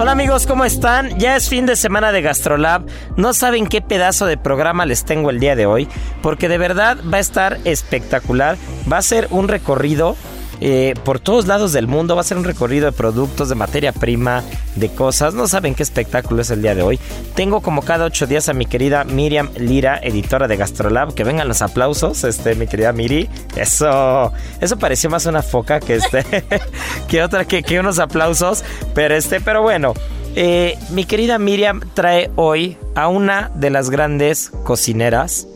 Hola 0.00 0.12
amigos, 0.12 0.46
¿cómo 0.46 0.64
están? 0.64 1.18
Ya 1.18 1.36
es 1.36 1.50
fin 1.50 1.66
de 1.66 1.76
semana 1.76 2.10
de 2.10 2.22
Gastrolab. 2.22 2.86
No 3.18 3.34
saben 3.34 3.66
qué 3.66 3.82
pedazo 3.82 4.24
de 4.24 4.38
programa 4.38 4.86
les 4.86 5.04
tengo 5.04 5.28
el 5.28 5.40
día 5.40 5.56
de 5.56 5.66
hoy, 5.66 5.88
porque 6.22 6.48
de 6.48 6.56
verdad 6.56 6.96
va 7.12 7.18
a 7.18 7.20
estar 7.20 7.58
espectacular. 7.66 8.56
Va 8.90 8.96
a 8.96 9.02
ser 9.02 9.28
un 9.28 9.46
recorrido 9.46 10.16
eh, 10.60 10.94
por 11.04 11.20
todos 11.20 11.46
lados 11.46 11.72
del 11.72 11.86
mundo. 11.86 12.14
Va 12.14 12.20
a 12.20 12.24
ser 12.24 12.36
un 12.36 12.44
recorrido 12.44 12.86
de 12.86 12.92
productos, 12.92 13.48
de 13.48 13.54
materia 13.54 13.92
prima, 13.92 14.42
de 14.76 14.88
cosas. 14.90 15.34
No 15.34 15.48
saben 15.48 15.74
qué 15.74 15.82
espectáculo 15.82 16.42
es 16.42 16.50
el 16.50 16.62
día 16.62 16.74
de 16.74 16.82
hoy. 16.82 16.98
Tengo 17.34 17.60
como 17.60 17.82
cada 17.82 18.04
ocho 18.04 18.26
días 18.26 18.48
a 18.48 18.52
mi 18.52 18.66
querida 18.66 19.04
Miriam 19.04 19.50
Lira, 19.56 19.98
editora 20.02 20.48
de 20.48 20.56
Gastrolab. 20.56 21.14
Que 21.14 21.24
vengan 21.24 21.48
los 21.48 21.62
aplausos, 21.62 22.24
este, 22.24 22.54
mi 22.54 22.66
querida 22.66 22.92
Miri. 22.92 23.28
Eso, 23.56 24.32
eso 24.60 24.78
pareció 24.78 25.10
más 25.10 25.26
una 25.26 25.42
foca 25.42 25.80
que 25.80 25.96
este, 25.96 26.24
que 27.08 27.22
otra, 27.22 27.44
que, 27.44 27.62
que 27.62 27.80
unos 27.80 27.98
aplausos. 27.98 28.64
Pero 28.94 29.14
este, 29.14 29.40
pero 29.40 29.62
bueno. 29.62 29.94
Eh, 30.36 30.78
mi 30.90 31.06
querida 31.06 31.40
Miriam 31.40 31.80
trae 31.94 32.30
hoy 32.36 32.78
a 32.94 33.08
una 33.08 33.50
de 33.56 33.68
las 33.70 33.90
grandes 33.90 34.50
cocineras, 34.62 35.48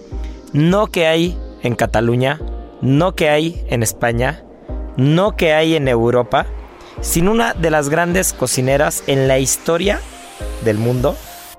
no 0.52 0.88
que 0.88 1.06
hay 1.06 1.38
en 1.62 1.76
Cataluña, 1.76 2.40
no 2.80 3.14
que 3.14 3.28
hay 3.28 3.64
en 3.68 3.84
España, 3.84 4.42
no 4.96 5.36
que 5.36 5.52
hay 5.52 5.76
en 5.76 5.88
Europa, 5.88 6.46
sino 7.00 7.32
una 7.32 7.54
de 7.54 7.70
las 7.70 7.88
grandes 7.88 8.32
cocineras 8.32 9.02
en 9.06 9.28
la 9.28 9.38
historia 9.38 10.00
del 10.64 10.78
mundo. 10.78 11.16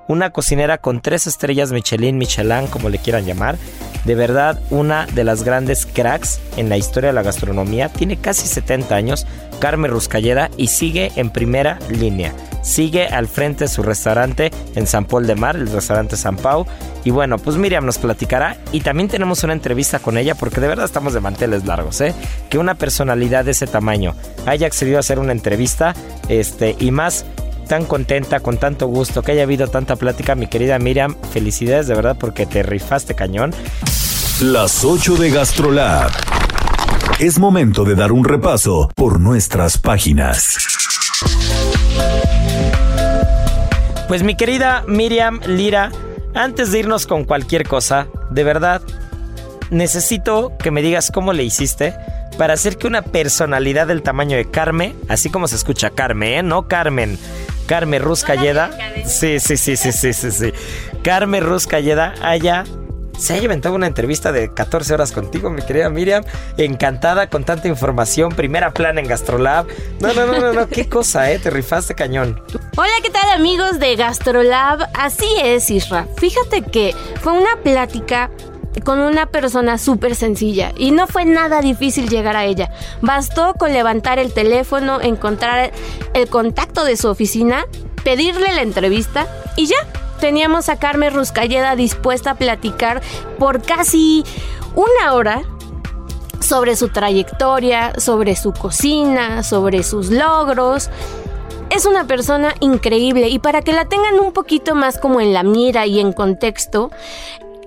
Una 0.08 0.30
cocinera 0.30 0.78
con 0.78 1.02
tres 1.02 1.26
estrellas 1.26 1.72
Michelin, 1.72 2.18
Michelin, 2.18 2.68
como 2.68 2.90
le 2.90 3.00
quieran 3.00 3.26
llamar. 3.26 3.58
De 4.06 4.14
verdad, 4.14 4.62
una 4.70 5.08
de 5.08 5.24
las 5.24 5.44
grandes 5.44 5.88
cracks 5.88 6.40
en 6.58 6.70
la 6.70 6.78
historia 6.78 7.10
de 7.10 7.16
la 7.16 7.24
gastronomía. 7.24 7.90
Tiene 7.90 8.18
casi 8.18 8.48
70 8.48 8.96
años, 8.96 9.26
Carmen 9.56 9.92
Ruscalleda, 9.92 10.50
y 10.58 10.68
sigue 10.68 11.12
en 11.16 11.30
primera 11.30 11.80
línea. 11.90 12.34
Sigue 12.62 13.08
al 13.08 13.28
frente 13.28 13.68
su 13.68 13.84
restaurante 13.84 14.52
en 14.76 14.88
San 14.88 15.06
Paul 15.06 15.28
de 15.28 15.36
Mar, 15.36 15.56
el 15.56 15.70
restaurante 15.70 16.18
San 16.18 16.36
Pau. 16.36 16.66
Y 17.04 17.12
bueno, 17.12 17.38
pues 17.38 17.58
Miriam 17.58 17.86
nos 17.86 18.00
platicará. 18.00 18.58
Y 18.72 18.82
también 18.82 19.08
tenemos 19.08 19.44
una 19.44 19.54
entrevista 19.54 20.00
con 20.00 20.18
ella, 20.18 20.34
porque 20.34 20.60
de 20.62 20.68
verdad 20.68 20.86
estamos 20.86 21.14
de 21.14 21.20
manteles 21.20 21.66
largos, 21.66 22.02
¿eh? 22.02 22.16
Que 22.50 22.58
una 22.58 22.74
personalidad 22.74 23.46
de 23.46 23.52
ese 23.52 23.68
tamaño 23.68 24.16
haya 24.48 24.66
accedido 24.66 24.98
a 24.98 25.02
hacer 25.02 25.20
una 25.20 25.32
entrevista, 25.32 25.94
este, 26.28 26.76
y 26.80 26.90
más 26.90 27.26
tan 27.68 27.86
contenta, 27.86 28.40
con 28.40 28.58
tanto 28.58 28.88
gusto, 28.88 29.22
que 29.22 29.34
haya 29.34 29.44
habido 29.44 29.68
tanta 29.68 29.96
plática, 29.96 30.36
mi 30.36 30.48
querida 30.48 30.80
Miriam. 30.80 31.16
Felicidades 31.32 31.88
de 31.88 31.96
verdad 31.96 32.18
porque 32.20 32.46
te 32.46 32.64
rifaste 32.64 33.14
cañón. 33.16 33.54
Las 34.42 34.84
8 34.84 35.16
de 35.18 35.30
GastroLab. 35.30 36.12
Es 37.18 37.40
momento 37.40 37.86
de 37.86 37.96
dar 37.96 38.12
un 38.12 38.26
repaso 38.26 38.90
por 38.94 39.22
nuestras 39.22 39.78
páginas. 39.78 40.58
Pues 44.10 44.22
mi 44.22 44.36
querida 44.36 44.84
Miriam 44.86 45.40
Lira, 45.48 45.94
antes 46.34 46.74
de 46.74 46.80
irnos 46.80 47.08
con 47.08 47.24
cualquier 47.24 47.66
cosa, 47.66 48.08
de 48.32 48.44
verdad, 48.44 48.82
necesito 49.70 50.52
que 50.60 50.72
me 50.72 50.82
digas 50.82 51.10
cómo 51.10 51.32
le 51.32 51.46
hiciste 51.46 51.96
para 52.38 52.56
hacer 52.56 52.78
que 52.78 52.86
una 52.86 53.02
personalidad 53.02 53.88
del 53.88 54.02
tamaño 54.02 54.36
de 54.36 54.52
Carmen, 54.52 54.94
así 55.08 55.30
como 55.30 55.48
se 55.48 55.56
escucha 55.56 55.92
Carmen, 55.92 56.34
¿eh? 56.34 56.44
no 56.44 56.68
Carmen, 56.68 57.18
Carmen 57.66 58.02
Ruz 58.02 58.26
Calleda, 58.26 58.72
sí, 59.06 59.40
sí, 59.40 59.56
sí, 59.56 59.78
sí, 59.78 59.94
sí, 59.94 60.12
sí, 60.12 60.32
sí, 60.32 60.52
Carmen 61.02 61.46
Ruz 61.46 61.66
Calleda 61.66 62.14
haya 62.22 62.66
se 63.18 63.34
haya 63.34 63.44
inventado 63.44 63.76
una 63.76 63.88
entrevista 63.88 64.32
de 64.32 64.54
14 64.54 64.94
horas 64.94 65.12
contigo, 65.12 65.50
mi 65.50 65.62
querida 65.62 65.90
Miriam. 65.90 66.24
Encantada 66.58 67.30
con 67.30 67.44
tanta 67.44 67.68
información. 67.68 68.30
Primera 68.30 68.72
plana 68.72 69.02
en 69.02 69.08
Gastrolab. 69.08 69.68
No, 70.00 70.14
no, 70.14 70.26
no, 70.26 70.40
no, 70.40 70.54
no. 70.54 70.68
Qué 70.68 70.90
cosa, 70.90 71.32
¿eh? 71.32 71.40
Te 71.40 71.50
rifaste 71.50 71.96
cañón. 71.96 72.42
Hola, 72.76 72.92
¿qué 73.02 73.10
tal 73.10 73.30
amigos 73.32 73.80
de 73.80 73.96
Gastrolab? 73.96 74.90
Así 74.94 75.28
es, 75.42 75.70
Isra. 75.70 76.08
Fíjate 76.18 76.62
que 76.62 76.96
fue 77.22 77.34
una 77.34 77.56
plática 77.64 78.30
con 78.84 79.00
una 79.00 79.28
persona 79.28 79.78
súper 79.78 80.16
sencilla 80.16 80.74
y 80.78 80.92
no 80.92 81.08
fue 81.08 81.26
nada 81.26 81.62
difícil 81.62 82.10
llegar 82.10 82.36
a 82.36 82.46
ella. 82.46 82.72
Bastó 83.02 83.54
con 83.54 83.72
levantar 83.72 84.20
el 84.20 84.34
teléfono, 84.34 85.02
encontrar 85.02 85.72
el 86.14 86.28
contacto 86.28 86.84
de 86.84 86.98
su 86.98 87.08
oficina, 87.08 87.66
pedirle 88.04 88.54
la 88.54 88.62
entrevista 88.62 89.28
y 89.56 89.68
ya. 89.68 90.05
Teníamos 90.20 90.70
a 90.70 90.78
Carmen 90.78 91.14
Ruscalleda 91.14 91.76
dispuesta 91.76 92.32
a 92.32 92.36
platicar 92.36 93.02
por 93.38 93.62
casi 93.62 94.24
una 94.76 95.14
hora 95.14 95.44
sobre 96.40 96.76
su 96.76 96.90
trayectoria, 96.90 97.94
sobre 98.00 98.36
su 98.36 98.54
cocina, 98.54 99.44
sobre 99.44 99.84
sus 99.84 100.10
logros. 100.10 100.90
Es 101.70 101.86
una 101.86 102.06
persona 102.06 102.54
increíble 102.60 103.30
y 103.30 103.40
para 103.40 103.62
que 103.62 103.74
la 103.74 103.86
tengan 103.86 104.20
un 104.20 104.32
poquito 104.32 104.76
más 104.76 104.98
como 105.00 105.20
en 105.20 105.34
la 105.34 105.44
mira 105.44 105.86
y 105.86 106.00
en 106.00 106.14
contexto, 106.14 106.92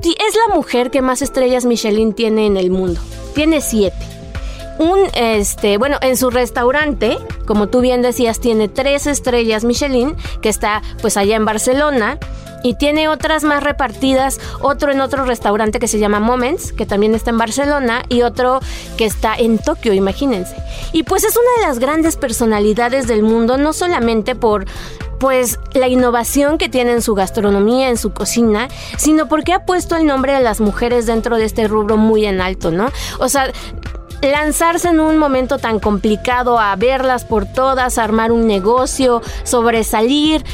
es 0.03 0.37
la 0.47 0.55
mujer 0.55 0.91
que 0.91 1.03
más 1.03 1.23
estrellas 1.23 1.65
Michelin 1.65 2.13
tiene 2.13 2.47
en 2.47 2.57
el 2.57 2.71
mundo. 2.71 3.01
Tiene 3.35 3.61
siete. 3.61 4.18
Un, 4.79 5.01
este, 5.15 5.77
bueno, 5.77 5.99
en 6.01 6.17
su 6.17 6.31
restaurante, 6.31 7.19
como 7.47 7.69
tú 7.69 7.81
bien 7.81 8.03
decías, 8.03 8.41
tiene 8.41 8.69
tres 8.69 9.07
estrellas 9.07 9.65
Michelin, 9.65 10.17
que 10.41 10.49
está 10.49 10.83
pues 11.01 11.17
allá 11.17 11.37
en 11.37 11.45
Barcelona. 11.45 12.19
Y 12.65 12.75
tiene 12.75 13.07
otras 13.07 13.45
más 13.45 13.63
repartidas, 13.63 14.41
otro 14.61 14.91
en 14.91 15.01
otro 15.01 15.25
restaurante 15.25 15.79
que 15.79 15.87
se 15.87 16.01
llama 16.01 16.19
Moments, 16.19 16.73
que 16.73 16.87
también 16.87 17.15
está 17.15 17.31
en 17.31 17.39
Barcelona, 17.39 18.03
y 18.09 18.23
otro 18.23 18.59
que 18.97 19.05
está 19.05 19.37
en 19.37 19.59
Tokio, 19.59 19.93
imagínense. 19.93 20.57
Y 20.93 21.05
pues 21.05 21.23
es 21.23 21.37
una 21.37 21.63
de 21.63 21.69
las 21.69 21.79
grandes 21.79 22.17
personalidades 22.17 23.07
del 23.07 23.23
mundo, 23.23 23.59
no 23.59 23.73
solamente 23.73 24.35
por 24.35 24.65
pues 25.21 25.59
la 25.73 25.89
innovación 25.89 26.59
que 26.59 26.69
tiene 26.69 26.93
en 26.93 27.03
su 27.03 27.15
gastronomía, 27.15 27.89
en 27.89 27.97
su 27.97 28.13
cocina, 28.13 28.69
sino 28.97 29.29
porque 29.29 29.53
ha 29.53 29.65
puesto 29.65 29.97
el 29.97 30.07
nombre 30.07 30.33
de 30.33 30.41
las 30.41 30.61
mujeres 30.61 31.07
dentro 31.07 31.37
de 31.37 31.45
este 31.45 31.69
rubro 31.69 31.97
muy 31.97 32.25
en 32.25 32.41
alto, 32.41 32.71
¿no? 32.71 32.91
O 33.19 33.29
sea, 33.29 33.53
lanzarse 34.23 34.89
en 34.89 35.01
un 35.01 35.19
momento 35.19 35.59
tan 35.59 35.79
complicado 35.79 36.59
a 36.59 36.75
verlas 36.77 37.25
por 37.25 37.47
todas, 37.47 37.99
armar 37.99 38.33
un 38.33 38.47
negocio, 38.47 39.23
sobresalir, 39.45 40.45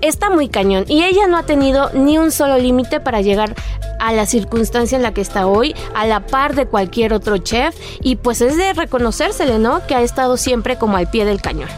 está 0.00 0.30
muy 0.30 0.48
cañón. 0.48 0.84
Y 0.88 1.04
ella 1.04 1.26
no 1.26 1.36
ha 1.36 1.44
tenido 1.44 1.90
ni 1.94 2.18
un 2.18 2.30
solo 2.30 2.58
límite 2.58 3.00
para 3.00 3.20
llegar 3.20 3.54
a 4.00 4.12
la 4.12 4.26
circunstancia 4.26 4.96
en 4.96 5.02
la 5.02 5.12
que 5.12 5.20
está 5.20 5.46
hoy, 5.46 5.74
a 5.94 6.06
la 6.06 6.20
par 6.20 6.54
de 6.54 6.66
cualquier 6.66 7.12
otro 7.12 7.38
chef. 7.38 7.74
Y 8.00 8.16
pues 8.16 8.40
es 8.40 8.56
de 8.56 8.72
reconocérsele, 8.72 9.58
¿no? 9.58 9.86
Que 9.86 9.94
ha 9.94 10.02
estado 10.02 10.36
siempre 10.36 10.76
como 10.76 10.96
al 10.96 11.10
pie 11.10 11.24
del 11.24 11.40
cañón. 11.40 11.68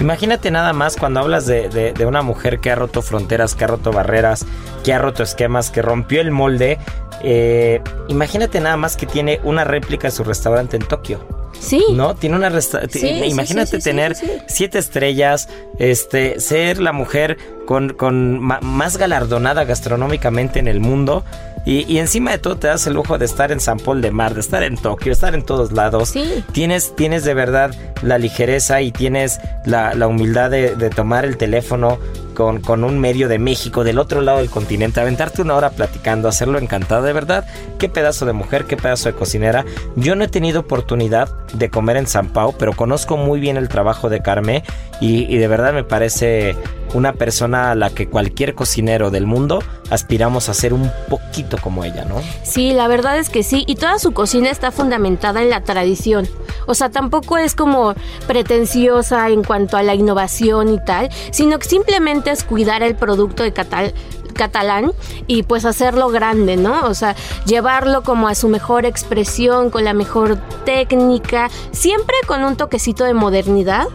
Imagínate 0.00 0.50
nada 0.50 0.72
más 0.72 0.96
cuando 0.96 1.20
hablas 1.20 1.46
de, 1.46 1.68
de, 1.68 2.06
una 2.06 2.22
mujer 2.22 2.58
que 2.58 2.70
ha 2.70 2.74
roto 2.74 3.00
fronteras, 3.00 3.54
que 3.54 3.64
ha 3.64 3.68
roto 3.68 3.92
barreras, 3.92 4.44
que 4.82 4.92
ha 4.92 4.98
roto 4.98 5.22
esquemas, 5.22 5.70
que 5.70 5.82
rompió 5.82 6.20
el 6.20 6.32
molde. 6.32 6.78
Eh, 7.22 7.80
imagínate 8.08 8.60
nada 8.60 8.76
más 8.76 8.96
que 8.96 9.06
tiene 9.06 9.40
una 9.44 9.64
réplica 9.64 10.08
de 10.08 10.12
su 10.12 10.24
restaurante 10.24 10.76
en 10.76 10.82
Tokio. 10.86 11.20
Sí. 11.60 11.82
¿No? 11.92 12.14
Tiene 12.14 12.36
una 12.36 12.50
resta- 12.50 12.82
Sí, 12.90 13.06
imagínate 13.24 13.66
sí, 13.68 13.76
sí, 13.76 13.80
sí, 13.82 13.84
tener 13.90 14.16
siete 14.46 14.78
estrellas, 14.78 15.48
este, 15.78 16.40
ser 16.40 16.78
la 16.78 16.92
mujer 16.92 17.38
con, 17.66 17.94
con 17.94 18.38
ma- 18.40 18.60
más 18.60 18.96
galardonada 18.98 19.64
gastronómicamente 19.64 20.58
en 20.58 20.68
el 20.68 20.80
mundo. 20.80 21.24
Y, 21.64 21.90
y 21.90 21.98
encima 21.98 22.30
de 22.32 22.38
todo 22.38 22.56
te 22.56 22.66
das 22.66 22.86
el 22.86 22.94
lujo 22.94 23.18
de 23.18 23.24
estar 23.24 23.50
en 23.52 23.60
San 23.60 23.78
Paul 23.78 24.02
de 24.02 24.10
Mar, 24.10 24.34
de 24.34 24.40
estar 24.40 24.62
en 24.62 24.76
Tokio, 24.76 25.12
estar 25.12 25.34
en 25.34 25.42
todos 25.42 25.72
lados. 25.72 26.10
Sí. 26.10 26.44
Tienes, 26.52 26.94
tienes 26.94 27.24
de 27.24 27.34
verdad 27.34 27.74
la 28.02 28.18
ligereza 28.18 28.82
y 28.82 28.92
tienes 28.92 29.40
la, 29.64 29.94
la 29.94 30.06
humildad 30.06 30.50
de, 30.50 30.76
de 30.76 30.90
tomar 30.90 31.24
el 31.24 31.36
teléfono 31.36 31.98
con, 32.34 32.60
con 32.60 32.84
un 32.84 32.98
medio 32.98 33.28
de 33.28 33.38
México 33.38 33.84
del 33.84 33.98
otro 33.98 34.20
lado 34.20 34.38
del 34.38 34.50
continente, 34.50 35.00
aventarte 35.00 35.40
una 35.40 35.54
hora 35.54 35.70
platicando, 35.70 36.28
hacerlo 36.28 36.58
encantado. 36.58 37.02
De 37.02 37.12
verdad, 37.12 37.46
qué 37.78 37.88
pedazo 37.88 38.26
de 38.26 38.32
mujer, 38.32 38.64
qué 38.64 38.76
pedazo 38.76 39.08
de 39.08 39.14
cocinera. 39.14 39.64
Yo 39.96 40.16
no 40.16 40.24
he 40.24 40.28
tenido 40.28 40.60
oportunidad 40.60 41.30
de 41.54 41.70
comer 41.70 41.96
en 41.96 42.06
San 42.06 42.28
Pau, 42.28 42.54
pero 42.58 42.72
conozco 42.72 43.16
muy 43.16 43.40
bien 43.40 43.56
el 43.56 43.68
trabajo 43.68 44.10
de 44.10 44.20
Carme 44.20 44.64
y, 45.00 45.32
y 45.32 45.38
de 45.38 45.48
verdad 45.48 45.72
me 45.72 45.84
parece 45.84 46.56
una 46.94 47.12
persona 47.12 47.72
a 47.72 47.74
la 47.74 47.90
que 47.90 48.08
cualquier 48.08 48.54
cocinero 48.54 49.10
del 49.10 49.26
mundo 49.26 49.62
aspiramos 49.90 50.48
a 50.48 50.54
ser 50.54 50.72
un 50.72 50.90
poquito 51.10 51.58
como 51.58 51.84
ella, 51.84 52.04
¿no? 52.04 52.22
Sí, 52.42 52.72
la 52.72 52.88
verdad 52.88 53.18
es 53.18 53.28
que 53.28 53.42
sí, 53.42 53.64
y 53.66 53.74
toda 53.74 53.98
su 53.98 54.12
cocina 54.12 54.50
está 54.50 54.70
fundamentada 54.70 55.42
en 55.42 55.50
la 55.50 55.62
tradición. 55.62 56.26
O 56.66 56.74
sea, 56.74 56.90
tampoco 56.90 57.36
es 57.36 57.54
como 57.54 57.94
pretenciosa 58.26 59.28
en 59.28 59.44
cuanto 59.44 59.76
a 59.76 59.82
la 59.82 59.94
innovación 59.94 60.72
y 60.72 60.82
tal, 60.82 61.10
sino 61.30 61.58
que 61.58 61.68
simplemente 61.68 62.30
es 62.30 62.44
cuidar 62.44 62.82
el 62.82 62.94
producto 62.94 63.42
de 63.42 63.52
catal 63.52 63.92
catalán 64.34 64.92
y 65.26 65.44
pues 65.44 65.64
hacerlo 65.64 66.08
grande, 66.08 66.56
¿no? 66.56 66.82
O 66.86 66.94
sea, 66.94 67.14
llevarlo 67.46 68.02
como 68.02 68.28
a 68.28 68.34
su 68.34 68.48
mejor 68.48 68.84
expresión, 68.84 69.70
con 69.70 69.84
la 69.84 69.94
mejor 69.94 70.36
técnica, 70.64 71.50
siempre 71.70 72.16
con 72.26 72.42
un 72.44 72.56
toquecito 72.56 73.04
de 73.04 73.14
modernidad, 73.14 73.86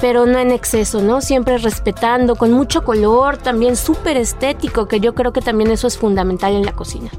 pero 0.00 0.26
no 0.26 0.38
en 0.38 0.50
exceso, 0.50 1.02
¿no? 1.02 1.20
Siempre 1.20 1.58
respetando, 1.58 2.36
con 2.36 2.52
mucho 2.52 2.84
color, 2.84 3.36
también 3.36 3.76
súper 3.76 4.16
estético, 4.16 4.88
que 4.88 5.00
yo 5.00 5.14
creo 5.14 5.32
que 5.32 5.40
también 5.40 5.70
eso 5.70 5.86
es 5.86 5.98
fundamental 5.98 6.54
en 6.54 6.64
la 6.64 6.72
cocina. 6.72 7.10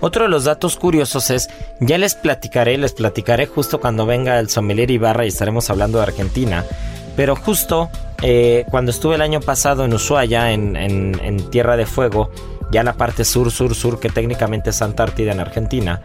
Otro 0.00 0.24
de 0.24 0.28
los 0.28 0.44
datos 0.44 0.76
curiosos 0.76 1.30
es, 1.30 1.48
ya 1.80 1.98
les 1.98 2.14
platicaré, 2.14 2.76
les 2.78 2.92
platicaré 2.92 3.46
justo 3.46 3.80
cuando 3.80 4.06
venga 4.06 4.38
el 4.38 4.48
sommelier 4.50 4.90
Ibarra 4.90 5.24
y 5.24 5.28
estaremos 5.28 5.70
hablando 5.70 5.98
de 5.98 6.04
Argentina, 6.04 6.64
pero 7.16 7.36
justo 7.36 7.88
eh, 8.22 8.64
cuando 8.70 8.90
estuve 8.90 9.14
el 9.14 9.22
año 9.22 9.40
pasado 9.40 9.84
en 9.84 9.94
Ushuaia, 9.94 10.52
en, 10.52 11.50
Tierra 11.50 11.76
de 11.76 11.86
Fuego, 11.86 12.30
ya 12.70 12.82
la 12.82 12.94
parte 12.94 13.24
sur, 13.24 13.50
sur, 13.50 13.74
sur, 13.74 14.00
que 14.00 14.08
técnicamente 14.08 14.70
es 14.70 14.82
Antártida 14.82 15.32
en 15.32 15.40
Argentina, 15.40 16.00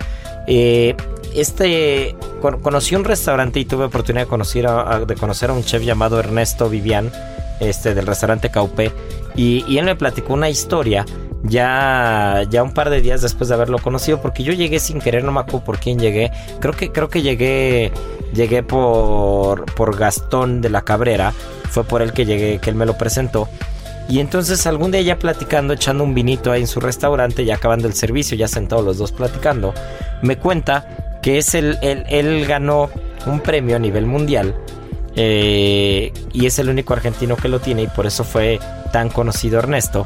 eh, 0.48 0.96
este, 1.36 2.16
con- 2.42 2.60
conocí 2.62 2.96
un 2.96 3.04
restaurante 3.04 3.60
y 3.60 3.66
tuve 3.66 3.86
oportunidad 3.86 4.26
de 4.26 4.30
conocer 4.30 4.68
a, 4.68 4.96
a- 4.96 5.00
de 5.06 5.16
conocer 5.16 5.50
a 5.50 5.54
un 5.54 5.64
chef 5.64 5.84
llamado 5.84 6.20
Ernesto 6.20 6.70
Vivian, 6.70 7.12
este, 7.60 7.94
del 7.94 8.08
restaurante 8.08 8.50
Caupé, 8.50 8.92
y, 9.36 9.64
y 9.68 9.78
él 9.78 9.86
me 9.86 9.96
platicó 9.96 10.34
una 10.34 10.50
historia 10.50 11.06
ya, 11.44 12.44
ya 12.50 12.64
un 12.64 12.74
par 12.74 12.90
de 12.90 13.02
días 13.02 13.22
después 13.22 13.50
de 13.50 13.56
haberlo 13.56 13.80
conocido, 13.80 14.22
porque 14.22 14.44
yo 14.44 14.54
llegué 14.54 14.80
sin 14.80 15.00
querer, 15.00 15.24
no 15.24 15.32
me 15.32 15.40
acuerdo 15.40 15.64
por 15.64 15.80
quién 15.80 16.00
llegué, 16.00 16.32
creo 16.60 16.74
que, 16.74 16.92
creo 16.92 17.10
que 17.10 17.22
llegué, 17.22 17.92
llegué 18.34 18.62
por, 18.64 19.66
por 19.74 19.98
Gastón 19.98 20.62
de 20.62 20.70
la 20.70 20.82
Cabrera, 20.84 21.34
fue 21.70 21.84
por 21.84 22.02
él 22.02 22.14
que 22.14 22.26
llegué, 22.26 22.60
que 22.60 22.70
él 22.70 22.76
me 22.76 22.86
lo 22.86 22.98
presentó. 22.98 23.48
Y 24.10 24.20
entonces 24.20 24.68
algún 24.68 24.92
día 24.92 25.02
ya 25.02 25.18
platicando, 25.20 25.74
echando 25.74 26.04
un 26.04 26.14
vinito 26.14 26.52
ahí 26.52 26.62
en 26.62 26.68
su 26.68 26.80
restaurante, 26.80 27.46
ya 27.46 27.56
acabando 27.56 27.88
el 27.88 27.94
servicio, 27.94 28.36
ya 28.36 28.48
sentados 28.48 28.84
los 28.84 28.98
dos 28.98 29.12
platicando, 29.12 29.74
me 30.22 30.38
cuenta 30.38 30.86
que 31.22 31.38
es 31.38 31.54
el, 31.56 31.78
el- 31.82 32.06
él 32.10 32.46
ganó 32.46 32.90
un 33.26 33.40
premio 33.40 33.76
a 33.76 33.80
nivel 33.80 34.06
mundial 34.06 34.56
eh, 35.16 36.12
y 36.34 36.46
es 36.46 36.58
el 36.60 36.70
único 36.70 36.94
argentino 36.94 37.36
que 37.36 37.48
lo 37.50 37.60
tiene 37.60 37.84
y 37.84 37.88
por 37.88 38.06
eso 38.06 38.24
fue 38.24 38.60
tan 38.92 39.10
conocido 39.10 39.60
Ernesto, 39.60 40.06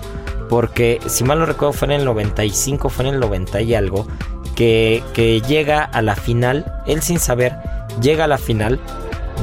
porque 0.50 1.00
si 1.08 1.24
mal 1.24 1.40
no 1.40 1.46
recuerdo 1.46 1.74
fue 1.74 1.88
en 1.88 1.94
el 1.94 2.06
95, 2.06 2.90
fue 2.90 3.08
en 3.08 3.14
el 3.16 3.20
90 3.20 3.62
y 3.62 3.74
algo, 3.76 4.08
que, 4.56 5.04
que 5.14 5.42
llega 5.42 5.84
a 5.84 6.02
la 6.02 6.16
final, 6.16 6.66
él 6.88 7.02
sin 7.02 7.20
saber, 7.20 7.54
llega 8.02 8.24
a 8.26 8.28
la 8.28 8.38
final 8.38 8.80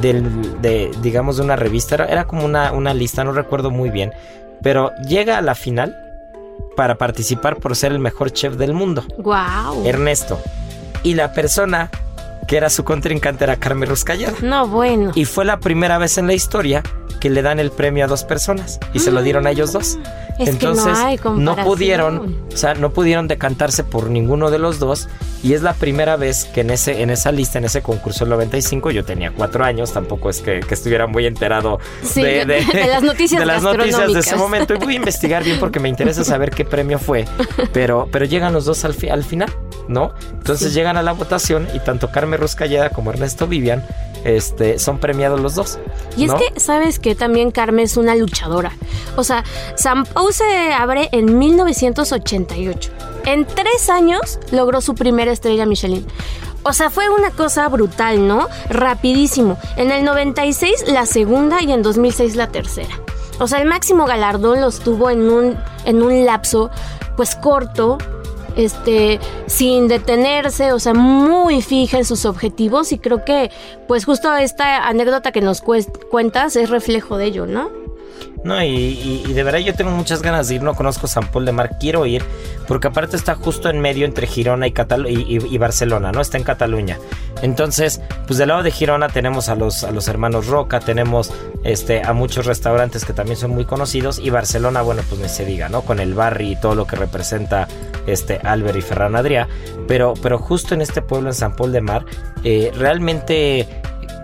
del, 0.01 0.61
de, 0.63 0.91
digamos, 1.03 1.37
de 1.37 1.43
una 1.45 1.57
revista, 1.57 1.95
era, 1.97 2.07
era 2.07 2.25
como 2.27 2.45
una, 2.45 2.73
una 2.73 2.95
lista, 2.95 3.25
no 3.25 3.33
recuerdo 3.33 3.71
muy 3.71 3.91
bien, 3.91 4.13
pero 4.63 4.93
llega 5.09 5.39
a 5.39 5.43
la 5.43 5.55
final 5.55 5.97
para 6.77 6.97
participar 6.97 7.57
por 7.57 7.77
ser 7.77 7.93
el 7.93 7.99
mejor 7.99 8.31
chef 8.33 8.55
del 8.57 8.73
mundo, 8.75 9.05
¡Wow! 9.19 9.85
Ernesto. 9.87 10.41
Y 11.03 11.15
la 11.15 11.33
persona 11.33 11.91
que 12.49 12.57
era 12.57 12.71
su 12.71 12.85
contrincante 12.85 13.45
era 13.45 13.57
Carmen 13.57 13.89
Ruscalleda. 13.89 14.33
No, 14.43 14.67
bueno. 14.67 15.13
Y 15.15 15.25
fue 15.25 15.45
la 15.45 15.59
primera 15.61 15.99
vez 15.99 16.19
en 16.19 16.27
la 16.27 16.35
historia 16.35 16.83
que 17.21 17.31
le 17.31 17.41
dan 17.41 17.61
el 17.61 17.71
premio 17.71 18.05
a 18.05 18.09
dos 18.09 18.25
personas 18.25 18.81
y 18.93 18.99
se 18.99 19.13
lo 19.13 19.23
dieron 19.23 19.47
a 19.47 19.53
ellos 19.53 19.73
dos. 19.73 19.97
Es 20.41 20.57
que 20.57 20.67
no 20.67 20.73
Entonces 20.73 21.21
comparación. 21.21 21.65
pudieron, 21.67 22.37
o 22.53 22.57
sea, 22.57 22.75
no 22.75 22.91
pudieron 22.91 23.29
decantarse 23.29 23.85
por 23.85 24.11
ninguno 24.11 24.51
de 24.51 24.59
los 24.59 24.81
dos 24.81 25.09
y 25.45 25.53
es 25.53 25.63
la 25.63 25.73
primera 25.75 26.17
vez 26.17 26.47
que 26.47 26.63
en 26.63 26.71
ese 26.71 27.03
en 27.03 27.11
esa 27.11 27.31
lista, 27.31 27.59
en 27.59 27.65
ese 27.67 27.81
concurso 27.81 28.25
del 28.25 28.31
95, 28.31 28.91
yo 28.91 29.05
tenía 29.05 29.31
cuatro 29.31 29.65
años, 29.65 29.93
tampoco 29.93 30.31
es 30.31 30.41
que, 30.41 30.61
que 30.61 30.75
estuviera 30.75 31.07
muy 31.07 31.27
enterado 31.27 31.79
Sí, 32.03 32.23
de- 32.23 32.45
de 32.45 32.87
las 32.89 33.03
noticias 33.05 33.39
de 33.39 33.47
las 33.47 33.63
noticias 33.63 34.13
de 34.13 34.19
ese 34.19 34.35
momento. 34.37 34.75
Y 34.75 34.79
voy 34.79 34.95
a 34.95 34.97
investigar 34.97 35.45
bien 35.45 35.61
porque 35.61 35.79
me 35.79 35.89
interesa 35.89 36.25
saber 36.25 36.51
qué 36.51 36.65
premio 36.65 36.99
fue, 36.99 37.25
pero 37.73 38.09
pero 38.11 38.25
llegan 38.25 38.53
los 38.53 38.65
dos 38.65 38.85
al, 38.85 38.95
fi- 38.95 39.11
al 39.11 39.23
final, 39.23 39.53
¿no? 39.89 40.13
Entonces 40.31 40.69
Sí. 40.69 40.75
llegan 40.75 40.97
a 40.97 41.03
la 41.03 41.13
votación 41.13 41.69
y 41.75 41.81
tanto 41.81 42.11
Carmen 42.11 42.41
Ruscalleda 42.41 42.91
como 42.91 43.11
Ernesto 43.11 43.47
Vivian 43.47 43.85
este, 44.25 44.79
son 44.79 44.99
premiados 44.99 45.41
los 45.41 45.55
dos. 45.57 45.79
Y 46.17 46.27
es 46.27 46.35
que, 46.35 46.61
¿sabes 46.61 46.99
que 47.01 47.15
También 47.17 47.51
Carmen 47.51 47.85
es 47.87 47.97
una 47.97 48.15
luchadora. 48.15 48.71
O 49.17 49.25
sea, 49.25 49.43
San 49.75 50.05
Pau 50.05 50.31
se 50.31 50.73
abre 50.73 51.09
en 51.13 51.39
1988. 51.39 52.91
En 53.27 53.45
tres 53.45 53.91
años 53.91 54.39
logró 54.51 54.81
su 54.81 54.95
primera 54.95 55.33
estrella 55.33 55.67
Michelin. 55.67 56.07
O 56.65 56.73
sea, 56.73 56.91
fue 56.91 57.11
una 57.11 57.31
cosa 57.31 57.69
brutal, 57.69 58.29
¿no? 58.29 58.47
Rapidísimo. 58.69 59.59
En 59.77 59.91
el 59.91 60.05
96 60.05 60.85
la 60.89 61.07
segunda 61.07 61.61
y 61.63 61.73
en 61.73 61.83
2006 61.83 62.37
la 62.37 62.49
tercera. 62.49 63.01
O 63.41 63.49
sea, 63.49 63.61
el 63.61 63.67
máximo 63.67 64.07
galardón 64.07 64.61
los 64.61 64.79
tuvo 64.81 65.11
en 65.11 65.29
un, 65.29 65.57
en 65.85 66.03
un 66.03 66.25
lapso, 66.25 66.71
pues 67.17 67.35
corto, 67.35 67.99
este, 68.57 69.21
sin 69.47 69.89
detenerse, 69.89 70.73
o 70.73 70.79
sea, 70.79 70.95
muy 70.95 71.63
fija 71.63 71.99
en 71.99 72.05
sus 72.05 72.25
objetivos 72.25 72.93
y 72.93 72.99
creo 72.99 73.25
que, 73.25 73.51
pues 73.89 74.05
justo 74.05 74.35
esta 74.35 74.87
anécdota 74.87 75.33
que 75.33 75.41
nos 75.41 75.63
cuentas 75.63 76.57
es 76.57 76.71
reflejo 76.71 77.17
de 77.17 77.27
ello, 77.27 77.47
¿no? 77.47 77.82
No, 78.45 78.61
y, 78.63 78.67
y- 79.27 79.33
de 79.33 79.43
verdad 79.45 79.61
yo 79.61 79.75
tengo 79.75 79.91
muchas 79.93 80.21
ganas 80.21 80.49
de 80.49 80.57
ir, 80.57 80.63
no 80.63 80.75
conozco 80.75 81.07
San 81.07 81.29
Paul 81.29 81.45
de 81.45 81.53
Mar, 81.53 81.77
quiero 81.79 82.07
ir, 82.07 82.25
porque 82.67 82.89
aparte 82.89 83.17
está 83.17 83.35
justo 83.37 83.69
en 83.71 83.81
medio 83.81 84.05
entre 84.05 84.27
Girona 84.27 84.67
y, 84.67 84.73
Catal 84.73 85.07
y, 85.09 85.59
Barcelona, 85.59 86.11
¿no? 86.11 86.21
Está 86.21 86.39
en 86.39 86.45
Cataluña. 86.45 86.99
Entonces, 87.41 88.01
pues 88.27 88.39
del 88.39 88.49
lado 88.49 88.63
de 88.63 88.71
Girona 88.71 89.09
tenemos 89.09 89.49
a 89.49 89.55
los, 89.55 89.85
a 89.85 89.91
los 89.93 90.09
hermanos 90.09 90.47
Roca, 90.49 90.81
tenemos 90.81 91.33
este, 91.65 92.03
a 92.03 92.13
muchos 92.13 92.47
restaurantes 92.47 93.05
que 93.05 93.13
también 93.13 93.37
son 93.37 93.51
muy 93.53 93.65
conocidos, 93.65 94.19
y 94.19 94.31
Barcelona, 94.31 94.83
bueno, 94.83 95.03
pues 95.09 95.21
ni 95.21 95.29
se 95.29 95.45
diga, 95.45 95.69
¿no? 95.69 95.83
Con 95.83 96.01
el 96.01 96.15
barri 96.15 96.53
y 96.53 96.57
todo 96.57 96.75
lo 96.75 96.87
que 96.87 96.97
representa 96.97 97.69
este 98.07 98.39
Albert 98.43 98.77
y 98.79 98.83
Ferran 98.83 99.15
Adrià, 99.15 99.47
pero, 99.87 100.15
pero 100.21 100.39
justo 100.39 100.75
en 100.75 100.81
este 100.83 101.01
pueblo, 101.03 101.29
en 101.29 101.35
San 101.35 101.55
Paul 101.55 101.71
de 101.71 101.81
Mar, 101.81 102.05
eh, 102.43 102.73
realmente 102.77 103.69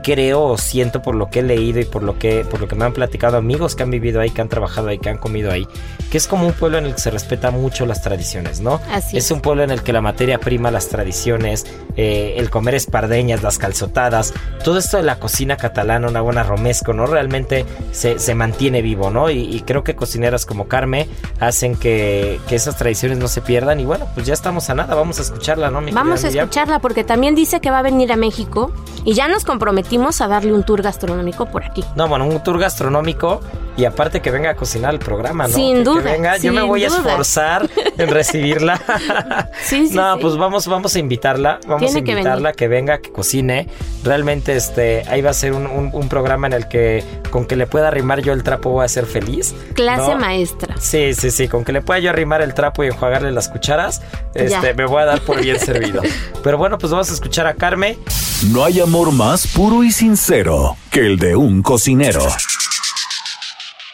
creo 0.08 0.42
o 0.42 0.56
siento 0.56 1.02
por 1.02 1.14
lo 1.14 1.28
que 1.28 1.40
he 1.40 1.42
leído 1.42 1.80
y 1.80 1.84
por 1.84 2.02
lo 2.02 2.18
que 2.18 2.46
por 2.50 2.60
lo 2.60 2.66
que 2.68 2.74
me 2.74 2.86
han 2.86 2.94
platicado 2.94 3.36
amigos 3.36 3.76
que 3.76 3.82
han 3.82 3.90
vivido 3.90 4.22
ahí, 4.22 4.30
que 4.30 4.40
han 4.40 4.48
trabajado 4.48 4.88
ahí, 4.88 4.98
que 4.98 5.10
han 5.10 5.18
comido 5.18 5.52
ahí, 5.52 5.68
que 6.10 6.16
es 6.16 6.26
como 6.26 6.46
un 6.46 6.54
pueblo 6.54 6.78
en 6.78 6.86
el 6.86 6.94
que 6.94 7.00
se 7.00 7.10
respeta 7.10 7.50
mucho 7.50 7.84
las 7.84 8.00
tradiciones, 8.00 8.62
¿no? 8.62 8.80
Así 8.90 9.18
es 9.18 9.26
es. 9.26 9.30
un 9.30 9.42
pueblo 9.42 9.62
en 9.64 9.70
el 9.70 9.82
que 9.82 9.92
la 9.92 10.00
materia 10.00 10.38
prima, 10.38 10.70
las 10.70 10.88
tradiciones, 10.88 11.66
eh, 11.96 12.36
el 12.38 12.48
comer 12.48 12.74
espardeñas, 12.74 13.42
las 13.42 13.58
calzotadas, 13.58 14.32
todo 14.64 14.78
esto 14.78 14.96
de 14.96 15.02
la 15.02 15.18
cocina 15.18 15.58
catalana, 15.58 16.08
una 16.08 16.22
buena 16.22 16.42
romesco, 16.42 16.94
¿no? 16.94 17.06
Realmente 17.06 17.66
se, 17.92 18.18
se 18.18 18.34
mantiene 18.34 18.80
vivo, 18.80 19.10
¿no? 19.10 19.28
Y, 19.28 19.40
y 19.40 19.60
creo 19.60 19.84
que 19.84 19.94
cocineras 19.94 20.46
como 20.46 20.68
Carme 20.68 21.06
hacen 21.38 21.76
que, 21.76 22.40
que 22.48 22.54
esas 22.56 22.76
tradiciones 22.76 23.18
no 23.18 23.28
se 23.28 23.42
pierdan. 23.42 23.78
Y 23.80 23.84
bueno, 23.84 24.06
pues 24.14 24.26
ya 24.26 24.32
estamos 24.32 24.70
a 24.70 24.74
nada, 24.74 24.94
vamos 24.94 25.18
a 25.18 25.22
escucharla, 25.22 25.70
¿no? 25.70 25.82
mi 25.82 25.92
Vamos 25.92 26.24
a 26.24 26.28
escucharla 26.28 26.78
porque 26.78 27.04
también 27.04 27.34
dice 27.34 27.60
que 27.60 27.70
va 27.70 27.80
a 27.80 27.82
venir 27.82 28.10
a 28.10 28.16
México 28.16 28.72
y 29.04 29.12
ya 29.14 29.28
nos 29.28 29.44
comprometimos 29.44 29.98
a 30.21 30.28
darle 30.28 30.52
un 30.52 30.62
tour 30.62 30.83
gastronómico 30.83 31.47
por 31.47 31.64
aquí. 31.64 31.85
No, 31.97 32.09
bueno, 32.09 32.26
un 32.26 32.43
tour 32.43 32.59
gastronómico 32.59 33.40
y 33.76 33.85
aparte 33.85 34.21
que 34.21 34.31
venga 34.31 34.50
a 34.50 34.55
cocinar 34.57 34.93
el 34.93 34.99
programa, 34.99 35.47
¿no? 35.47 35.55
Sin 35.55 35.78
Que- 35.78 35.78
que 35.78 35.85
duda, 35.85 36.02
venga. 36.02 36.37
Yo 36.38 36.52
me 36.52 36.61
sin 36.61 36.69
voy 36.69 36.85
a 36.85 36.88
duda. 36.88 36.99
esforzar 36.99 37.69
en 37.97 38.09
recibirla. 38.11 38.81
Sí, 39.62 39.88
sí, 39.88 39.95
no, 39.97 40.14
sí. 40.14 40.21
pues 40.23 40.37
vamos, 40.37 40.67
vamos 40.67 40.95
a 40.95 40.99
invitarla, 40.99 41.59
vamos 41.67 41.81
Tiene 41.90 42.00
a 42.00 42.05
que 42.05 42.11
invitarla, 42.12 42.52
que, 42.52 42.69
venga, 42.69 42.99
que 42.99 43.12
cocine. 43.12 43.67
Realmente, 44.02 44.57
este, 44.57 45.02
ahí 45.09 45.21
va 45.21 45.31
a 45.31 45.35
ser 45.35 45.52
un, 45.52 45.67
un- 45.67 45.90
un 45.93 46.09
programa 46.09 46.47
en 46.47 46.52
el 46.55 46.69
que 46.69 47.05
con 47.31 47.45
que 47.47 47.57
le 47.57 47.67
pueda 47.67 47.88
arrimar 47.88 48.21
yo 48.23 48.33
el 48.33 48.43
trapo 48.43 48.71
voy 48.71 48.85
a 48.85 48.88
ser 48.88 49.05
feliz. 49.07 49.55
Clase 49.75 50.12
¿no? 50.14 50.19
maestra. 50.19 50.76
Sí, 50.78 51.12
sí, 51.14 51.31
sí, 51.31 51.49
con 51.49 51.64
que 51.64 51.73
le 51.73 51.83
pueda 51.83 52.00
yo 52.00 52.11
arrimar 52.11 52.40
el 52.40 52.55
trapo 52.55 52.83
y 52.85 52.87
enjuagarle 52.88 53.31
las 53.33 53.49
cucharas, 53.49 54.00
este, 54.35 54.49
Ya. 54.50 54.75
me 54.75 54.87
voy 54.87 55.02
a 55.02 55.07
dar 55.07 55.21
por 55.21 55.40
bien 55.40 55.59
servido. 55.59 56.00
Pero 56.43 56.57
bueno, 56.57 56.78
pues 56.78 56.90
vamos 56.93 57.11
a 57.11 57.12
escuchar 57.14 57.47
a 57.47 57.55
Carmen 57.55 57.99
No 58.45 58.64
hay 58.64 58.78
amor 58.78 59.11
más 59.11 59.49
puro 59.49 59.83
y 59.83 59.90
sincero 59.90 60.76
que 60.92 61.00
el 61.00 61.18
de 61.18 61.35
un 61.35 61.61
cocinero. 61.61 62.21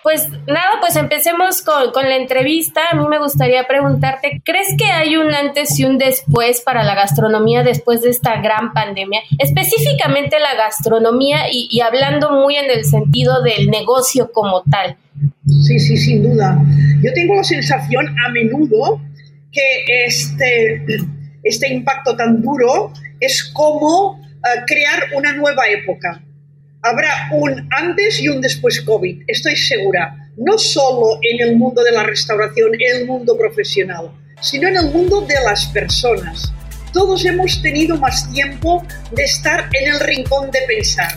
Pues 0.03 0.29
nada, 0.47 0.73
pues 0.81 0.97
empecemos 0.97 1.63
con, 1.63 1.93
con, 1.93 2.05
la 2.05 2.17
entrevista. 2.17 2.83
A 2.93 2.95
mí 2.95 3.07
me 3.09 3.19
gustaría 3.19 3.67
preguntarte, 3.67 4.43
¿crees 4.45 4.69
que 4.77 4.85
hay 4.85 5.17
un 5.17 5.33
antes 5.33 5.79
y 5.79 5.85
un 5.85 5.97
después 5.97 6.61
para 6.61 6.85
la 6.85 6.95
gastronomía 6.95 7.63
después 7.63 8.03
de 8.03 8.11
esta 8.11 8.43
gran 8.43 8.75
pandemia? 8.75 9.23
Específicamente 9.39 10.39
la 10.39 10.55
gastronomía 10.57 11.51
y, 11.51 11.69
y 11.71 11.81
hablando 11.81 12.31
muy 12.33 12.57
en 12.57 12.71
el 12.71 12.85
sentido 12.85 13.43
del 13.43 13.71
negocio 13.71 14.31
como 14.31 14.63
tal. 14.71 14.99
Sí, 15.47 15.79
sí, 15.79 15.97
sin 15.97 16.23
duda. 16.23 16.63
Yo 17.03 17.11
tengo 17.15 17.35
la 17.35 17.45
sensación 17.45 18.15
a 18.19 18.29
menudo 18.29 19.01
que 19.51 20.05
este, 20.05 20.85
este 21.45 21.73
impacto 21.73 22.15
tan 22.15 22.43
duro 22.43 22.93
es 23.21 23.43
como 23.55 24.23
crear 24.67 25.05
una 25.15 25.33
nueva 25.33 25.67
época 25.69 26.23
habrá 26.83 27.29
un 27.33 27.67
antes 27.71 28.21
y 28.21 28.29
un 28.29 28.41
después 28.41 28.81
COVID, 28.83 29.23
estoy 29.27 29.57
segura, 29.57 30.17
no 30.37 30.59
solo 30.59 31.19
en 31.23 31.49
el 31.49 31.57
mundo 31.57 31.83
de 31.83 31.93
la 31.93 32.03
restauración, 32.03 32.75
en 32.75 32.97
el 32.99 33.07
mundo 33.07 33.39
profesional, 33.39 34.11
sino 34.41 34.69
en 34.69 34.77
el 34.77 34.91
mundo 34.91 35.23
de 35.23 35.37
las 35.45 35.67
personas. 35.67 36.53
Todos 36.93 37.25
hemos 37.25 37.61
tenido 37.63 37.97
más 37.97 38.31
tiempo 38.33 38.87
de 39.13 39.25
estar 39.25 39.69
en 39.73 39.95
el 39.95 40.01
rincón 40.01 40.51
de 40.51 40.61
pensar, 40.69 41.13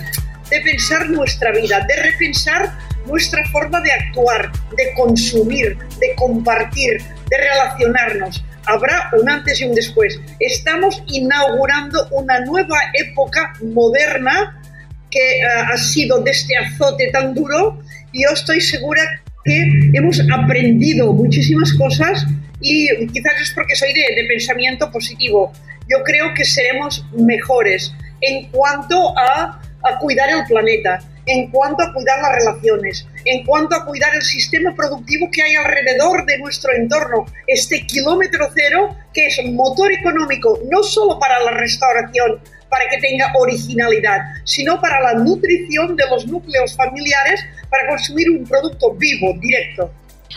de 0.49 0.61
pensar 0.61 1.09
nuestra 1.09 1.51
vida, 1.51 1.85
de 1.87 1.95
repensar 2.01 2.77
nuestra 3.05 3.43
forma 3.51 3.81
de 3.81 3.91
actuar, 3.91 4.51
de 4.75 4.93
consumir, 4.95 5.77
de 5.99 6.15
compartir, 6.15 7.01
de 7.29 7.37
relacionarnos. 7.37 8.43
Habrá 8.67 9.09
un 9.19 9.29
antes 9.29 9.61
y 9.61 9.65
un 9.65 9.73
después. 9.73 10.19
Estamos 10.39 11.01
inaugurando 11.07 12.07
una 12.11 12.39
nueva 12.41 12.77
época 12.93 13.53
moderna 13.63 14.61
que 15.09 15.39
uh, 15.41 15.73
ha 15.73 15.77
sido 15.77 16.19
de 16.19 16.31
este 16.31 16.57
azote 16.57 17.09
tan 17.11 17.33
duro, 17.33 17.81
yo 18.13 18.29
estoy 18.33 18.61
segura 18.61 19.01
que 19.43 19.91
hemos 19.93 20.19
aprendido 20.31 21.13
muchísimas 21.13 21.73
cosas 21.73 22.25
y 22.59 22.87
quizás 23.07 23.33
es 23.41 23.51
porque 23.51 23.75
soy 23.75 23.93
de, 23.93 24.15
de, 24.15 24.27
pensamiento 24.27 24.91
positivo. 24.91 25.53
Yo 25.89 26.03
creo 26.03 26.33
que 26.33 26.43
seremos 26.43 27.05
mejores 27.15 27.93
en 28.21 28.49
cuanto 28.49 29.17
a, 29.17 29.61
a 29.83 29.99
cuidar 29.99 30.29
el 30.29 30.45
planeta, 30.45 30.99
en 31.25 31.49
cuanto 31.51 31.83
a 31.83 31.93
cuidar 31.93 32.19
las 32.21 32.33
relaciones, 32.33 33.07
en 33.29 33.45
cuanto 33.45 33.75
a 33.75 33.85
cuidar 33.85 34.15
el 34.15 34.21
sistema 34.21 34.73
productivo 34.73 35.29
que 35.31 35.43
hay 35.43 35.55
alrededor 35.55 36.25
de 36.25 36.37
nuestro 36.37 36.73
entorno, 36.73 37.25
este 37.45 37.85
kilómetro 37.85 38.49
cero 38.55 38.95
que 39.13 39.27
es 39.27 39.37
motor 39.51 39.91
económico 39.91 40.59
no 40.71 40.81
solo 40.83 41.19
para 41.19 41.39
la 41.43 41.51
restauración, 41.51 42.39
para 42.69 42.89
que 42.89 42.97
tenga 42.97 43.31
originalidad, 43.37 44.19
sino 44.43 44.79
para 44.79 45.01
la 45.01 45.13
nutrición 45.13 45.95
de 45.95 46.05
los 46.09 46.27
núcleos 46.27 46.75
familiares 46.75 47.41
para 47.69 47.87
consumir 47.87 48.29
un 48.29 48.45
producto 48.45 48.93
vivo, 48.93 49.33
directo. 49.39 49.91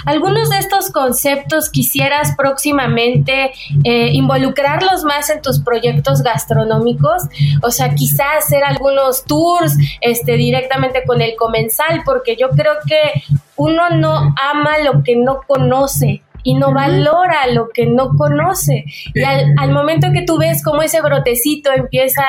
Algunos 0.04 0.50
de 0.50 0.58
estos 0.58 0.90
conceptos 0.90 1.70
quisieras 1.70 2.34
próximamente 2.36 3.52
eh, 3.84 4.10
involucrarlos 4.12 5.04
más 5.04 5.30
en 5.30 5.42
tus 5.42 5.60
proyectos 5.60 6.22
gastronómicos, 6.22 7.22
o 7.62 7.70
sea, 7.70 7.94
quizás 7.94 8.44
hacer 8.44 8.64
algunos 8.64 9.24
tours 9.24 9.76
este, 10.00 10.36
directamente 10.36 11.02
con 11.06 11.20
el 11.20 11.36
comensal, 11.36 12.02
porque 12.04 12.36
yo 12.36 12.50
creo 12.50 12.74
que 12.86 13.22
uno 13.56 13.90
no 13.90 14.34
ama 14.40 14.78
lo 14.78 15.02
que 15.02 15.16
no 15.16 15.40
conoce 15.46 16.22
y 16.42 16.54
no 16.54 16.72
valora 16.72 17.46
lo 17.52 17.68
que 17.68 17.86
no 17.86 18.16
conoce. 18.16 18.84
Y 19.14 19.22
al, 19.22 19.70
momento 19.72 20.08
que 20.12 20.22
tú 20.22 20.38
ves 20.38 20.62
cómo 20.62 20.82
ese 20.82 21.00
brotecito 21.00 21.70
empieza 21.72 22.22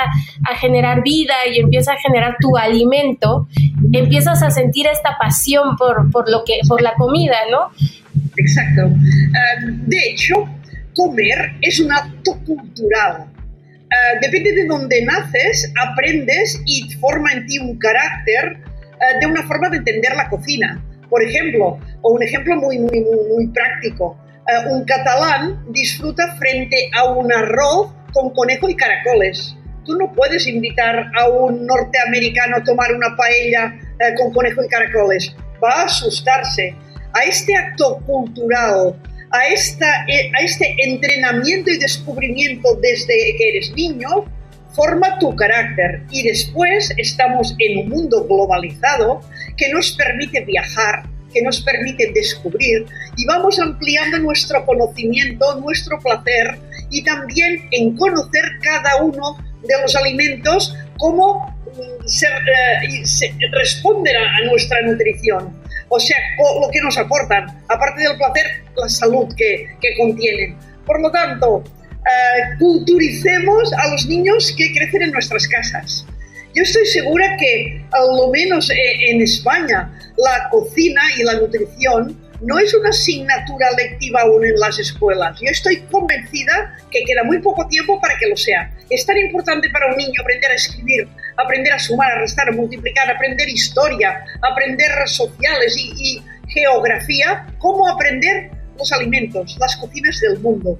a 0.49 0.55
generar 0.55 1.03
vida 1.03 1.33
y 1.51 1.59
empieza 1.59 1.93
a 1.93 1.97
generar 1.97 2.35
tu 2.39 2.57
alimento, 2.57 3.47
empiezas 3.91 4.43
a 4.43 4.51
sentir 4.51 4.87
esta 4.87 5.17
pasión 5.19 5.75
por, 5.77 6.11
por 6.11 6.29
lo 6.29 6.43
que, 6.45 6.59
por 6.67 6.81
la 6.81 6.93
comida, 6.95 7.37
¿no? 7.49 7.71
Exacto. 8.37 8.89
De 9.87 9.97
hecho, 10.09 10.35
comer 10.95 11.53
es 11.61 11.79
un 11.79 11.91
acto 11.91 12.37
cultural. 12.45 13.27
Uh, 13.91 14.21
depende 14.21 14.53
de 14.53 14.65
dónde 14.67 15.03
naces, 15.03 15.71
aprendes 15.75 16.61
y 16.65 16.89
forma 16.93 17.33
en 17.33 17.45
ti 17.45 17.59
un 17.59 17.77
carácter 17.77 18.57
uh, 18.63 19.19
de 19.19 19.25
una 19.25 19.43
forma 19.43 19.69
de 19.69 19.77
entender 19.77 20.15
la 20.15 20.29
cocina. 20.29 20.81
Por 21.11 21.21
ejemplo, 21.21 21.77
o 22.03 22.13
un 22.13 22.23
ejemplo 22.23 22.55
muy, 22.55 22.79
muy, 22.79 23.01
muy, 23.01 23.47
práctico, 23.47 24.17
uh, 24.47 24.73
un 24.73 24.85
catalán 24.85 25.61
disfruta 25.67 26.35
frente 26.37 26.89
a 26.97 27.03
un 27.11 27.31
arroz 27.33 27.93
con 28.13 28.29
conejo 28.29 28.69
y 28.69 28.75
caracoles. 28.77 29.53
Tú 29.83 29.97
no 29.97 30.09
puedes 30.13 30.47
invitar 30.47 31.11
a 31.19 31.27
un 31.27 31.67
norteamericano 31.67 32.55
a 32.55 32.63
tomar 32.63 32.93
una 32.95 33.13
paella 33.17 33.73
uh, 33.75 34.17
con 34.17 34.31
conejo 34.31 34.63
y 34.63 34.69
caracoles. 34.69 35.35
Va 35.61 35.81
a 35.81 35.83
asustarse. 35.83 36.73
A 37.13 37.23
este 37.23 37.57
acto 37.57 37.97
cultural, 38.05 38.95
a, 39.31 39.47
esta, 39.47 40.05
eh, 40.07 40.31
a 40.33 40.43
este 40.45 40.73
entrenamiento 40.81 41.71
y 41.71 41.77
descubrimiento 41.77 42.75
desde 42.75 43.35
que 43.37 43.49
eres 43.49 43.73
niño, 43.75 44.07
forma 44.73 45.17
tu 45.19 45.35
carácter 45.35 46.03
y 46.09 46.23
después 46.23 46.93
estamos 46.97 47.55
en 47.59 47.79
un 47.79 47.89
mundo 47.89 48.25
globalizado 48.25 49.21
que 49.57 49.69
nos 49.69 49.91
permite 49.91 50.41
viajar, 50.45 51.03
que 51.33 51.41
nos 51.41 51.61
permite 51.61 52.11
descubrir 52.13 52.85
y 53.17 53.25
vamos 53.25 53.59
ampliando 53.59 54.19
nuestro 54.19 54.65
conocimiento, 54.65 55.59
nuestro 55.59 55.99
placer 55.99 56.57
y 56.89 57.03
también 57.03 57.67
en 57.71 57.95
conocer 57.95 58.43
cada 58.61 59.03
uno 59.03 59.37
de 59.63 59.81
los 59.81 59.95
alimentos, 59.95 60.75
cómo 60.97 61.55
mm, 61.65 62.05
se, 62.05 62.27
eh, 62.27 63.05
se 63.05 63.33
responden 63.51 64.15
a, 64.17 64.45
nuestra 64.45 64.81
nutrición. 64.81 65.55
O 65.89 65.99
sea, 65.99 66.17
lo 66.61 66.69
que 66.71 66.79
nos 66.81 66.97
aportan, 66.97 67.45
aparte 67.67 68.01
del 68.01 68.17
placer, 68.17 68.63
la 68.75 68.89
salud 68.89 69.27
que, 69.35 69.67
que 69.81 69.97
contienen. 69.97 70.57
Por 70.85 71.01
lo 71.01 71.11
tanto, 71.11 71.63
eh, 72.05 72.57
culturicemos 72.59 73.71
a 73.73 73.91
los 73.91 74.05
niños 74.07 74.53
que 74.57 74.73
crecen 74.73 75.03
en 75.03 75.11
nuestras 75.11 75.47
casas. 75.47 76.05
Yo 76.53 76.63
estoy 76.63 76.85
segura 76.85 77.37
que, 77.37 77.81
a 77.91 77.99
lo 78.01 78.29
menos 78.29 78.69
eh, 78.69 78.75
en 79.09 79.21
España, 79.21 79.91
la 80.17 80.49
cocina 80.49 81.01
y 81.17 81.23
la 81.23 81.35
nutrición 81.35 82.17
no 82.41 82.59
es 82.59 82.73
una 82.73 82.89
asignatura 82.89 83.67
lectiva 83.77 84.21
aún 84.21 84.43
en 84.43 84.59
las 84.59 84.79
escuelas. 84.79 85.39
Yo 85.39 85.49
estoy 85.49 85.81
convencida 85.91 86.75
que 86.89 87.03
queda 87.03 87.23
muy 87.23 87.39
poco 87.39 87.67
tiempo 87.67 88.01
para 88.01 88.17
que 88.17 88.27
lo 88.27 88.35
sea. 88.35 88.69
Es 88.89 89.05
tan 89.05 89.17
importante 89.17 89.69
para 89.69 89.91
un 89.91 89.97
niño 89.97 90.21
aprender 90.21 90.51
a 90.51 90.55
escribir, 90.55 91.07
aprender 91.37 91.73
a 91.73 91.79
sumar, 91.79 92.11
a 92.11 92.19
restar, 92.19 92.49
a 92.49 92.51
multiplicar, 92.51 93.09
aprender 93.09 93.47
historia, 93.47 94.25
aprender 94.41 94.89
sociales 95.05 95.77
y, 95.77 96.21
geografía, 96.47 97.47
como 97.59 97.87
aprender 97.87 98.51
los 98.81 98.91
alimentos, 98.91 99.55
las 99.59 99.77
cocinas 99.77 100.19
del 100.19 100.39
mundo, 100.39 100.77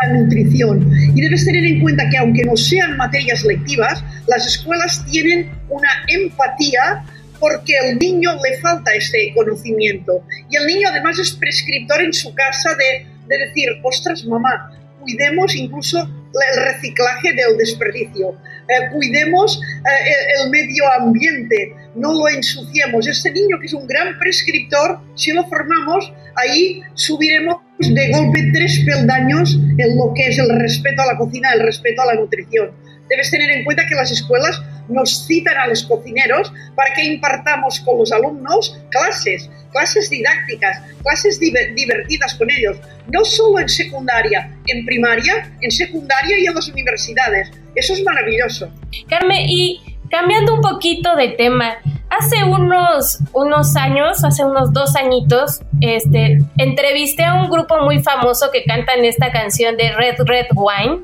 la 0.00 0.12
nutrición. 0.12 0.90
Y 1.14 1.20
debes 1.20 1.44
tener 1.44 1.64
en 1.64 1.80
cuenta 1.80 2.08
que 2.10 2.18
aunque 2.18 2.44
no 2.44 2.56
sean 2.56 2.96
materias 2.96 3.44
lectivas, 3.44 4.04
las 4.26 4.46
escuelas 4.46 5.04
tienen 5.10 5.50
una 5.68 5.88
empatía 6.08 7.04
porque 7.38 7.78
al 7.78 7.98
niño 7.98 8.30
le 8.42 8.58
falta 8.58 8.92
este 8.92 9.32
conocimiento. 9.34 10.24
Y 10.50 10.56
el 10.56 10.66
niño 10.66 10.88
además 10.90 11.18
es 11.18 11.32
prescriptor 11.32 12.02
en 12.02 12.12
su 12.12 12.34
casa 12.34 12.70
de, 12.74 13.06
de 13.28 13.46
decir, 13.46 13.68
ostras, 13.82 14.24
mamá, 14.24 14.72
cuidemos 15.00 15.54
incluso 15.54 15.98
el 16.00 16.64
reciclaje 16.64 17.32
del 17.32 17.56
desperdicio, 17.56 18.34
eh, 18.68 18.90
cuidemos 18.92 19.60
eh, 19.62 20.42
el, 20.42 20.50
medio 20.50 20.84
ambiente, 20.92 21.74
no 21.94 22.12
lo 22.12 22.28
ensuciemos. 22.28 23.06
Este 23.06 23.30
niño 23.30 23.58
que 23.60 23.66
es 23.66 23.74
un 23.74 23.86
gran 23.86 24.18
prescriptor, 24.18 25.00
si 25.14 25.32
lo 25.32 25.46
formamos, 25.46 26.12
ahí 26.36 26.82
subiremos 26.94 27.56
de 27.78 28.10
golpe 28.10 28.50
tres 28.52 28.82
peldaños 28.84 29.54
en 29.78 29.96
lo 29.96 30.12
que 30.14 30.28
es 30.28 30.38
el 30.38 30.48
respeto 30.58 31.02
a 31.02 31.06
la 31.06 31.16
cocina, 31.16 31.52
el 31.52 31.60
respeto 31.60 32.02
a 32.02 32.06
la 32.06 32.14
nutrición. 32.14 32.70
Debes 33.08 33.30
tener 33.30 33.50
en 33.50 33.64
cuenta 33.64 33.86
que 33.86 33.94
las 33.94 34.10
escuelas 34.10 34.60
nos 34.88 35.26
citan 35.26 35.56
a 35.56 35.66
los 35.66 35.84
cocineros 35.84 36.52
para 36.74 36.92
que 36.94 37.04
impartamos 37.04 37.80
con 37.80 37.98
los 37.98 38.12
alumnos 38.12 38.78
clases, 38.90 39.50
clases 39.72 40.10
didácticas, 40.10 40.80
clases 41.02 41.38
divertidas 41.38 42.34
con 42.34 42.50
ellos, 42.50 42.78
no 43.12 43.24
solo 43.24 43.60
en 43.60 43.68
secundaria, 43.68 44.50
en 44.66 44.84
primaria, 44.84 45.52
en 45.60 45.70
secundaria 45.70 46.38
y 46.38 46.46
en 46.46 46.54
las 46.54 46.68
universidades. 46.68 47.50
Eso 47.76 47.92
es 47.92 48.02
maravilloso. 48.02 48.68
Carmen, 49.08 49.46
y 49.48 49.80
cambiando 50.10 50.54
un 50.54 50.60
poquito 50.60 51.14
de 51.14 51.28
tema, 51.28 51.74
hace 52.10 52.42
unos, 52.44 53.18
unos 53.32 53.76
años, 53.76 54.24
hace 54.24 54.44
unos 54.44 54.72
dos 54.72 54.96
añitos, 54.96 55.60
este, 55.80 56.38
entrevisté 56.56 57.24
a 57.24 57.34
un 57.34 57.50
grupo 57.50 57.78
muy 57.82 58.02
famoso 58.02 58.50
que 58.52 58.64
cantan 58.64 59.04
esta 59.04 59.30
canción 59.30 59.76
de 59.76 59.92
Red 59.92 60.16
Red 60.24 60.46
Wine 60.54 61.00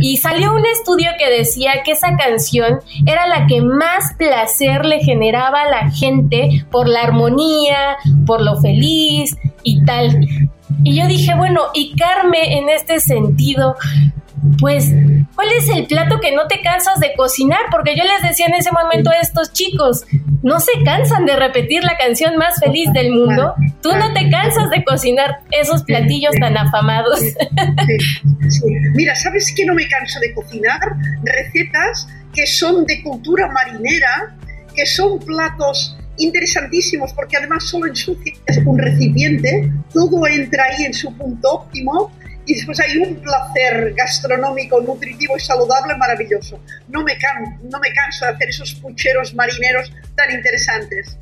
y, 0.00 0.16
salió 0.18 0.54
un 0.54 0.64
estudio 0.66 1.10
que 1.18 1.30
decía 1.30 1.82
que 1.84 1.92
esa 1.92 2.16
canción 2.16 2.80
era 3.06 3.26
la 3.26 3.46
que 3.46 3.62
más 3.62 4.14
placer 4.18 4.84
le 4.84 5.00
generaba 5.00 5.62
a 5.62 5.70
la 5.70 5.90
gente 5.90 6.64
por 6.70 6.88
la 6.88 7.02
armonía, 7.02 7.96
por 8.26 8.42
lo 8.42 8.60
feliz 8.60 9.36
y 9.62 9.82
tal. 9.84 10.18
Y 10.84 10.96
yo 10.96 11.06
dije, 11.06 11.34
bueno, 11.34 11.62
y 11.74 11.94
Carmen 11.96 12.52
en 12.52 12.68
este 12.68 13.00
sentido, 13.00 13.76
pues, 14.58 14.90
¿cuál 15.34 15.48
es 15.56 15.68
el 15.68 15.86
plato 15.86 16.20
que 16.20 16.32
no 16.32 16.46
te 16.46 16.60
cansas 16.60 16.98
de 17.00 17.12
cocinar? 17.16 17.60
Porque 17.70 17.94
yo 17.96 18.04
les 18.04 18.22
decía 18.22 18.46
en 18.46 18.54
ese 18.54 18.70
momento 18.72 19.10
a 19.10 19.20
estos 19.20 19.52
chicos, 19.52 20.04
no 20.42 20.60
se 20.60 20.72
cansan 20.84 21.26
de 21.26 21.36
repetir 21.36 21.84
la 21.84 21.96
canción 21.96 22.36
más 22.36 22.58
feliz 22.58 22.90
del 22.92 23.12
mundo. 23.12 23.54
Tú 23.82 23.90
no 23.92 24.12
te 24.12 24.30
cansas 24.30 24.70
de 24.70 24.82
cocinar 24.84 25.40
esos 25.50 25.82
platillos 25.82 26.34
tan 26.40 26.56
afamados. 26.56 27.20
Mira, 28.94 29.14
¿sabes 29.14 29.52
que 29.54 29.64
no 29.66 29.74
me 29.74 29.86
canso 29.88 30.18
de 30.20 30.32
cocinar? 30.34 30.80
Recetas 31.22 32.08
que 32.34 32.46
son 32.46 32.86
de 32.86 33.02
cultura 33.02 33.48
marinera, 33.48 34.36
que 34.74 34.86
son 34.86 35.18
platos 35.18 35.96
interesantísimos 36.16 37.12
porque 37.14 37.36
además 37.36 37.64
solo 37.64 37.86
ensucias 37.86 38.38
un 38.64 38.78
recipiente, 38.78 39.70
todo 39.92 40.26
entra 40.26 40.64
ahí 40.64 40.84
en 40.84 40.94
su 40.94 41.16
punto 41.16 41.48
óptimo 41.50 42.12
y 42.50 42.54
después 42.54 42.80
hay 42.80 42.98
un 42.98 43.14
placer 43.14 43.94
gastronómico, 43.94 44.80
nutritivo 44.80 45.36
y 45.36 45.40
saludable 45.40 45.94
maravilloso. 45.94 46.58
No 46.88 47.04
me, 47.04 47.16
no 47.62 47.78
me 47.78 47.92
canso 47.92 48.24
de 48.24 48.32
hacer 48.32 48.48
esos 48.48 48.74
pucheros 48.74 49.32
marineros 49.34 49.92
tan 50.16 50.32
interesantes. 50.32 51.16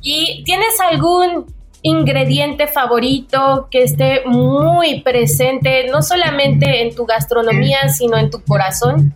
¿Y 0.00 0.42
tienes 0.44 0.80
algún 0.90 1.54
ingrediente 1.82 2.66
favorito 2.66 3.68
que 3.70 3.82
esté 3.82 4.22
muy 4.24 5.02
presente, 5.02 5.88
no 5.90 6.00
solamente 6.00 6.80
en 6.80 6.94
tu 6.94 7.04
gastronomía, 7.04 7.90
sino 7.90 8.16
en 8.16 8.30
tu 8.30 8.42
corazón? 8.42 9.14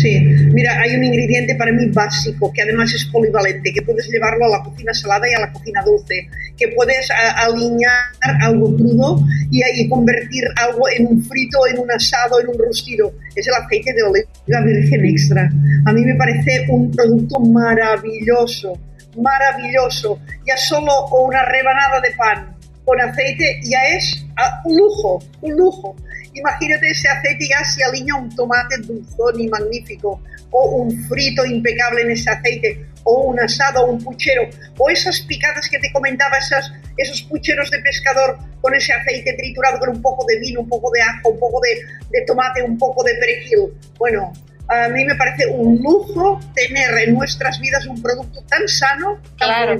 Sí, 0.00 0.20
mira, 0.52 0.80
hay 0.80 0.94
un 0.94 1.02
ingrediente 1.02 1.56
para 1.56 1.72
mí 1.72 1.88
básico 1.88 2.52
que 2.52 2.62
además 2.62 2.94
es 2.94 3.04
polivalente, 3.06 3.72
que 3.72 3.82
puedes 3.82 4.08
llevarlo 4.08 4.44
a 4.44 4.58
la 4.58 4.62
cocina 4.62 4.94
salada 4.94 5.28
y 5.28 5.34
a 5.34 5.40
la 5.40 5.52
cocina 5.52 5.82
dulce, 5.82 6.28
que 6.56 6.68
puedes 6.68 7.08
alinear 7.10 7.92
algo 8.40 8.76
crudo 8.76 9.24
y, 9.50 9.88
convertir 9.88 10.44
algo 10.54 10.88
en 10.88 11.06
un 11.06 11.24
frito, 11.24 11.66
en 11.66 11.80
un 11.80 11.90
asado, 11.90 12.40
en 12.40 12.46
un 12.48 12.58
rostido. 12.58 13.12
Es 13.34 13.48
el 13.48 13.54
aceite 13.54 13.92
de 13.92 14.02
oliva 14.04 14.64
virgen 14.64 15.04
extra. 15.04 15.50
A 15.86 15.92
mí 15.92 16.04
me 16.04 16.14
parece 16.14 16.66
un 16.68 16.92
producto 16.92 17.40
maravilloso, 17.40 18.78
maravilloso. 19.20 20.20
Ya 20.46 20.56
solo 20.56 21.08
una 21.08 21.44
rebanada 21.44 22.00
de 22.00 22.10
pan 22.16 22.57
con 22.88 22.98
aceite 23.02 23.60
ya 23.64 23.84
es 23.84 24.24
ah, 24.38 24.62
un 24.64 24.78
lujo, 24.78 25.22
un 25.42 25.52
lujo. 25.58 25.94
Imagínate 26.32 26.88
ese 26.88 27.06
aceite 27.06 27.46
ya 27.46 27.62
se 27.62 27.84
alinea 27.84 28.14
un 28.14 28.34
tomate 28.34 28.78
dulzón 28.78 29.38
y 29.38 29.46
magnífico, 29.46 30.22
o 30.50 30.70
un 30.70 30.90
frito 31.04 31.44
impecable 31.44 32.00
en 32.00 32.12
ese 32.12 32.30
aceite, 32.30 32.86
o 33.04 33.24
un 33.24 33.38
asado, 33.40 33.84
o 33.84 33.90
un 33.92 34.02
puchero, 34.02 34.48
o 34.78 34.88
esas 34.88 35.20
picadas 35.20 35.68
que 35.68 35.78
te 35.78 35.92
comentaba, 35.92 36.38
esas, 36.38 36.72
esos 36.96 37.20
pucheros 37.24 37.70
de 37.70 37.78
pescador 37.80 38.38
con 38.62 38.74
ese 38.74 38.94
aceite 38.94 39.34
triturado 39.34 39.78
con 39.80 39.90
un 39.90 40.00
poco 40.00 40.24
de 40.26 40.38
vino, 40.38 40.62
un 40.62 40.68
poco 40.70 40.90
de 40.90 41.02
ajo, 41.02 41.28
un 41.28 41.38
poco 41.38 41.60
de, 41.60 42.18
de 42.18 42.24
tomate, 42.24 42.62
un 42.62 42.78
poco 42.78 43.04
de 43.04 43.14
perejil. 43.16 43.74
Bueno, 43.98 44.32
a 44.68 44.88
mí 44.90 45.04
me 45.04 45.14
parece 45.14 45.46
un 45.46 45.78
lujo 45.82 46.38
tener 46.54 47.08
en 47.08 47.14
nuestras 47.14 47.58
vidas 47.58 47.86
un 47.86 48.00
producto 48.02 48.40
tan 48.48 48.68
sano, 48.68 49.18
tan 49.38 49.48
claro, 49.48 49.78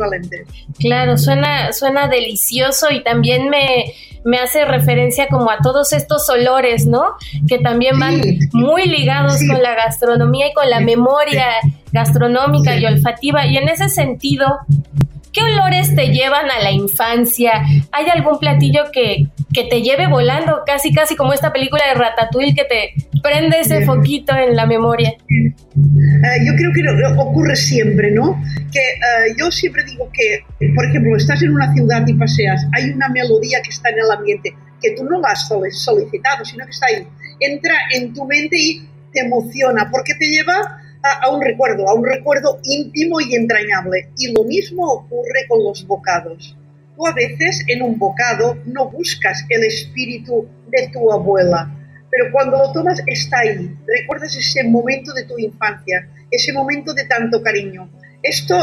Claro, 0.79 1.19
suena, 1.19 1.73
suena 1.73 2.09
delicioso 2.09 2.91
y 2.91 3.03
también 3.03 3.51
me, 3.51 3.93
me 4.25 4.39
hace 4.39 4.65
referencia 4.65 5.29
como 5.29 5.51
a 5.51 5.59
todos 5.59 5.93
estos 5.93 6.29
olores, 6.31 6.87
¿no? 6.87 7.03
Que 7.47 7.59
también 7.59 7.99
van 7.99 8.21
muy 8.53 8.87
ligados 8.87 9.41
con 9.47 9.63
la 9.63 9.75
gastronomía 9.75 10.49
y 10.49 10.55
con 10.55 10.69
la 10.71 10.81
memoria 10.81 11.47
gastronómica 11.93 12.77
y 12.77 12.87
olfativa. 12.87 13.47
Y 13.47 13.59
en 13.59 13.69
ese 13.69 13.91
sentido, 13.91 14.59
¿qué 15.33 15.43
olores 15.43 15.95
te 15.95 16.09
llevan 16.09 16.51
a 16.51 16.61
la 16.61 16.71
infancia? 16.71 17.63
¿Hay 17.93 18.07
algún 18.09 18.39
platillo 18.39 18.85
que, 18.93 19.29
que 19.59 19.69
te 19.69 19.83
lleve 19.83 20.07
volando, 20.07 20.63
casi 20.65 20.93
casi 20.93 21.17
como 21.17 21.33
esta 21.33 21.53
película 21.53 21.83
de 21.89 21.95
Ratatouille 21.95 22.55
que 22.55 22.65
te 22.65 23.21
prende 23.23 23.59
ese 23.61 23.85
foquito 23.85 24.33
en 24.37 24.55
la 24.55 24.67
memoria? 24.67 25.11
Eh, 25.11 26.39
yo 26.47 26.53
creo 26.55 26.71
que 26.73 27.21
ocurre 27.21 27.57
siempre, 27.57 28.13
¿no? 28.13 28.41
Que 28.73 28.79
eh, 28.79 29.35
yo 29.37 29.51
siempre 29.51 29.83
digo 29.85 30.09
que, 30.13 30.45
por 30.75 30.85
ejemplo, 30.87 31.17
estás 31.17 31.43
en 31.43 31.51
una 31.51 31.73
ciudad 31.75 32.07
y 32.07 32.15
paseas, 32.15 32.67
hay 32.73 32.91
una 32.91 33.09
melodía 33.09 33.61
que 33.63 33.71
está 33.71 33.91
en 33.91 33.99
el 33.99 34.11
ambiente, 34.17 34.55
que 34.81 34.93
tú 34.93 35.05
no 35.05 35.21
la 35.21 35.31
has 35.31 35.49
solicitado, 35.49 36.45
sino 36.45 36.65
que 36.65 36.71
está 36.71 36.87
ahí. 36.87 37.07
Entra 37.41 37.75
en 37.95 38.15
tu 38.15 38.25
mente 38.27 38.57
y 38.57 38.89
te 39.13 39.21
emociona, 39.21 39.89
porque 39.91 40.15
te 40.15 40.27
lleva 40.27 40.81
a, 41.03 41.25
a, 41.25 41.31
un 41.31 41.43
recuerdo, 41.43 41.89
a 41.89 41.95
un 41.95 42.05
recuerdo 42.05 42.61
íntimo 42.63 43.21
y 43.21 43.35
entrañable. 43.35 44.09
Y 44.19 44.33
lo 44.33 44.45
mismo 44.45 44.87
ocurre 44.87 45.47
con 45.49 45.65
los 45.65 45.85
bocados. 45.85 46.57
Tú 46.99 47.07
a 47.07 47.13
veces 47.13 47.63
en 47.69 47.81
un 47.81 47.97
bocado 47.97 48.59
no 48.67 48.91
buscas 48.91 49.47
el 49.51 49.63
espíritu 49.63 50.49
de 50.67 50.89
tu 50.93 51.13
abuela, 51.13 51.73
pero 52.11 52.33
cuando 52.33 52.59
lo 52.59 52.73
tomas 52.73 53.01
está 53.07 53.39
ahí. 53.39 53.73
Recuerdas 53.87 54.37
ese 54.37 54.65
momento 54.65 55.13
de 55.13 55.23
tu 55.23 55.39
infancia, 55.39 56.09
ese 56.29 56.53
momento 56.53 56.93
de 56.95 57.05
tanto 57.05 57.41
cariño. 57.41 57.89
Esto 58.21 58.57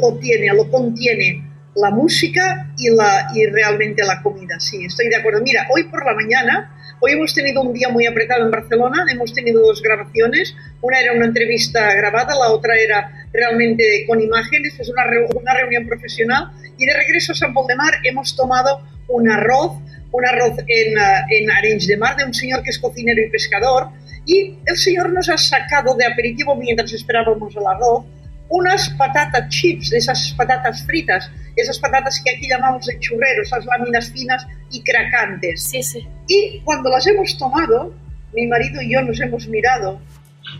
lo, 0.00 0.16
tiene, 0.16 0.46
lo 0.54 0.70
contiene 0.70 1.46
la 1.76 1.90
música 1.90 2.72
y, 2.78 2.88
la, 2.88 3.28
y 3.34 3.44
realmente 3.48 4.02
la 4.02 4.22
comida. 4.22 4.58
Sí, 4.58 4.82
estoy 4.86 5.10
de 5.10 5.16
acuerdo. 5.16 5.42
Mira, 5.42 5.66
hoy 5.70 5.82
por 5.84 6.06
la 6.06 6.14
mañana, 6.14 6.73
hoy 7.04 7.12
hemos 7.12 7.34
tenido 7.34 7.60
un 7.60 7.74
día 7.74 7.90
muy 7.90 8.06
apretado 8.06 8.44
en 8.44 8.50
Barcelona, 8.50 9.04
hemos 9.12 9.34
tenido 9.34 9.60
dos 9.60 9.82
grabaciones. 9.82 10.56
Una 10.80 11.00
era 11.00 11.12
una 11.12 11.26
entrevista 11.26 11.94
grabada, 11.94 12.34
la 12.34 12.50
otra 12.50 12.78
era 12.78 13.28
realmente 13.30 14.06
con 14.08 14.22
imágenes, 14.22 14.80
es 14.80 14.88
una, 14.88 15.04
reunión 15.04 15.86
profesional. 15.86 16.50
Y 16.78 16.86
de 16.86 16.94
regreso 16.94 17.32
a 17.32 17.34
San 17.34 17.52
Mar 17.52 17.94
hemos 18.04 18.34
tomado 18.34 18.80
un 19.08 19.30
arroz 19.30 19.72
un 20.12 20.24
arroz 20.24 20.52
en, 20.68 20.96
uh, 20.96 21.26
en 21.28 21.50
Arenys 21.50 21.88
de 21.88 21.96
Mar 21.96 22.16
de 22.16 22.24
un 22.24 22.32
señor 22.32 22.62
que 22.62 22.70
es 22.70 22.78
cocinero 22.78 23.20
y 23.20 23.30
pescador 23.30 23.88
y 24.24 24.58
el 24.64 24.76
señor 24.76 25.12
nos 25.12 25.28
ha 25.28 25.36
sacado 25.36 25.96
de 25.96 26.06
aperitivo 26.06 26.54
mientras 26.54 26.92
esperábamos 26.92 27.54
el 27.56 27.66
arroz 27.66 28.04
unas 28.48 28.90
patatas 28.90 29.48
chips, 29.48 29.92
esas 29.92 30.34
patatas 30.36 30.84
fritas, 30.84 31.30
esas 31.56 31.78
patatas 31.78 32.20
que 32.24 32.30
aquí 32.30 32.48
llamamos 32.48 32.86
de 32.86 32.98
churrero, 33.00 33.42
esas 33.42 33.64
láminas 33.66 34.10
finas 34.10 34.46
y 34.70 34.82
cracantes. 34.82 35.64
Sí, 35.64 35.82
sí. 35.82 36.06
Y 36.28 36.60
cuando 36.60 36.90
las 36.90 37.06
hemos 37.06 37.36
tomado, 37.38 37.94
mi 38.32 38.46
marido 38.46 38.82
y 38.82 38.92
yo 38.92 39.02
nos 39.02 39.20
hemos 39.20 39.46
mirado 39.48 40.00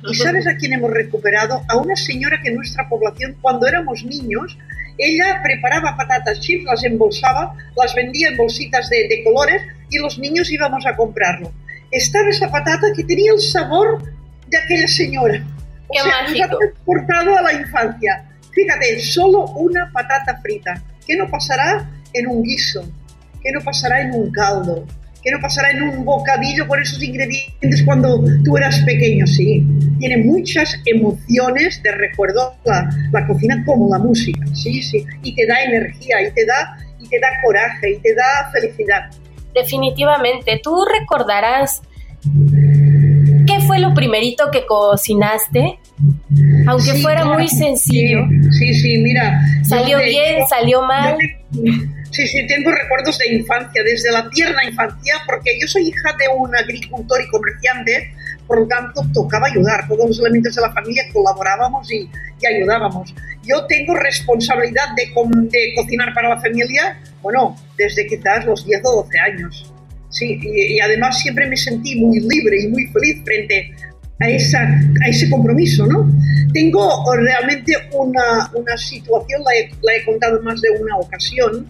¿Y 0.08 0.14
sabes 0.14 0.46
a 0.46 0.56
quién 0.56 0.72
hemos 0.72 0.90
recuperado? 0.90 1.62
A 1.68 1.76
una 1.76 1.96
señora 1.96 2.40
que 2.42 2.48
en 2.48 2.56
nuestra 2.56 2.88
población, 2.88 3.36
cuando 3.40 3.66
éramos 3.66 4.04
niños, 4.04 4.56
ella 4.98 5.40
preparaba 5.42 5.96
patatas 5.96 6.40
chips, 6.40 6.64
las 6.64 6.84
embolsaba, 6.84 7.54
las 7.76 7.94
vendía 7.94 8.28
en 8.28 8.36
bolsitas 8.36 8.88
de, 8.90 9.08
de 9.08 9.24
colores 9.24 9.62
y 9.90 9.98
los 9.98 10.18
niños 10.18 10.50
íbamos 10.50 10.86
a 10.86 10.96
comprarlo. 10.96 11.52
Estaba 11.90 12.28
esa 12.28 12.50
patata 12.50 12.88
que 12.94 13.04
tenía 13.04 13.32
el 13.32 13.40
sabor 13.40 14.02
de 14.46 14.58
aquella 14.58 14.88
señora. 14.88 15.42
Qué 15.94 16.00
o 16.00 16.04
sea, 16.04 16.22
mágico. 16.22 16.46
nos 16.46 16.54
ha 16.54 16.58
transportado 16.58 17.38
a 17.38 17.42
la 17.42 17.52
infancia. 17.52 18.24
Fíjate, 18.52 19.00
solo 19.00 19.46
una 19.52 19.90
patata 19.92 20.36
frita. 20.42 20.82
¿Qué 21.06 21.16
no 21.16 21.28
pasará 21.30 21.88
en 22.12 22.26
un 22.26 22.42
guiso? 22.42 22.82
¿Qué 23.42 23.52
no 23.52 23.60
pasará 23.60 24.00
en 24.00 24.12
un 24.14 24.32
caldo? 24.32 24.84
¿Qué 25.22 25.30
no 25.30 25.40
pasará 25.40 25.70
en 25.70 25.82
un 25.82 26.04
bocadillo 26.04 26.66
con 26.68 26.82
esos 26.82 27.02
ingredientes 27.02 27.82
cuando 27.84 28.22
tú 28.44 28.56
eras 28.58 28.80
pequeño? 28.80 29.26
Sí, 29.26 29.64
tiene 29.98 30.18
muchas 30.18 30.76
emociones 30.84 31.82
de 31.82 31.92
recuerdo 31.92 32.56
la, 32.64 32.90
la 33.10 33.26
cocina 33.26 33.62
como 33.64 33.88
la 33.88 33.98
música, 33.98 34.44
sí, 34.52 34.82
sí, 34.82 35.06
y 35.22 35.34
te 35.34 35.46
da 35.46 35.62
energía, 35.62 36.20
y 36.20 36.30
te 36.32 36.44
da, 36.44 36.76
y 36.98 37.08
te 37.08 37.18
da 37.20 37.28
coraje, 37.42 37.92
y 37.92 37.98
te 38.00 38.14
da 38.14 38.50
felicidad. 38.52 39.10
Definitivamente, 39.54 40.60
tú 40.62 40.84
recordarás 40.84 41.80
qué 43.46 43.60
fue 43.66 43.78
lo 43.78 43.94
primerito 43.94 44.50
que 44.50 44.66
cocinaste, 44.66 45.78
aunque 46.66 46.92
Sí, 46.92 47.02
fuera 47.02 47.22
claro, 47.22 47.38
muy 47.38 47.48
sencillo. 47.48 48.24
Sí, 48.58 48.74
sí, 48.74 48.98
mira. 48.98 49.40
¿Salió 49.64 49.98
bien? 49.98 50.46
¿Salió 50.48 50.82
mal? 50.82 51.16
de- 51.18 51.88
Sí, 52.10 52.24
sí, 52.28 52.46
tengo 52.46 52.70
recuerdos 52.70 53.18
de 53.18 53.34
infancia, 53.34 53.82
desde 53.82 54.12
la 54.12 54.28
tierna 54.30 54.64
infancia, 54.64 55.14
porque 55.26 55.58
yo 55.60 55.66
soy 55.66 55.88
hija 55.88 56.10
de 56.16 56.26
un 56.36 56.54
agricultor 56.54 57.20
y 57.20 57.26
comerciante, 57.28 58.12
por 58.46 58.60
lo 58.60 58.68
tanto 58.68 59.02
tocaba 59.12 59.48
ayudar, 59.48 59.88
todos 59.88 60.06
los 60.06 60.20
elementos 60.20 60.54
de 60.54 60.62
la 60.62 60.72
familia 60.72 61.02
colaborábamos 61.12 61.90
y, 61.90 62.08
y 62.40 62.46
ayudábamos. 62.46 63.12
Yo 63.42 63.66
tengo 63.66 63.94
responsabilidad 63.96 64.90
de 64.96 65.12
cocinar 65.74 66.14
para 66.14 66.28
la 66.28 66.40
familia, 66.40 67.00
bueno, 67.20 67.56
desde 67.76 68.06
quizás 68.06 68.44
los 68.44 68.64
10 68.64 68.80
o 68.84 69.02
12 69.02 69.18
años. 69.18 69.72
Sí, 70.10 70.38
y, 70.40 70.74
y 70.76 70.80
además 70.80 71.18
siempre 71.18 71.48
me 71.48 71.56
sentí 71.56 71.96
muy 71.96 72.20
libre 72.20 72.62
y 72.62 72.68
muy 72.68 72.86
feliz 72.88 73.24
frente 73.24 73.72
a, 74.20 74.28
esa, 74.28 74.60
a 74.62 75.08
ese 75.08 75.28
compromiso, 75.28 75.86
¿no? 75.86 76.10
Tengo 76.52 77.04
realmente 77.14 77.72
una, 77.92 78.50
una 78.54 78.76
situación, 78.76 79.42
la 79.44 79.54
he, 79.54 79.70
la 79.82 79.94
he 79.96 80.04
contado 80.04 80.40
más 80.42 80.60
de 80.60 80.70
una 80.70 80.96
ocasión. 80.96 81.68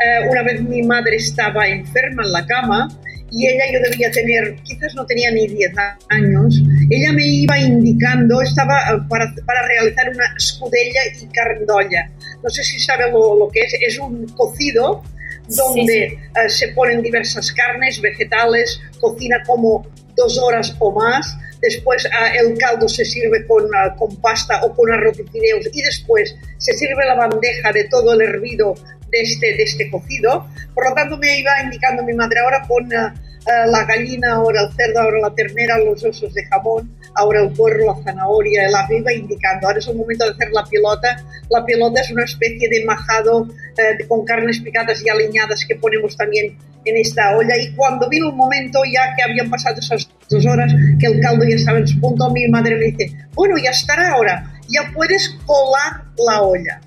Eh, 0.00 0.28
una 0.30 0.42
vez 0.42 0.62
mi 0.62 0.82
madre 0.82 1.16
estaba 1.16 1.66
enferma 1.66 2.22
en 2.24 2.32
la 2.32 2.46
cama 2.46 2.88
y 3.30 3.46
ella 3.46 3.64
yo 3.72 3.80
debía 3.90 4.10
tener, 4.10 4.56
quizás 4.62 4.94
no 4.94 5.04
tenía 5.04 5.30
ni 5.30 5.46
10 5.48 5.72
años, 6.08 6.62
ella 6.88 7.12
me 7.12 7.26
iba 7.26 7.58
indicando, 7.58 8.40
estaba 8.40 8.78
eh, 8.78 9.00
para, 9.08 9.34
para 9.44 9.66
realizar 9.66 10.08
una 10.08 10.24
escudella 10.36 11.00
y 11.20 11.26
carndolla. 11.26 12.10
No 12.42 12.48
sé 12.48 12.62
si 12.62 12.78
sabe 12.78 13.10
lo, 13.10 13.38
lo 13.38 13.48
que 13.48 13.60
es, 13.60 13.74
es 13.80 13.98
un 13.98 14.26
cocido 14.28 15.02
donde 15.48 16.04
eh, 16.04 16.18
se 16.48 16.68
ponen 16.68 17.02
diversas 17.02 17.52
carnes, 17.52 18.00
vegetales, 18.00 18.80
cocina 19.00 19.42
como 19.46 19.86
dos 20.16 20.38
horas 20.38 20.74
o 20.78 20.92
más. 20.92 21.36
Después 21.60 22.04
eh, 22.04 22.38
el 22.38 22.56
caldo 22.56 22.88
se 22.88 23.04
sirve 23.04 23.46
con, 23.46 23.64
eh, 23.64 23.94
con 23.98 24.14
pasta 24.16 24.60
o 24.64 24.74
con 24.74 24.92
arroz 24.92 25.18
y 25.18 25.24
fideos 25.24 25.68
y 25.72 25.82
después 25.82 26.34
se 26.58 26.72
sirve 26.74 27.04
la 27.04 27.14
bandeja 27.14 27.72
de 27.72 27.84
todo 27.84 28.14
el 28.14 28.22
hervido 28.22 28.74
de 29.10 29.20
este, 29.20 29.54
de 29.54 29.62
este 29.62 29.90
cocido. 29.90 30.46
Por 30.74 30.88
lo 30.88 30.94
tanto, 30.94 31.16
me 31.16 31.38
iba 31.38 31.62
indicando 31.62 32.02
mi 32.04 32.14
madre, 32.14 32.40
ahora 32.40 32.62
pon 32.68 32.88
la 32.88 33.84
gallina, 33.84 34.34
ahora 34.34 34.62
el 34.62 34.74
cerdo, 34.74 35.00
ahora 35.00 35.20
la 35.20 35.34
ternera, 35.34 35.78
los 35.78 36.04
osos 36.04 36.34
de 36.34 36.44
jamón, 36.44 36.94
ahora 37.14 37.40
el 37.40 37.50
puerro, 37.50 37.86
la 37.86 38.02
zanahoria, 38.02 38.68
la 38.68 38.86
iba 38.90 39.12
indicando. 39.12 39.66
Ahora 39.66 39.78
es 39.78 39.88
el 39.88 39.96
momento 39.96 40.24
de 40.24 40.32
hacer 40.32 40.50
la 40.52 40.64
pilota. 40.64 41.24
La 41.50 41.64
pilota 41.64 42.00
es 42.00 42.10
una 42.10 42.24
especie 42.24 42.68
de 42.68 42.84
majado 42.84 43.48
eh, 43.76 44.06
con 44.06 44.24
carnes 44.24 44.60
picadas 44.60 45.02
y 45.04 45.08
aliñadas 45.08 45.64
que 45.66 45.76
ponemos 45.76 46.16
también 46.16 46.56
en 46.84 46.96
esta 46.96 47.36
olla. 47.36 47.56
Y 47.56 47.74
cuando 47.74 48.08
vino 48.08 48.28
un 48.28 48.36
momento, 48.36 48.80
ya 48.84 49.14
que 49.16 49.22
habían 49.22 49.50
pasado 49.50 49.76
esas 49.78 50.08
dos 50.28 50.46
horas, 50.46 50.72
que 50.98 51.06
el 51.06 51.20
caldo 51.20 51.44
ya 51.48 51.56
estaba 51.56 51.78
en 51.78 51.88
su 51.88 52.00
punto, 52.00 52.30
mi 52.30 52.46
madre 52.48 52.76
me 52.76 52.86
dice, 52.86 53.16
bueno, 53.34 53.56
ya 53.62 53.70
estará 53.70 54.12
ahora, 54.12 54.52
ya 54.68 54.90
puedes 54.94 55.36
colar 55.46 56.04
la 56.18 56.42
olla. 56.42 56.80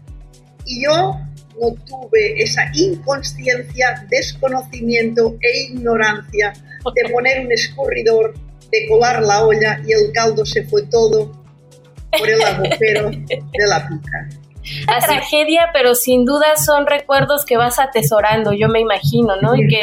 Y 0.66 0.84
yo 0.84 1.20
no 1.60 1.74
tuve 1.86 2.42
esa 2.42 2.64
inconsciencia, 2.74 4.06
desconocimiento 4.10 5.38
e 5.42 5.72
ignorancia 5.72 6.54
de 6.96 7.10
poner 7.10 7.46
un 7.46 7.52
escurridor, 7.52 8.34
de 8.72 8.88
colar 8.88 9.22
la 9.22 9.44
olla 9.44 9.82
y 9.86 9.92
el 9.92 10.12
caldo 10.14 10.46
se 10.46 10.64
fue 10.64 10.84
todo 10.84 11.32
por 12.18 12.30
el 12.30 12.42
agujero 12.42 13.10
de 13.10 13.68
la 13.68 13.88
pica 13.88 14.41
la 14.88 15.00
tragedia, 15.00 15.70
pero 15.74 15.96
sin 15.96 16.26
duda 16.26 16.56
son 16.56 16.86
recuerdos 16.86 17.46
que 17.46 17.58
vas 17.58 17.80
atesorando, 17.80 18.54
yo 18.54 18.68
me 18.68 18.80
imagino, 18.80 19.36
¿no? 19.42 19.56
Y 19.56 19.68
que, 19.68 19.82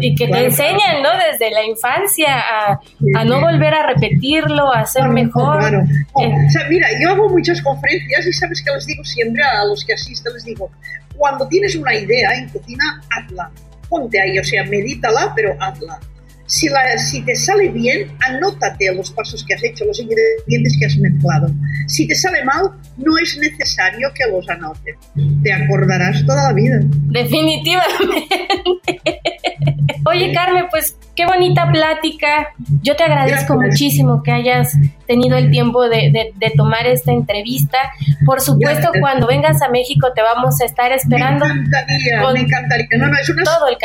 y 0.00 0.14
que 0.14 0.28
te 0.28 0.44
enseñan, 0.46 1.02
¿no? 1.02 1.10
Desde 1.30 1.50
la 1.50 1.64
infancia 1.64 2.38
a, 2.38 2.80
a, 3.16 3.24
no 3.24 3.40
volver 3.40 3.74
a 3.74 3.86
repetirlo, 3.86 4.72
a 4.72 4.84
ser 4.86 5.08
mejor. 5.08 5.58
Claro. 5.58 5.80
Eh. 5.80 6.32
o 6.46 6.50
sea, 6.50 6.66
mira, 6.68 6.88
yo 7.00 7.10
hago 7.10 7.28
muchas 7.28 7.60
conferencias 7.62 8.26
y 8.26 8.32
sabes 8.32 8.62
que 8.62 8.70
les 8.72 8.86
digo 8.86 9.04
siempre 9.04 9.42
a 9.42 9.64
los 9.64 9.84
que 9.84 9.94
asisten, 9.94 10.32
les 10.34 10.44
digo, 10.44 10.70
cuando 11.16 11.46
tienes 11.48 11.76
una 11.76 11.94
idea 11.94 12.34
en 12.34 12.48
cocina, 12.48 13.02
hazla. 13.10 13.50
Ponte 13.88 14.20
ahí, 14.20 14.38
o 14.38 14.44
sea, 14.44 14.64
medítala, 14.64 15.32
pero 15.34 15.54
hazla. 15.60 16.00
Si, 16.46 16.68
la, 16.68 16.98
si 16.98 17.22
te 17.22 17.34
sale 17.34 17.68
bien, 17.68 18.12
anótate 18.20 18.94
los 18.94 19.10
pasos 19.10 19.44
que 19.44 19.54
has 19.54 19.64
hecho, 19.64 19.84
los 19.84 19.98
ingredientes 19.98 20.76
que 20.78 20.86
has 20.86 20.96
mezclado. 20.98 21.48
Si 21.86 22.06
te 22.06 22.14
sale 22.14 22.44
mal, 22.44 22.70
no 22.96 23.18
es 23.18 23.38
necesario 23.38 24.12
que 24.14 24.30
los 24.30 24.48
anotes. 24.48 24.96
Te 25.42 25.52
acordarás 25.52 26.24
toda 26.26 26.48
la 26.48 26.52
vida. 26.52 26.80
Definitivamente. 26.82 28.28
Oye, 30.04 30.32
Carmen, 30.32 30.66
pues 30.70 30.96
qué 31.14 31.26
bonita 31.26 31.70
plática. 31.70 32.48
Yo 32.82 32.96
te 32.96 33.04
agradezco 33.04 33.54
muchísimo 33.54 34.22
que 34.22 34.32
hayas 34.32 34.76
tenido 35.06 35.36
el 35.36 35.50
tiempo 35.50 35.88
de, 35.88 36.32
tomar 36.56 36.86
esta 36.86 37.12
entrevista. 37.12 37.78
Por 38.24 38.40
supuesto, 38.40 38.90
cuando 39.00 39.26
vengas 39.26 39.62
a 39.62 39.68
México 39.68 40.08
te 40.14 40.22
vamos 40.22 40.60
a 40.60 40.64
estar 40.64 40.92
esperando. 40.92 41.46
Me 41.46 41.52
encantaría, 41.52 42.32
me 42.32 42.40
encantaría. 42.40 42.86
No, 42.98 43.06
no, 43.08 43.18
es 43.18 43.28
una, 43.28 43.44
todo 43.44 43.68
el 43.68 43.76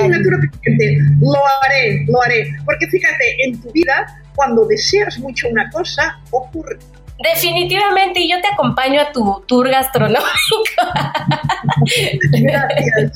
Lo 1.21 1.35
haré, 1.63 2.05
lo 2.07 2.21
haré. 2.21 2.55
Porque 2.65 2.87
fíjate, 2.87 3.43
en 3.45 3.61
tu 3.61 3.71
vida, 3.71 4.05
cuando 4.35 4.65
deseas 4.65 5.19
mucho 5.19 5.47
una 5.49 5.69
cosa, 5.69 6.19
ocurre. 6.31 6.77
Definitivamente, 7.19 8.19
y 8.19 8.29
yo 8.29 8.39
te 8.41 8.47
acompaño 8.47 9.01
a 9.01 9.11
tu 9.11 9.43
tour 9.47 9.69
gastronómico. 9.69 10.23
Gracias. 12.31 13.11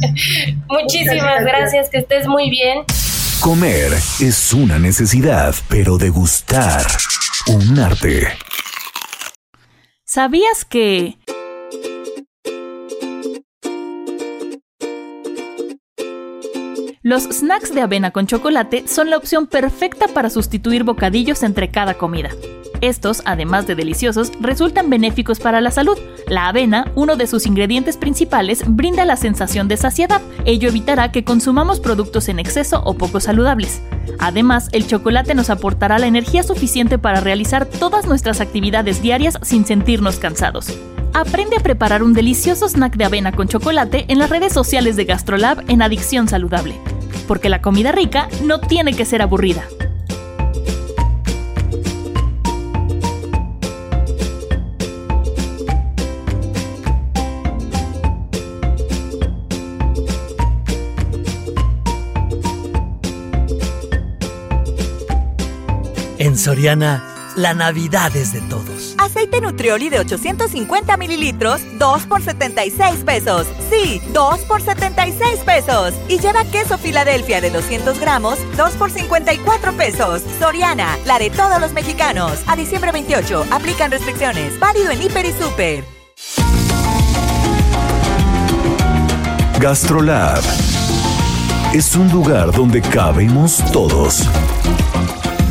Muchísimas 0.68 1.44
gracias, 1.44 1.90
que 1.90 2.00
estés 2.00 2.28
muy 2.28 2.50
bien. 2.50 2.84
Comer 3.42 3.94
es 4.20 4.54
una 4.54 4.80
necesidad, 4.80 5.56
pero 5.68 5.98
degustar 5.98 6.86
un 7.48 7.80
arte. 7.80 8.28
¿Sabías 10.04 10.66
que... 10.66 11.18
Los 17.04 17.24
snacks 17.24 17.74
de 17.74 17.82
avena 17.82 18.12
con 18.12 18.28
chocolate 18.28 18.88
son 18.88 19.10
la 19.10 19.18
opción 19.18 19.48
perfecta 19.48 20.08
para 20.08 20.30
sustituir 20.30 20.84
bocadillos 20.84 21.42
entre 21.42 21.72
cada 21.72 21.96
comida. 21.96 22.30
Estos, 22.82 23.22
además 23.26 23.68
de 23.68 23.76
deliciosos, 23.76 24.32
resultan 24.40 24.90
benéficos 24.90 25.40
para 25.40 25.62
la 25.62 25.70
salud. 25.70 25.98
La 26.28 26.48
avena, 26.48 26.92
uno 26.96 27.16
de 27.16 27.28
sus 27.28 27.46
ingredientes 27.46 27.96
principales, 27.96 28.64
brinda 28.68 29.06
la 29.06 29.16
sensación 29.16 29.68
de 29.68 29.78
saciedad. 29.78 30.22
Ello 30.46 30.70
evitará 30.70 31.12
que 31.12 31.24
consumamos 31.24 31.80
productos 31.80 32.28
en 32.28 32.40
exceso 32.40 32.82
o 32.84 32.96
poco 32.96 33.20
saludables. 33.20 33.82
Además, 34.18 34.70
el 34.72 34.88
chocolate 34.88 35.36
nos 35.36 35.52
aportará 35.52 36.00
la 36.00 36.08
energía 36.08 36.42
suficiente 36.42 36.98
para 36.98 37.22
realizar 37.22 37.66
todas 37.66 38.08
nuestras 38.08 38.42
actividades 38.42 39.02
diarias 39.02 39.38
sin 39.44 39.66
sentirnos 39.66 40.18
cansados. 40.18 40.76
Aprende 41.14 41.58
a 41.58 41.64
preparar 41.64 42.04
un 42.04 42.14
delicioso 42.14 42.68
snack 42.68 42.96
de 42.96 43.06
avena 43.06 43.32
con 43.32 43.48
chocolate 43.48 44.06
en 44.08 44.18
las 44.18 44.30
redes 44.30 44.54
sociales 44.54 44.96
de 44.96 45.06
GastroLab 45.06 45.70
en 45.70 45.82
Adicción 45.82 46.28
Saludable. 46.28 46.76
Porque 47.28 47.50
la 47.50 47.62
comida 47.62 47.92
rica 47.92 48.28
no 48.44 48.60
tiene 48.60 48.94
que 48.94 49.06
ser 49.06 49.22
aburrida. 49.22 49.66
En 66.22 66.38
Soriana, 66.38 67.04
la 67.36 67.56
Navidad 67.56 68.16
es 68.16 68.32
de 68.32 68.42
todos. 68.42 68.94
Aceite 69.00 69.42
Nutrioli 69.42 69.90
de 69.90 70.02
850 70.02 70.96
mililitros, 70.96 71.62
2 71.80 72.06
por 72.06 72.22
76 72.22 73.04
pesos. 73.04 73.48
Sí, 73.72 74.00
2 74.14 74.42
por 74.42 74.62
76 74.62 75.40
pesos. 75.40 75.96
Y 76.10 76.20
lleva 76.20 76.46
queso 76.46 76.78
Filadelfia 76.78 77.42
de 77.42 77.50
200 77.50 78.00
gramos, 78.00 78.38
2 78.56 78.72
por 78.74 78.92
54 78.92 79.74
pesos. 79.74 80.22
Soriana, 80.38 80.96
la 81.08 81.18
de 81.18 81.32
todos 81.32 81.60
los 81.60 81.74
mexicanos. 81.74 82.34
A 82.46 82.56
diciembre 82.56 82.92
28, 82.92 83.48
aplican 83.50 83.90
restricciones. 83.90 84.60
Válido 84.60 84.92
en 84.92 85.02
Hiper 85.02 85.26
y 85.26 85.34
Super. 85.34 85.84
Gastrolab 89.60 90.44
es 91.74 91.96
un 91.96 92.12
lugar 92.12 92.52
donde 92.52 92.80
cabemos 92.80 93.64
todos. 93.72 94.28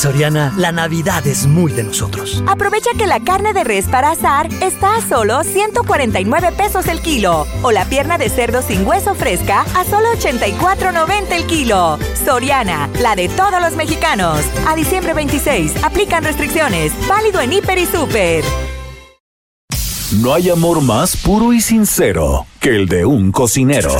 Soriana, 0.00 0.50
la 0.56 0.72
Navidad 0.72 1.26
es 1.26 1.46
muy 1.46 1.72
de 1.72 1.84
nosotros. 1.84 2.42
Aprovecha 2.46 2.88
que 2.96 3.06
la 3.06 3.20
carne 3.20 3.52
de 3.52 3.64
res 3.64 3.84
para 3.84 4.12
asar 4.12 4.48
está 4.62 4.96
a 4.96 5.06
solo 5.06 5.44
149 5.44 6.52
pesos 6.52 6.88
el 6.88 7.02
kilo. 7.02 7.46
O 7.62 7.70
la 7.70 7.84
pierna 7.84 8.16
de 8.16 8.30
cerdo 8.30 8.62
sin 8.62 8.86
hueso 8.86 9.14
fresca 9.14 9.66
a 9.74 9.84
solo 9.84 10.08
84.90 10.14 11.32
el 11.32 11.44
kilo. 11.44 11.98
Soriana, 12.24 12.88
la 13.02 13.14
de 13.14 13.28
todos 13.28 13.60
los 13.60 13.76
mexicanos. 13.76 14.40
A 14.66 14.74
diciembre 14.74 15.12
26, 15.12 15.84
aplican 15.84 16.24
restricciones. 16.24 16.92
Válido 17.06 17.42
en 17.42 17.52
Hiper 17.52 17.76
y 17.76 17.84
Super. 17.84 18.42
No 20.22 20.32
hay 20.32 20.48
amor 20.48 20.80
más 20.80 21.14
puro 21.14 21.52
y 21.52 21.60
sincero 21.60 22.46
que 22.58 22.74
el 22.74 22.88
de 22.88 23.04
un 23.04 23.32
cocinero. 23.32 23.94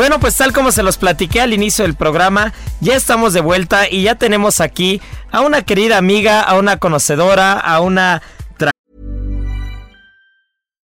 Bueno, 0.00 0.18
pues 0.18 0.34
tal 0.34 0.54
como 0.54 0.72
se 0.72 0.82
los 0.82 0.96
platiqué 0.96 1.42
al 1.42 1.52
inicio 1.52 1.84
del 1.84 1.94
programa, 1.94 2.54
ya 2.80 2.96
estamos 2.96 3.34
de 3.34 3.42
vuelta 3.42 3.86
y 3.86 4.04
ya 4.04 4.14
tenemos 4.14 4.62
aquí 4.62 4.98
a 5.30 5.42
una 5.42 5.60
querida 5.60 5.98
amiga, 5.98 6.40
a 6.40 6.58
una 6.58 6.78
conocedora, 6.78 7.60
a 7.60 7.82
una... 7.82 8.22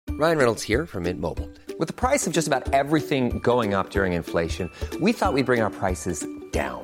Ryan 0.07 0.37
Reynolds 0.37 0.61
here 0.61 0.85
from 0.85 1.05
Mint 1.05 1.19
Mobile. 1.19 1.49
With 1.79 1.87
the 1.87 1.95
price 1.95 2.27
of 2.27 2.33
just 2.33 2.47
about 2.47 2.71
everything 2.75 3.39
going 3.39 3.73
up 3.73 3.89
during 3.89 4.13
inflation, 4.13 4.69
we 5.01 5.13
thought 5.13 5.33
we'd 5.33 5.47
bring 5.47 5.63
our 5.63 5.71
prices 5.71 6.23
down. 6.51 6.83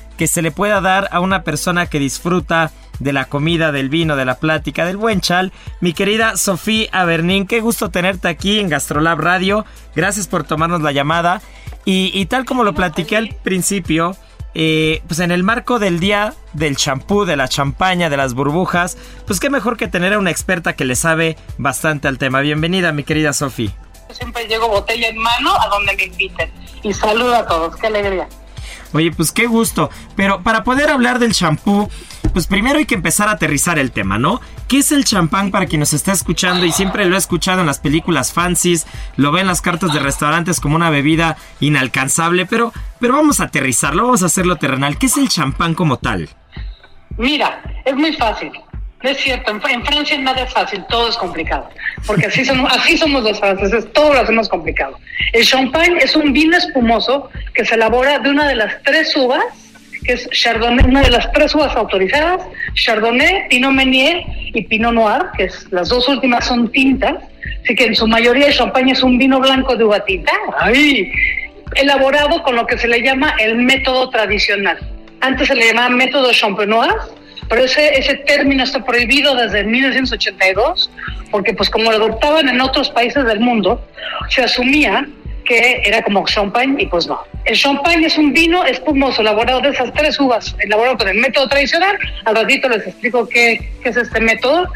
que 0.17 0.27
se 0.27 0.41
le 0.41 0.51
pueda 0.51 0.81
dar 0.81 1.09
a 1.11 1.19
una 1.19 1.43
persona 1.43 1.87
que 1.87 1.99
disfruta 1.99 2.71
de 2.99 3.13
la 3.13 3.25
comida, 3.25 3.71
del 3.71 3.89
vino, 3.89 4.15
de 4.15 4.25
la 4.25 4.35
plática, 4.39 4.85
del 4.85 4.97
buen 4.97 5.21
chal. 5.21 5.51
Mi 5.79 5.93
querida 5.93 6.37
Sofía 6.37 6.89
Abernín, 6.91 7.47
qué 7.47 7.59
gusto 7.59 7.89
tenerte 7.89 8.27
aquí 8.27 8.59
en 8.59 8.69
Gastrolab 8.69 9.19
Radio. 9.19 9.65
Gracias 9.95 10.27
por 10.27 10.43
tomarnos 10.43 10.81
la 10.81 10.91
llamada. 10.91 11.41
Y, 11.83 12.11
y 12.13 12.27
tal 12.27 12.45
como 12.45 12.63
lo 12.63 12.73
platiqué 12.73 13.17
al 13.17 13.35
principio, 13.43 14.15
eh, 14.53 15.01
pues 15.07 15.19
en 15.19 15.31
el 15.31 15.43
marco 15.43 15.79
del 15.79 15.99
día 15.99 16.33
del 16.53 16.75
champú, 16.75 17.25
de 17.25 17.37
la 17.37 17.47
champaña, 17.47 18.09
de 18.09 18.17
las 18.17 18.33
burbujas, 18.33 18.97
pues 19.25 19.39
qué 19.39 19.49
mejor 19.49 19.77
que 19.77 19.87
tener 19.87 20.13
a 20.13 20.19
una 20.19 20.29
experta 20.29 20.73
que 20.73 20.85
le 20.85 20.95
sabe 20.95 21.37
bastante 21.57 22.07
al 22.07 22.17
tema. 22.17 22.41
Bienvenida, 22.41 22.91
mi 22.91 23.03
querida 23.03 23.33
Sofía. 23.33 23.71
siempre 24.11 24.45
llego 24.47 24.67
botella 24.67 25.07
en 25.07 25.17
mano 25.17 25.53
a 25.55 25.69
donde 25.69 25.95
me 25.95 26.03
inviten. 26.03 26.51
Y 26.83 26.93
saludo 26.93 27.35
a 27.35 27.45
todos, 27.45 27.75
qué 27.77 27.87
alegría. 27.87 28.27
Oye, 28.93 29.11
pues 29.11 29.31
qué 29.31 29.47
gusto. 29.47 29.89
Pero 30.15 30.41
para 30.43 30.63
poder 30.63 30.89
hablar 30.89 31.19
del 31.19 31.33
champú, 31.33 31.89
pues 32.33 32.47
primero 32.47 32.79
hay 32.79 32.85
que 32.85 32.95
empezar 32.95 33.27
a 33.29 33.33
aterrizar 33.33 33.79
el 33.79 33.91
tema, 33.91 34.17
¿no? 34.17 34.41
¿Qué 34.67 34.79
es 34.79 34.91
el 34.91 35.05
champán 35.05 35.51
para 35.51 35.65
quien 35.65 35.79
nos 35.79 35.93
está 35.93 36.11
escuchando 36.11 36.65
y 36.65 36.71
siempre 36.71 37.05
lo 37.05 37.15
he 37.15 37.17
escuchado 37.17 37.61
en 37.61 37.67
las 37.67 37.79
películas 37.79 38.31
fancies, 38.33 38.87
lo 39.17 39.31
ve 39.31 39.41
en 39.41 39.47
las 39.47 39.61
cartas 39.61 39.93
de 39.93 39.99
restaurantes 39.99 40.59
como 40.59 40.75
una 40.75 40.89
bebida 40.89 41.37
inalcanzable, 41.59 42.45
pero, 42.45 42.71
pero 42.99 43.15
vamos 43.15 43.39
a 43.39 43.45
aterrizarlo, 43.45 44.03
vamos 44.03 44.23
a 44.23 44.27
hacerlo 44.27 44.55
terrenal. 44.55 44.97
¿Qué 44.97 45.07
es 45.07 45.17
el 45.17 45.29
champán 45.29 45.73
como 45.73 45.97
tal? 45.97 46.29
Mira, 47.17 47.61
es 47.85 47.95
muy 47.95 48.13
fácil. 48.13 48.51
Es 49.03 49.17
cierto, 49.17 49.51
en, 49.51 49.61
en 49.71 49.85
Francia 49.85 50.17
nada 50.19 50.43
es 50.43 50.53
fácil, 50.53 50.83
todo 50.89 51.09
es 51.09 51.17
complicado. 51.17 51.69
Porque 52.05 52.27
así 52.27 52.45
somos, 52.45 52.71
así 52.71 52.97
somos 52.97 53.23
los 53.23 53.39
franceses, 53.39 53.91
todo 53.93 54.13
lo 54.13 54.19
hacemos 54.19 54.47
complicado. 54.49 54.97
El 55.33 55.45
champagne 55.45 55.97
es 56.01 56.15
un 56.15 56.33
vino 56.33 56.57
espumoso 56.57 57.29
que 57.53 57.65
se 57.65 57.75
elabora 57.75 58.19
de 58.19 58.29
una 58.29 58.47
de 58.47 58.55
las 58.55 58.81
tres 58.83 59.15
uvas, 59.15 59.43
que 60.03 60.13
es 60.13 60.29
Chardonnay, 60.29 60.85
una 60.85 61.01
de 61.01 61.11
las 61.11 61.31
tres 61.31 61.53
uvas 61.53 61.75
autorizadas, 61.75 62.41
Chardonnay, 62.73 63.47
Pinot 63.49 63.71
Meunier 63.71 64.23
y 64.53 64.63
Pinot 64.63 64.93
Noir, 64.93 65.23
que 65.37 65.45
es, 65.45 65.67
las 65.71 65.89
dos 65.89 66.07
últimas 66.07 66.45
son 66.45 66.71
tintas. 66.71 67.15
Así 67.63 67.75
que 67.75 67.85
en 67.85 67.95
su 67.95 68.07
mayoría 68.07 68.47
el 68.47 68.53
champagne 68.53 68.91
es 68.91 69.03
un 69.03 69.17
vino 69.17 69.39
blanco 69.39 69.75
de 69.75 69.83
uva 69.83 70.03
tinta. 70.05 70.31
¡Ay! 70.59 71.11
Elaborado 71.75 72.41
con 72.43 72.55
lo 72.55 72.65
que 72.65 72.77
se 72.77 72.87
le 72.87 73.01
llama 73.01 73.35
el 73.39 73.55
método 73.55 74.09
tradicional. 74.09 74.77
Antes 75.21 75.47
se 75.47 75.55
le 75.55 75.67
llamaba 75.67 75.89
método 75.89 76.31
champenois, 76.33 76.93
pero 77.51 77.65
ese, 77.65 77.99
ese 77.99 78.15
término 78.15 78.63
está 78.63 78.81
prohibido 78.81 79.35
desde 79.35 79.65
1982, 79.65 80.89
porque 81.31 81.53
pues 81.53 81.69
como 81.69 81.91
lo 81.91 81.97
adoptaban 81.97 82.47
en 82.47 82.61
otros 82.61 82.89
países 82.91 83.25
del 83.25 83.41
mundo, 83.41 83.85
se 84.29 84.41
asumía 84.41 85.05
que 85.43 85.81
era 85.83 86.01
como 86.01 86.25
champagne 86.25 86.83
y 86.83 86.85
pues 86.85 87.07
no. 87.07 87.19
El 87.43 87.57
champagne 87.57 88.05
es 88.05 88.17
un 88.17 88.31
vino 88.31 88.63
espumoso 88.63 89.21
elaborado 89.21 89.59
de 89.59 89.71
esas 89.71 89.91
tres 89.91 90.17
uvas, 90.17 90.55
elaborado 90.59 90.97
con 90.97 91.09
el 91.09 91.17
método 91.17 91.49
tradicional. 91.49 91.97
Al 92.23 92.37
ratito 92.37 92.69
les 92.69 92.87
explico 92.87 93.27
qué, 93.27 93.69
qué 93.83 93.89
es 93.89 93.97
este 93.97 94.21
método, 94.21 94.71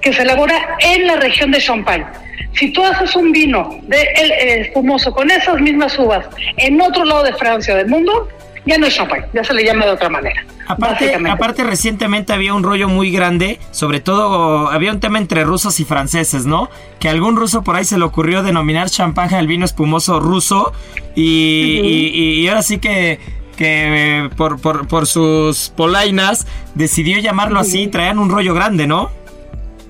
que 0.00 0.12
se 0.12 0.22
elabora 0.22 0.76
en 0.78 1.08
la 1.08 1.16
región 1.16 1.50
de 1.50 1.58
Champagne. 1.58 2.06
Si 2.52 2.70
tú 2.70 2.84
haces 2.84 3.16
un 3.16 3.32
vino 3.32 3.80
de 3.82 4.00
el, 4.02 4.30
eh, 4.30 4.60
espumoso 4.60 5.12
con 5.12 5.32
esas 5.32 5.60
mismas 5.60 5.98
uvas 5.98 6.26
en 6.58 6.80
otro 6.80 7.04
lado 7.04 7.24
de 7.24 7.32
Francia 7.32 7.74
del 7.74 7.88
mundo, 7.88 8.28
ya 8.66 8.78
no 8.78 8.86
es 8.86 8.94
champagne, 8.94 9.26
ya 9.32 9.44
se 9.44 9.52
le 9.54 9.64
llama 9.64 9.84
de 9.86 9.92
otra 9.92 10.08
manera. 10.08 10.44
Aparte, 10.66 11.14
aparte 11.30 11.62
recientemente 11.64 12.32
había 12.32 12.54
un 12.54 12.62
rollo 12.62 12.88
muy 12.88 13.10
grande, 13.10 13.58
sobre 13.70 14.00
todo 14.00 14.68
había 14.70 14.92
un 14.92 15.00
tema 15.00 15.18
entre 15.18 15.44
rusos 15.44 15.78
y 15.80 15.84
franceses, 15.84 16.46
¿no? 16.46 16.70
Que 16.98 17.08
a 17.08 17.10
algún 17.10 17.36
ruso 17.36 17.62
por 17.62 17.76
ahí 17.76 17.84
se 17.84 17.98
le 17.98 18.04
ocurrió 18.04 18.42
denominar 18.42 18.88
champán 18.88 19.34
al 19.34 19.46
vino 19.46 19.64
espumoso 19.66 20.20
ruso 20.20 20.72
y, 21.14 21.80
y- 21.82 22.06
y- 22.14 22.40
y 22.40 22.48
ahora 22.48 22.62
sí 22.62 22.78
que 22.78 23.20
que 23.56 24.24
eh, 24.24 24.30
por, 24.36 24.60
por, 24.60 24.88
por 24.88 25.06
sus 25.06 25.68
polainas 25.76 26.44
decidió 26.74 27.18
llamarlo 27.20 27.60
así, 27.60 27.86
traían 27.86 28.18
un 28.18 28.28
rollo 28.28 28.52
grande, 28.52 28.88
¿no? 28.88 29.12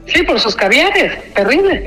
Sí, 0.06 0.22
por 0.22 0.38
sus 0.38 0.54
caviares, 0.54 1.32
terrible, 1.32 1.86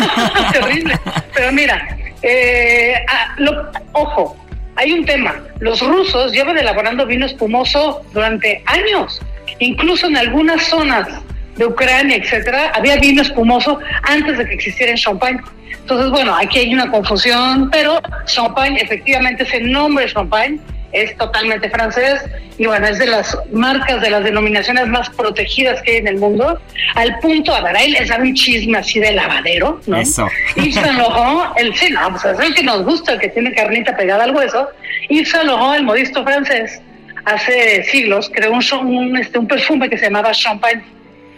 terrible. 0.52 0.98
Pero 1.32 1.52
mira, 1.52 1.96
eh, 2.22 2.94
ah, 3.08 3.34
lo- 3.38 3.70
ojo, 3.92 4.36
hay 4.76 4.92
un 4.92 5.04
tema. 5.04 5.40
Los 5.60 5.80
rusos 5.80 6.32
llevan 6.32 6.58
elaborando 6.58 7.06
vino 7.06 7.26
espumoso 7.26 8.02
durante 8.12 8.62
años. 8.66 9.20
Incluso 9.58 10.06
en 10.06 10.16
algunas 10.16 10.62
zonas 10.64 11.08
de 11.56 11.66
Ucrania, 11.66 12.16
etcétera, 12.16 12.72
había 12.74 12.96
vino 12.96 13.22
espumoso 13.22 13.78
antes 14.02 14.38
de 14.38 14.46
que 14.46 14.54
existiera 14.54 14.92
el 14.92 14.98
champagne. 14.98 15.40
Entonces, 15.70 16.10
bueno, 16.10 16.34
aquí 16.34 16.60
hay 16.60 16.72
una 16.72 16.90
confusión, 16.90 17.68
pero 17.70 18.00
champagne, 18.26 18.80
efectivamente, 18.80 19.42
ese 19.42 19.60
nombre 19.60 20.06
champagne 20.06 20.58
es 20.92 21.16
totalmente 21.16 21.70
francés 21.70 22.22
y 22.58 22.66
bueno, 22.66 22.86
es 22.86 22.98
de 22.98 23.06
las 23.06 23.36
marcas, 23.50 24.00
de 24.00 24.10
las 24.10 24.24
denominaciones 24.24 24.86
más 24.88 25.08
protegidas 25.10 25.82
que 25.82 25.92
hay 25.92 25.96
en 25.98 26.08
el 26.08 26.16
mundo, 26.16 26.60
al 26.94 27.18
punto, 27.20 27.54
a 27.54 27.60
ver, 27.62 27.76
ahí 27.76 27.90
les 27.90 28.08
da 28.08 28.16
un 28.18 28.34
chisme 28.34 28.78
así 28.78 29.00
de 29.00 29.12
lavadero, 29.12 29.80
¿no? 29.86 29.96
Eso. 29.96 30.28
Yves 30.56 30.74
Saint 30.74 30.98
Laurent, 30.98 31.56
el 31.56 31.74
sí, 31.74 31.90
no, 31.90 32.10
pues 32.10 32.24
es 32.24 32.38
el 32.38 32.54
que 32.54 32.62
nos 32.62 32.84
gusta, 32.84 33.12
el 33.14 33.20
que 33.20 33.28
tiene 33.28 33.52
carnita 33.52 33.96
pegada 33.96 34.24
al 34.24 34.34
hueso. 34.34 34.68
Yves 35.08 35.30
Saint 35.30 35.46
Laurent, 35.46 35.76
el 35.76 35.84
modisto 35.84 36.22
francés, 36.22 36.80
hace 37.24 37.84
siglos 37.84 38.30
creó 38.32 38.52
un, 38.52 38.86
un, 38.86 39.16
este, 39.16 39.38
un 39.38 39.48
perfume 39.48 39.88
que 39.88 39.96
se 39.96 40.06
llamaba 40.06 40.32
Champagne. 40.32 40.82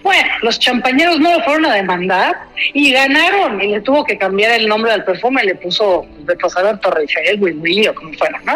Bueno, 0.04 0.28
los 0.42 0.58
champañeros 0.60 1.18
no 1.18 1.32
lo 1.32 1.40
fueron 1.44 1.64
a 1.66 1.74
demandar 1.74 2.36
y 2.74 2.92
ganaron 2.92 3.60
y 3.60 3.68
le 3.68 3.80
tuvo 3.80 4.04
que 4.04 4.16
cambiar 4.18 4.52
el 4.52 4.68
nombre 4.68 4.92
del 4.92 5.02
perfume, 5.02 5.42
le 5.42 5.54
puso 5.56 6.06
de 6.26 6.36
pasar 6.36 6.78
Torrechel, 6.78 7.40
Willy 7.42 7.88
o 7.88 7.94
como 7.94 8.12
fuera, 8.12 8.38
¿no? 8.44 8.52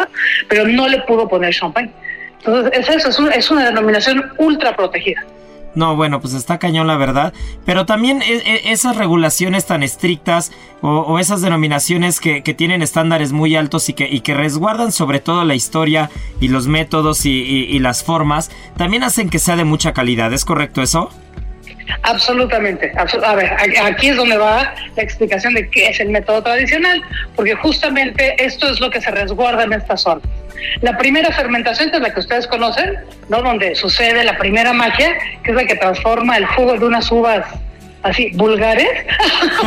Pero 0.47 0.65
no 0.67 0.87
le 0.87 0.99
pudo 1.01 1.27
poner 1.27 1.53
champagne. 1.53 1.89
Entonces, 2.37 2.71
es 2.79 2.89
eso, 2.95 3.09
es, 3.09 3.19
un- 3.19 3.33
es 3.33 3.49
una 3.51 3.65
denominación 3.65 4.31
ultra 4.37 4.75
protegida. 4.75 5.25
No, 5.75 5.95
bueno, 5.95 6.19
pues 6.19 6.33
está 6.33 6.57
cañón 6.57 6.87
la 6.87 6.97
verdad. 6.97 7.33
Pero 7.65 7.85
también 7.85 8.21
e- 8.21 8.37
e- 8.37 8.71
esas 8.71 8.95
regulaciones 8.95 9.65
tan 9.65 9.83
estrictas 9.83 10.51
o, 10.81 11.19
esas 11.19 11.41
denominaciones 11.41 12.19
que, 12.19 12.41
tienen 12.41 12.81
estándares 12.81 13.31
muy 13.31 13.55
altos 13.55 13.89
y 13.89 13.93
que, 13.93 14.07
y 14.07 14.21
que 14.21 14.33
resguardan 14.33 14.91
sobre 14.91 15.19
todo 15.19 15.43
la 15.45 15.55
historia 15.55 16.09
y 16.39 16.47
los 16.47 16.67
métodos 16.67 17.25
y 17.25 17.77
las 17.79 18.03
formas, 18.03 18.49
también 18.77 19.03
hacen 19.03 19.29
que 19.29 19.39
sea 19.39 19.55
de 19.57 19.63
mucha 19.63 19.93
calidad. 19.93 20.31
¿Es 20.33 20.45
correcto 20.45 20.81
eso? 20.81 21.09
Absolutamente. 22.03 22.91
A 22.95 23.35
ver, 23.35 23.51
aquí 23.83 24.09
es 24.09 24.17
donde 24.17 24.37
va 24.37 24.73
la 24.95 25.03
explicación 25.03 25.53
de 25.53 25.69
qué 25.69 25.89
es 25.89 25.99
el 25.99 26.09
método 26.09 26.43
tradicional, 26.43 27.01
porque 27.35 27.55
justamente 27.55 28.35
esto 28.43 28.69
es 28.69 28.79
lo 28.79 28.89
que 28.89 29.01
se 29.01 29.11
resguarda 29.11 29.63
en 29.63 29.73
esta 29.73 29.97
zona. 29.97 30.21
La 30.81 30.97
primera 30.97 31.31
fermentación, 31.31 31.89
que 31.89 31.97
es 31.97 32.01
la 32.01 32.13
que 32.13 32.19
ustedes 32.19 32.47
conocen, 32.47 32.97
¿no? 33.29 33.41
donde 33.41 33.75
sucede 33.75 34.23
la 34.23 34.37
primera 34.37 34.73
magia, 34.73 35.17
que 35.43 35.51
es 35.51 35.55
la 35.55 35.65
que 35.65 35.75
transforma 35.75 36.37
el 36.37 36.45
jugo 36.45 36.77
de 36.77 36.85
unas 36.85 37.11
uvas 37.11 37.45
así 38.03 38.31
vulgares, 38.33 38.89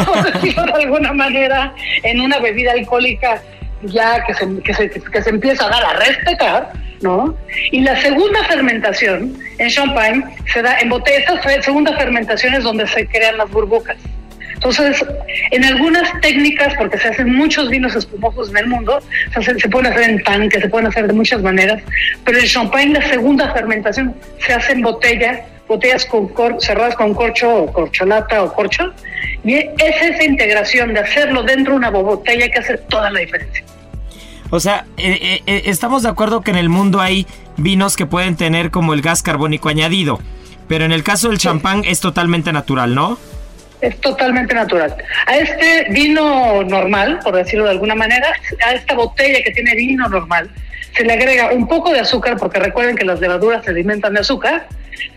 por 0.55 0.73
de 0.73 0.83
alguna 0.83 1.13
manera, 1.13 1.75
en 2.03 2.21
una 2.21 2.39
bebida 2.39 2.73
alcohólica 2.73 3.43
ya 3.83 4.25
que 4.25 4.35
se, 4.35 4.63
que 4.63 4.75
se, 4.75 4.91
que 4.91 5.23
se 5.23 5.31
empieza 5.31 5.67
a 5.67 5.71
dar 5.71 5.85
a 5.85 5.93
respetar, 5.95 6.73
¿no? 7.03 7.37
Y 7.71 7.81
la 7.81 8.01
segunda 8.01 8.45
fermentación 8.45 9.37
en 9.59 9.69
champagne 9.69 10.25
se 10.53 10.63
da 10.63 10.79
en 10.81 10.89
botellas, 10.89 11.23
esa 11.25 11.39
fe- 11.43 11.63
segunda 11.63 11.97
fermentación 11.97 12.55
es 12.55 12.65
donde 12.65 12.87
se 12.87 13.07
crean 13.07 13.37
las 13.39 13.51
burbujas. 13.51 13.97
Entonces, 14.55 15.05
en 15.51 15.65
algunas 15.65 16.21
técnicas, 16.21 16.73
porque 16.79 16.97
se 16.97 17.09
hacen 17.09 17.35
muchos 17.35 17.69
vinos 17.69 17.97
espumosos 17.97 18.51
en 18.51 18.59
el 18.59 18.67
mundo, 18.69 19.01
se, 19.33 19.41
hacen- 19.41 19.59
se 19.59 19.69
pueden 19.69 19.93
hacer 19.93 20.09
en 20.11 20.23
tanque, 20.23 20.61
se 20.61 20.69
pueden 20.69 20.87
hacer 20.87 21.09
de 21.09 21.13
muchas 21.13 21.43
maneras, 21.43 21.83
pero 22.25 22.39
el 22.39 22.49
champagne, 22.49 22.93
la 22.93 23.09
segunda 23.09 23.53
fermentación, 23.53 24.15
se 24.47 24.53
hace 24.53 24.73
en 24.73 24.83
botella, 24.83 25.45
botellas 25.67 26.05
con 26.07 26.29
cor- 26.29 26.59
cerradas 26.61 26.95
con 26.95 27.13
corcho 27.13 27.53
o 27.53 27.73
corcholata 27.73 28.45
o 28.45 28.53
corcho, 28.53 28.93
y 29.43 29.55
es 29.57 29.67
esa 30.01 30.23
integración 30.23 30.95
de 30.95 31.01
hacerlo 31.01 31.43
dentro 31.43 31.73
de 31.73 31.79
una 31.79 31.91
botella 31.91 32.49
que 32.49 32.59
hace 32.61 32.79
toda 32.79 33.11
la 33.11 33.19
diferencia. 33.19 33.65
O 34.55 34.61
sea, 34.61 34.85
eh, 34.99 35.19
eh, 35.23 35.43
eh, 35.47 35.63
estamos 35.65 36.03
de 36.03 36.11
acuerdo 36.11 36.43
que 36.43 36.51
en 36.51 36.59
el 36.59 36.69
mundo 36.69 37.01
hay 37.01 37.27
vinos 37.57 37.97
que 37.97 38.05
pueden 38.05 38.37
tener 38.37 38.71
como 38.71 38.93
el 38.93 39.01
gas 39.01 39.23
carbónico 39.23 39.71
añadido. 39.71 40.21
Pero 40.69 40.85
en 40.85 40.93
el 40.93 41.03
caso 41.03 41.31
del 41.31 41.39
champán 41.39 41.85
es 41.87 42.01
totalmente 42.01 42.53
natural, 42.53 42.95
¿no? 42.95 43.19
Es 43.81 43.99
totalmente 44.03 44.55
natural. 44.55 44.95
A 45.27 45.39
este 45.39 45.87
vino 45.89 46.63
normal, 46.65 47.21
por 47.25 47.35
decirlo 47.35 47.65
de 47.65 47.71
alguna 47.71 47.95
manera, 47.95 48.29
a 48.67 48.75
esta 48.75 48.93
botella 48.95 49.39
que 49.43 49.53
tiene 49.53 49.75
vino 49.75 50.07
normal, 50.11 50.51
se 50.95 51.03
le 51.03 51.15
agrega 51.15 51.51
un 51.55 51.67
poco 51.67 51.91
de 51.91 52.01
azúcar, 52.01 52.37
porque 52.37 52.59
recuerden 52.59 52.95
que 52.95 53.07
las 53.07 53.21
levaduras 53.21 53.65
se 53.65 53.71
alimentan 53.71 54.13
de 54.13 54.21
azúcar, 54.21 54.69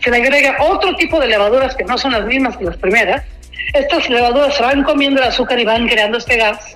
se 0.02 0.10
le 0.10 0.16
agrega 0.16 0.56
otro 0.60 0.96
tipo 0.96 1.20
de 1.20 1.26
levaduras 1.26 1.76
que 1.76 1.84
no 1.84 1.98
son 1.98 2.12
las 2.12 2.24
mismas 2.24 2.56
que 2.56 2.64
las 2.64 2.78
primeras. 2.78 3.22
Estas 3.74 4.08
levaduras 4.08 4.56
se 4.56 4.62
van 4.62 4.82
comiendo 4.82 5.20
el 5.20 5.28
azúcar 5.28 5.60
y 5.60 5.66
van 5.66 5.86
creando 5.86 6.16
este 6.16 6.38
gas, 6.38 6.74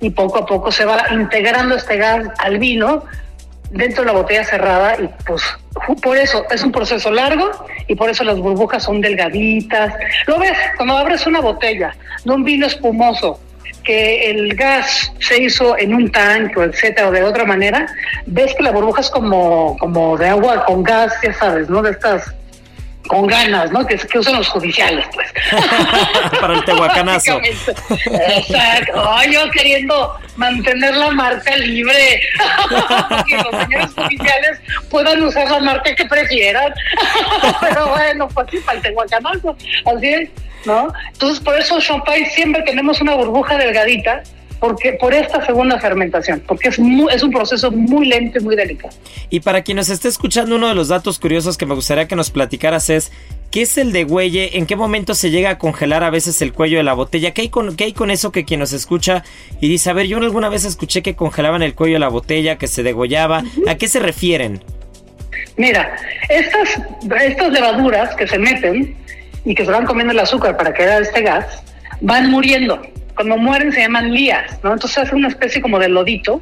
y 0.00 0.10
poco 0.10 0.38
a 0.38 0.46
poco 0.46 0.70
se 0.70 0.84
va 0.84 1.06
integrando 1.10 1.74
este 1.74 1.96
gas 1.96 2.26
al 2.38 2.58
vino 2.58 3.04
dentro 3.70 4.02
de 4.02 4.06
la 4.06 4.18
botella 4.18 4.44
cerrada 4.44 4.96
y 5.00 5.08
pues 5.26 5.42
por 6.02 6.16
eso 6.16 6.44
es 6.50 6.62
un 6.62 6.72
proceso 6.72 7.10
largo 7.10 7.50
y 7.86 7.94
por 7.94 8.08
eso 8.10 8.24
las 8.24 8.38
burbujas 8.38 8.84
son 8.84 9.00
delgaditas. 9.00 9.94
Lo 10.26 10.38
ves, 10.38 10.56
cuando 10.76 10.96
abres 10.96 11.26
una 11.26 11.40
botella 11.40 11.94
de 12.24 12.30
un 12.32 12.44
vino 12.44 12.66
espumoso 12.66 13.40
que 13.84 14.30
el 14.30 14.54
gas 14.54 15.12
se 15.18 15.42
hizo 15.42 15.78
en 15.78 15.94
un 15.94 16.10
tanque 16.10 16.62
etcétera 16.62 17.08
o 17.08 17.10
de 17.10 17.22
otra 17.22 17.44
manera, 17.44 17.86
ves 18.26 18.54
que 18.54 18.62
la 18.62 18.70
burbuja 18.70 19.00
es 19.00 19.10
como, 19.10 19.76
como 19.78 20.16
de 20.16 20.28
agua 20.28 20.64
con 20.66 20.82
gas, 20.82 21.12
ya 21.22 21.32
sabes, 21.32 21.70
¿no? 21.70 21.80
De 21.82 21.92
estas 21.92 22.34
con 23.08 23.26
ganas, 23.26 23.72
¿no? 23.72 23.84
Que, 23.84 23.96
que 23.96 24.18
usan 24.18 24.36
los 24.36 24.48
judiciales, 24.48 25.06
pues. 25.12 25.32
Para 26.40 26.54
el 26.54 26.64
tehuacanazo. 26.64 27.40
Exacto. 27.42 29.04
yo 29.30 29.50
queriendo 29.50 30.14
mantener 30.36 30.94
la 30.94 31.10
marca 31.10 31.56
libre. 31.56 32.20
que 33.26 33.36
los 33.36 33.62
señores 33.62 33.90
judiciales 33.94 34.60
puedan 34.90 35.22
usar 35.22 35.50
la 35.50 35.58
marca 35.60 35.94
que 35.94 36.04
prefieran. 36.04 36.72
Pero 37.60 37.88
bueno, 37.88 38.28
pues 38.28 38.46
sí, 38.50 38.58
para 38.58 38.78
el 38.78 38.82
tehuacanazo. 38.82 39.56
Así 39.86 40.08
es, 40.08 40.28
¿no? 40.64 40.92
Entonces, 41.12 41.40
por 41.40 41.58
eso 41.58 41.80
Champagne 41.80 42.26
siempre 42.30 42.62
tenemos 42.62 43.00
una 43.00 43.14
burbuja 43.14 43.56
delgadita 43.56 44.22
porque 44.60 44.94
por 44.94 45.14
esta 45.14 45.44
segunda 45.44 45.78
fermentación, 45.78 46.42
porque 46.46 46.68
es, 46.68 46.78
es 47.12 47.22
un 47.22 47.30
proceso 47.30 47.70
muy 47.70 48.06
lento 48.06 48.38
y 48.38 48.42
muy 48.42 48.56
delicado. 48.56 48.94
Y 49.30 49.40
para 49.40 49.62
quien 49.62 49.76
nos 49.76 49.88
esté 49.88 50.08
escuchando, 50.08 50.56
uno 50.56 50.68
de 50.68 50.74
los 50.74 50.88
datos 50.88 51.18
curiosos 51.18 51.56
que 51.56 51.66
me 51.66 51.74
gustaría 51.74 52.08
que 52.08 52.16
nos 52.16 52.30
platicaras 52.30 52.90
es, 52.90 53.12
¿qué 53.50 53.62
es 53.62 53.78
el 53.78 53.92
degüelle? 53.92 54.58
¿En 54.58 54.66
qué 54.66 54.74
momento 54.74 55.14
se 55.14 55.30
llega 55.30 55.50
a 55.50 55.58
congelar 55.58 56.02
a 56.02 56.10
veces 56.10 56.42
el 56.42 56.52
cuello 56.52 56.78
de 56.78 56.82
la 56.82 56.94
botella? 56.94 57.32
¿Qué 57.32 57.42
hay 57.42 57.48
con, 57.48 57.76
qué 57.76 57.84
hay 57.84 57.92
con 57.92 58.10
eso 58.10 58.32
que 58.32 58.44
quien 58.44 58.60
nos 58.60 58.72
escucha 58.72 59.22
y 59.60 59.68
dice, 59.68 59.90
a 59.90 59.92
ver, 59.92 60.06
yo 60.06 60.18
alguna 60.18 60.48
vez 60.48 60.64
escuché 60.64 61.02
que 61.02 61.14
congelaban 61.14 61.62
el 61.62 61.74
cuello 61.74 61.94
de 61.94 62.00
la 62.00 62.08
botella, 62.08 62.58
que 62.58 62.66
se 62.66 62.82
degollaba, 62.82 63.44
¿a 63.66 63.74
qué 63.76 63.86
se 63.86 64.00
refieren? 64.00 64.60
Mira, 65.56 65.96
estas, 66.28 66.80
estas 67.20 67.52
levaduras 67.52 68.14
que 68.16 68.26
se 68.26 68.38
meten 68.38 68.96
y 69.44 69.54
que 69.54 69.64
se 69.64 69.70
van 69.70 69.86
comiendo 69.86 70.12
el 70.12 70.18
azúcar 70.18 70.56
para 70.56 70.72
crear 70.72 71.02
este 71.02 71.22
gas, 71.22 71.62
van 72.00 72.30
muriendo 72.30 72.80
cuando 73.18 73.36
mueren 73.36 73.72
se 73.72 73.80
llaman 73.80 74.14
lías, 74.14 74.60
¿no? 74.62 74.74
Entonces 74.74 74.98
hace 74.98 75.16
una 75.16 75.26
especie 75.26 75.60
como 75.60 75.80
de 75.80 75.88
lodito. 75.88 76.40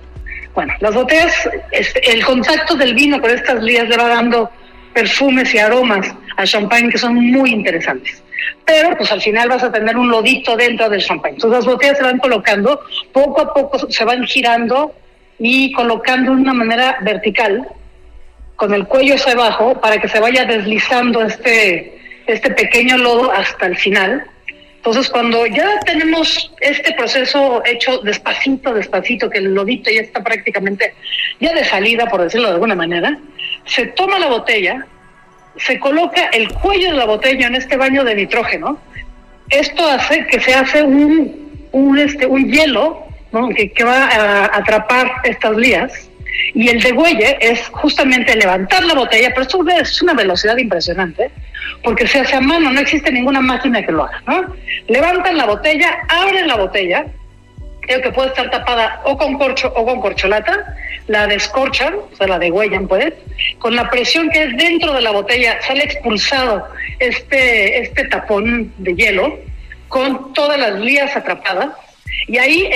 Bueno, 0.54 0.74
las 0.80 0.94
botellas, 0.94 1.48
este, 1.72 2.12
el 2.12 2.22
contacto 2.22 2.74
del 2.74 2.92
vino 2.92 3.18
con 3.18 3.30
estas 3.30 3.62
lías 3.62 3.88
le 3.88 3.96
va 3.96 4.08
dando 4.08 4.50
perfumes 4.92 5.54
y 5.54 5.58
aromas 5.58 6.14
al 6.36 6.46
champán 6.46 6.90
que 6.90 6.98
son 6.98 7.14
muy 7.14 7.50
interesantes. 7.50 8.22
Pero 8.66 8.94
pues 8.94 9.10
al 9.10 9.22
final 9.22 9.48
vas 9.48 9.62
a 9.62 9.72
tener 9.72 9.96
un 9.96 10.10
lodito 10.10 10.54
dentro 10.54 10.90
del 10.90 11.02
champán. 11.02 11.32
Entonces 11.32 11.60
las 11.60 11.64
botellas 11.64 11.96
se 11.96 12.04
van 12.04 12.18
colocando, 12.18 12.82
poco 13.10 13.40
a 13.40 13.54
poco 13.54 13.90
se 13.90 14.04
van 14.04 14.26
girando 14.26 14.94
y 15.38 15.72
colocando 15.72 16.32
de 16.32 16.42
una 16.42 16.52
manera 16.52 16.98
vertical, 17.00 17.66
con 18.56 18.74
el 18.74 18.86
cuello 18.86 19.14
hacia 19.14 19.32
abajo, 19.32 19.80
para 19.80 19.96
que 19.96 20.08
se 20.08 20.20
vaya 20.20 20.44
deslizando 20.44 21.22
este, 21.22 22.22
este 22.26 22.50
pequeño 22.50 22.98
lodo 22.98 23.32
hasta 23.32 23.64
el 23.64 23.78
final 23.78 24.26
entonces, 24.86 25.10
cuando 25.10 25.44
ya 25.46 25.80
tenemos 25.80 26.52
este 26.60 26.92
proceso 26.92 27.60
hecho 27.64 27.98
despacito, 27.98 28.72
despacito, 28.72 29.28
que 29.28 29.38
el 29.38 29.52
lodito 29.52 29.90
ya 29.90 30.00
está 30.00 30.22
prácticamente 30.22 30.94
ya 31.40 31.52
de 31.52 31.64
salida, 31.64 32.06
por 32.06 32.22
decirlo 32.22 32.46
de 32.46 32.54
alguna 32.54 32.76
manera, 32.76 33.18
se 33.64 33.86
toma 33.86 34.20
la 34.20 34.28
botella, 34.28 34.86
se 35.56 35.80
coloca 35.80 36.26
el 36.26 36.52
cuello 36.52 36.92
de 36.92 36.98
la 36.98 37.04
botella 37.04 37.48
en 37.48 37.56
este 37.56 37.76
baño 37.76 38.04
de 38.04 38.14
nitrógeno. 38.14 38.78
Esto 39.50 39.88
hace 39.88 40.24
que 40.28 40.38
se 40.38 40.54
hace 40.54 40.84
un, 40.84 41.68
un, 41.72 41.98
este, 41.98 42.24
un 42.24 42.48
hielo 42.48 43.08
que, 43.56 43.72
que 43.72 43.82
va 43.82 44.04
a 44.04 44.56
atrapar 44.56 45.10
estas 45.24 45.56
lías 45.56 46.08
y 46.54 46.68
el 46.68 46.80
degüelle 46.80 47.38
es 47.40 47.66
justamente 47.70 48.36
levantar 48.36 48.84
la 48.84 48.94
botella, 48.94 49.30
pero 49.30 49.42
esto 49.42 49.64
es 49.68 50.00
una 50.00 50.14
velocidad 50.14 50.56
impresionante, 50.58 51.32
porque 51.82 52.06
se 52.06 52.20
hace 52.20 52.36
a 52.36 52.40
mano, 52.40 52.70
no 52.70 52.80
existe 52.80 53.10
ninguna 53.12 53.40
máquina 53.40 53.84
que 53.84 53.92
lo 53.92 54.04
haga. 54.04 54.22
¿no? 54.26 54.54
Levantan 54.88 55.36
la 55.36 55.46
botella, 55.46 55.98
abren 56.08 56.48
la 56.48 56.56
botella, 56.56 57.06
creo 57.80 58.02
que 58.02 58.10
puede 58.10 58.28
estar 58.28 58.50
tapada 58.50 59.00
o 59.04 59.16
con 59.16 59.38
corcho 59.38 59.72
o 59.74 59.84
con 59.84 60.00
corcholata, 60.00 60.76
la 61.06 61.26
descorchan, 61.26 61.94
o 62.12 62.16
sea, 62.16 62.26
la 62.26 62.38
degüellan, 62.38 62.88
pues, 62.88 63.14
con 63.58 63.76
la 63.76 63.88
presión 63.90 64.28
que 64.30 64.42
es 64.44 64.56
dentro 64.56 64.92
de 64.92 65.02
la 65.02 65.12
botella, 65.12 65.58
sale 65.62 65.84
expulsado 65.84 66.66
este, 66.98 67.80
este 67.80 68.04
tapón 68.08 68.72
de 68.78 68.94
hielo 68.94 69.38
con 69.88 70.32
todas 70.32 70.58
las 70.58 70.80
lías 70.80 71.14
atrapadas 71.16 71.68
y 72.26 72.38
ahí 72.38 72.68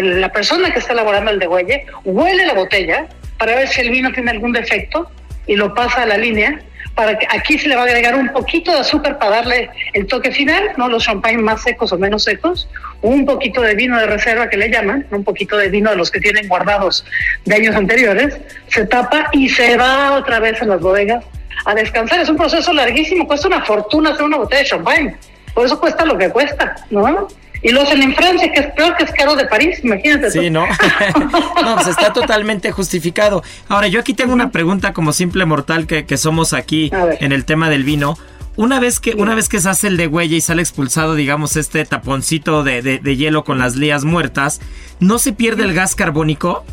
la 0.00 0.30
persona 0.30 0.72
que 0.72 0.78
está 0.78 0.92
elaborando 0.92 1.30
el 1.30 1.38
degüelle 1.38 1.84
huele 2.04 2.46
la 2.46 2.54
botella 2.54 3.08
para 3.38 3.56
ver 3.56 3.68
si 3.68 3.80
el 3.80 3.90
vino 3.90 4.12
tiene 4.12 4.30
algún 4.30 4.52
defecto 4.52 5.10
y 5.48 5.56
lo 5.56 5.74
pasa 5.74 6.02
a 6.02 6.06
la 6.06 6.16
línea. 6.16 6.60
Para 6.94 7.16
que 7.16 7.26
aquí 7.30 7.56
se 7.58 7.68
le 7.68 7.76
va 7.76 7.82
a 7.82 7.84
agregar 7.84 8.16
un 8.16 8.28
poquito 8.32 8.72
de 8.72 8.78
azúcar 8.78 9.18
para 9.18 9.36
darle 9.36 9.70
el 9.92 10.06
toque 10.06 10.32
final, 10.32 10.72
no 10.76 10.88
los 10.88 11.04
champagnes 11.04 11.42
más 11.42 11.62
secos 11.62 11.92
o 11.92 11.98
menos 11.98 12.24
secos, 12.24 12.68
un 13.02 13.24
poquito 13.24 13.60
de 13.60 13.76
vino 13.76 13.96
de 14.00 14.06
reserva 14.06 14.48
que 14.48 14.56
le 14.56 14.68
llaman, 14.68 15.06
un 15.12 15.22
poquito 15.22 15.56
de 15.56 15.68
vino 15.68 15.90
de 15.90 15.96
los 15.96 16.10
que 16.10 16.18
tienen 16.18 16.48
guardados 16.48 17.04
de 17.44 17.54
años 17.54 17.76
anteriores, 17.76 18.36
se 18.66 18.84
tapa 18.86 19.28
y 19.32 19.48
se 19.48 19.76
va 19.76 20.12
otra 20.12 20.40
vez 20.40 20.60
a 20.60 20.64
las 20.64 20.80
bodegas 20.80 21.24
a 21.66 21.74
descansar. 21.74 22.18
Es 22.18 22.28
un 22.28 22.36
proceso 22.36 22.72
larguísimo, 22.72 23.28
cuesta 23.28 23.46
una 23.46 23.64
fortuna 23.64 24.10
hacer 24.10 24.24
una 24.24 24.38
botella 24.38 24.62
de 24.62 24.68
champán, 24.68 25.16
por 25.54 25.66
eso 25.66 25.78
cuesta 25.78 26.04
lo 26.04 26.18
que 26.18 26.30
cuesta, 26.30 26.74
¿no? 26.90 27.28
Y 27.62 27.70
lo 27.70 27.82
hacen 27.82 28.02
en 28.02 28.14
Francia, 28.14 28.50
que 28.52 28.60
es 28.60 28.66
peor 28.68 28.96
que 28.96 29.04
es 29.04 29.12
caro 29.12 29.34
de 29.34 29.46
París, 29.46 29.80
imagínate. 29.82 30.30
Sí, 30.30 30.50
¿no? 30.50 30.66
no, 31.62 31.74
pues 31.74 31.88
está 31.88 32.12
totalmente 32.12 32.70
justificado. 32.70 33.42
Ahora, 33.68 33.88
yo 33.88 34.00
aquí 34.00 34.14
tengo 34.14 34.32
una 34.32 34.50
pregunta 34.50 34.92
como 34.92 35.12
simple 35.12 35.44
mortal 35.44 35.86
que, 35.86 36.06
que 36.06 36.16
somos 36.16 36.52
aquí 36.52 36.90
en 37.20 37.32
el 37.32 37.44
tema 37.44 37.68
del 37.68 37.84
vino. 37.84 38.16
Una 38.56 38.80
vez 38.80 38.98
que, 38.98 39.14
una 39.14 39.34
vez 39.34 39.48
que 39.48 39.60
se 39.60 39.68
hace 39.68 39.86
el 39.86 39.96
de 39.96 40.08
huella 40.08 40.36
y 40.36 40.40
sale 40.40 40.62
expulsado, 40.62 41.14
digamos, 41.14 41.56
este 41.56 41.84
taponcito 41.84 42.64
de, 42.64 42.82
de, 42.82 43.16
hielo 43.16 43.44
con 43.44 43.58
las 43.58 43.76
lías 43.76 44.04
muertas, 44.04 44.60
¿no 44.98 45.20
se 45.20 45.32
pierde 45.32 45.62
el 45.62 45.74
gas 45.74 45.94
carbónico? 45.94 46.64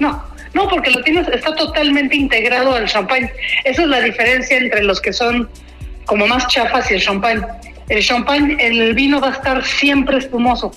No, 0.00 0.24
no, 0.54 0.68
porque 0.68 0.90
lo 0.90 1.02
tienes, 1.02 1.28
está 1.28 1.54
totalmente 1.54 2.16
integrado 2.16 2.74
al 2.74 2.86
champán. 2.86 3.30
Esa 3.64 3.82
es 3.82 3.88
la 3.88 4.00
diferencia 4.00 4.56
entre 4.56 4.82
los 4.82 5.00
que 5.00 5.12
son 5.12 5.48
como 6.04 6.26
más 6.26 6.48
chafas 6.48 6.90
y 6.90 6.94
el 6.94 7.00
champán 7.00 7.46
el 7.88 8.04
champán, 8.04 8.58
el 8.60 8.94
vino 8.94 9.20
va 9.20 9.28
a 9.28 9.32
estar 9.32 9.64
siempre 9.64 10.18
espumoso. 10.18 10.72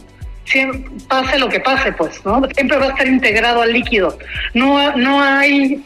Siempre, 0.46 0.90
pase 1.08 1.40
lo 1.40 1.50
que 1.50 1.60
pase, 1.60 1.92
pues, 1.94 2.24
¿no? 2.26 2.42
Siempre 2.56 2.78
va 2.78 2.86
a 2.86 2.90
estar 2.90 3.08
integrado 3.08 3.62
al 3.62 3.72
líquido. 3.72 4.18
No, 4.54 4.96
no 4.98 5.22
hay, 5.22 5.84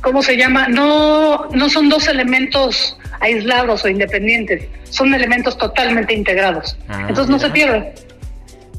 ¿cómo 0.00 0.22
se 0.22 0.36
llama? 0.36 0.68
No, 0.68 1.48
no 1.52 1.68
son 1.68 1.88
dos 1.88 2.08
elementos 2.08 2.96
aislados 3.20 3.84
o 3.84 3.88
independientes, 3.88 4.68
son 4.90 5.14
elementos 5.14 5.58
totalmente 5.58 6.14
integrados. 6.14 6.76
Ah, 6.88 7.06
Entonces 7.08 7.28
no 7.28 7.38
se 7.38 7.50
pierde. 7.50 7.94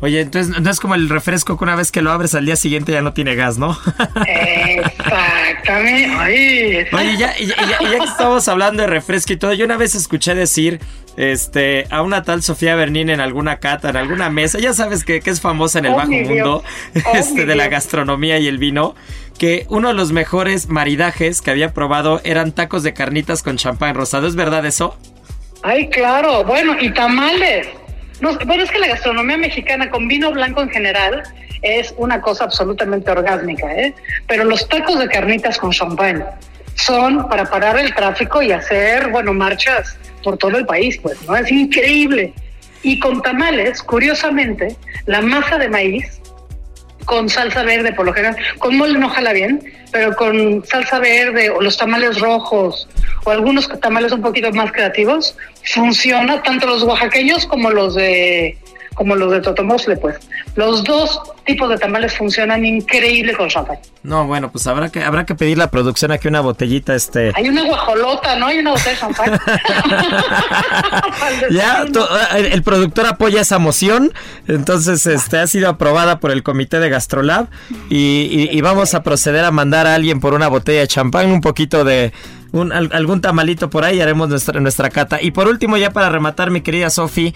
Oye, 0.04 0.20
entonces 0.20 0.60
no 0.60 0.70
es 0.70 0.82
como 0.82 0.96
el 0.96 1.08
refresco 1.08 1.58
que 1.58 1.64
una 1.64 1.78
vez 1.78 1.90
que 1.90 2.02
lo 2.02 2.12
abres 2.12 2.36
al 2.36 2.46
día 2.46 2.58
siguiente 2.58 2.92
ya 2.92 3.02
no 3.02 3.14
tiene 3.14 3.36
gas, 3.36 3.58
¿no? 3.58 3.80
Exactamente. 4.28 6.90
Oye, 6.94 7.18
ya, 7.18 7.34
ya, 7.38 7.78
que 7.78 7.96
estamos 8.04 8.50
hablando 8.50 8.82
de 8.82 8.88
refresco 8.88 9.32
y 9.32 9.38
todo, 9.38 9.54
yo 9.54 9.64
una 9.64 9.78
vez 9.78 9.96
escuché 9.96 10.36
decir 10.36 10.82
este, 11.18 11.86
a 11.90 12.02
una 12.02 12.24
tal 12.24 12.42
Sofía 12.42 12.76
Bernín 12.76 13.10
en 13.10 13.20
alguna 13.20 13.58
cata, 13.58 13.90
en 13.90 13.98
alguna 13.98 14.30
mesa, 14.30 14.60
ya 14.60 14.74
sabes 14.74 15.04
que, 15.04 15.22
es 15.24 15.42
famosa 15.42 15.80
en 15.80 15.86
el 15.86 15.94
oh, 15.94 15.98
bajo 15.98 16.12
mundo 16.12 16.64
oh, 17.06 17.12
este, 17.16 17.46
de 17.46 17.56
la 17.56 17.68
gastronomía 17.68 18.40
y 18.40 18.48
el 18.48 18.58
vino, 18.58 18.96
que 19.38 19.66
uno 19.70 19.90
de 19.90 19.94
los 19.94 20.12
mejores 20.12 20.70
maridajes 20.70 21.42
que 21.42 21.52
había 21.52 21.74
probado 21.74 22.22
eran 22.24 22.52
tacos 22.52 22.84
de 22.84 22.94
carnitas 22.94 23.44
con 23.44 23.58
champán 23.58 23.96
rosado. 23.96 24.28
¿Es 24.28 24.36
verdad 24.36 24.66
eso? 24.66 24.98
Ay, 25.64 25.90
claro. 25.90 26.44
Bueno, 26.44 26.76
y 26.80 26.92
tamales. 26.94 27.68
No, 28.22 28.38
bueno, 28.46 28.64
es 28.64 28.72
que 28.72 28.80
la 28.80 28.88
gastronomía 28.88 29.38
mexicana 29.38 29.90
con 29.90 30.08
vino 30.08 30.32
blanco 30.32 30.62
en 30.62 30.70
general 30.70 31.24
es 31.62 31.94
una 31.98 32.22
cosa 32.22 32.44
absolutamente 32.44 33.10
orgásmica, 33.10 33.74
¿eh? 33.74 33.96
Pero 34.28 34.44
los 34.44 34.68
tacos 34.68 35.00
de 35.00 35.08
carnitas 35.08 35.58
con 35.58 35.72
champán 35.72 36.26
son 36.76 37.28
para 37.30 37.46
parar 37.46 37.80
el 37.80 37.94
tráfico 37.96 38.42
y 38.42 38.52
hacer, 38.52 39.10
bueno, 39.10 39.34
marchas 39.34 39.98
por 40.24 40.38
todo 40.38 40.58
el 40.58 40.66
país, 40.66 40.98
pues, 41.02 41.22
¿no? 41.28 41.36
Es 41.36 41.52
increíble. 41.52 42.34
Y 42.82 43.00
con 43.00 43.22
tamales, 43.22 43.82
curiosamente, 43.84 44.76
la 45.06 45.22
masa 45.22 45.58
de 45.58 45.70
maíz 45.70 46.20
con 47.06 47.30
salsa 47.30 47.64
verde 47.64 47.94
por 47.94 48.06
lo 48.06 48.14
general, 48.14 48.38
con 48.60 48.78
mole 48.78 48.98
no 48.98 49.10
jala 49.10 49.34
bien, 49.34 49.62
pero 49.92 50.16
con 50.16 50.66
salsa 50.66 51.00
verde 51.00 51.50
o 51.50 51.62
los 51.62 51.78
tamales 51.78 52.20
rojos 52.20 52.88
o 53.26 53.32
algunos 53.32 53.68
tamales 53.80 54.12
un 54.12 54.22
poquito 54.22 54.52
más 54.52 54.72
creativos, 54.72 55.38
funciona 55.66 56.42
tanto 56.44 56.68
los 56.68 56.84
oaxaqueños 56.84 57.46
como 57.46 57.70
los 57.70 57.96
de 57.96 58.58
como 58.96 59.16
los 59.16 59.32
de 59.32 59.42
Totomosle, 59.42 59.98
pues. 59.98 60.20
Los 60.56 60.84
dos 60.84 61.20
tipos 61.46 61.70
de 61.70 61.78
tamales 61.78 62.16
funcionan 62.16 62.66
increíble 62.66 63.34
con 63.34 63.50
champán. 63.50 63.78
No, 64.04 64.28
bueno, 64.28 64.52
pues 64.52 64.68
habrá 64.68 64.90
que 64.90 65.04
habrá 65.04 65.26
que 65.26 65.36
pedir 65.36 65.58
la 65.58 65.72
producción 65.72 66.12
aquí 66.12 66.28
una 66.28 66.42
botellita 66.42 66.94
este. 66.94 67.32
Hay 67.36 67.50
una 67.50 67.64
guajolota, 67.64 68.38
¿no? 68.38 68.48
Hay 68.48 68.60
una 68.60 68.72
botella 68.72 68.92
de 68.92 68.98
champán. 68.98 69.40
ya 71.50 71.86
el, 72.36 72.64
productor 72.64 73.08
apoya 73.08 73.42
esa 73.42 73.60
moción, 73.60 74.14
entonces 74.48 75.06
este 75.06 75.38
ha 75.38 75.48
sido 75.48 75.70
aprobada 75.70 76.20
por 76.20 76.32
el 76.32 76.44
comité 76.44 76.80
de 76.80 76.90
Gastrolab 76.90 77.48
y, 77.90 78.28
y, 78.32 78.50
y 78.52 78.62
vamos 78.62 78.94
a 78.94 79.04
proceder 79.04 79.46
a 79.46 79.52
mandar 79.52 79.88
a 79.88 79.96
alguien 79.96 80.20
por 80.20 80.34
una 80.34 80.48
botella 80.48 80.82
de 80.82 80.88
champán, 80.88 81.32
un 81.32 81.42
poquito 81.42 81.84
de 81.84 82.14
un, 82.54 82.72
algún 82.72 83.20
tamalito 83.20 83.70
por 83.70 83.84
ahí, 83.84 84.00
haremos 84.00 84.30
nuestra, 84.30 84.60
nuestra 84.62 84.90
cata. 84.90 85.22
Y 85.22 85.32
por 85.32 85.48
último, 85.48 85.76
ya 85.76 85.90
para 85.90 86.10
rematar, 86.10 86.52
mi 86.52 86.62
querida 86.62 86.90
Sofi, 86.90 87.34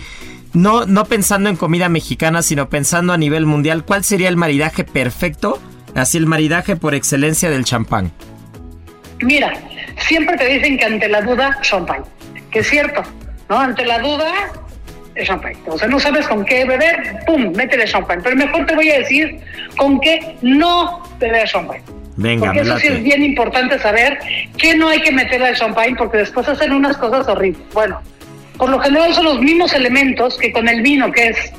no, 0.54 0.86
no 0.86 1.06
pensando 1.06 1.50
en 1.50 1.56
comida 1.56 1.89
mexicana, 1.89 2.41
sino 2.41 2.70
pensando 2.70 3.14
a 3.14 3.18
nivel 3.18 3.45
mundial, 3.45 3.84
¿cuál 3.86 4.04
sería 4.04 4.30
el 4.30 4.38
maridaje 4.38 4.84
perfecto? 4.84 5.62
Así 5.95 6.18
el 6.18 6.28
maridaje 6.28 6.76
por 6.76 6.93
excelencia 6.93 7.50
del 7.50 7.66
champán. 7.66 8.12
Mira, 9.22 9.54
siempre 9.98 10.38
te 10.38 10.45
dicen 10.45 10.78
que 10.78 10.86
ante 10.86 11.08
la 11.10 11.22
duda, 11.22 11.58
champán. 11.62 12.04
Que 12.52 12.60
es 12.60 12.70
cierto, 12.70 13.02
¿no? 13.50 13.60
Ante 13.60 13.86
la 13.86 14.00
duda, 14.00 14.32
es 15.16 15.28
champán. 15.28 15.54
O 15.66 15.78
sea, 15.78 15.88
no 15.88 16.00
sabes 16.00 16.28
con 16.28 16.45
qué 16.45 16.66
beber, 16.66 17.20
¡pum! 17.26 17.52
Métele 17.56 17.86
champán. 17.86 18.22
Pero 18.22 18.36
mejor 18.36 18.66
te 18.66 18.76
voy 18.76 18.89
a 18.91 19.00
decir 19.00 19.39
con 19.76 20.00
qué 20.00 20.38
no 20.41 21.04
beber 21.20 21.48
champán. 21.48 21.82
Venga, 22.16 22.48
porque 22.48 22.62
eso 22.62 22.80
sí 22.80 22.88
es 22.88 23.04
bien 23.04 23.24
importante 23.24 23.78
saber 23.78 24.18
que 24.58 24.76
no 24.76 24.89
hay 24.89 25.02
que 25.02 25.12
meterle 25.12 25.50
al 25.50 25.56
champán 25.56 25.95
porque 25.95 26.18
después 26.18 26.48
hacen 26.48 26.74
unas 26.74 26.98
cosas 26.98 27.28
horribles. 27.28 27.62
Bueno, 27.74 28.02
por 28.58 28.70
lo 28.70 28.80
general 28.80 29.14
son 29.14 29.26
los 29.26 29.39
mismos 29.39 29.74
elementos 29.74 30.38
que 30.38 30.51
con 30.51 30.68
el 30.68 30.82
vino, 30.82 31.12
que 31.12 31.30
es 31.30 31.53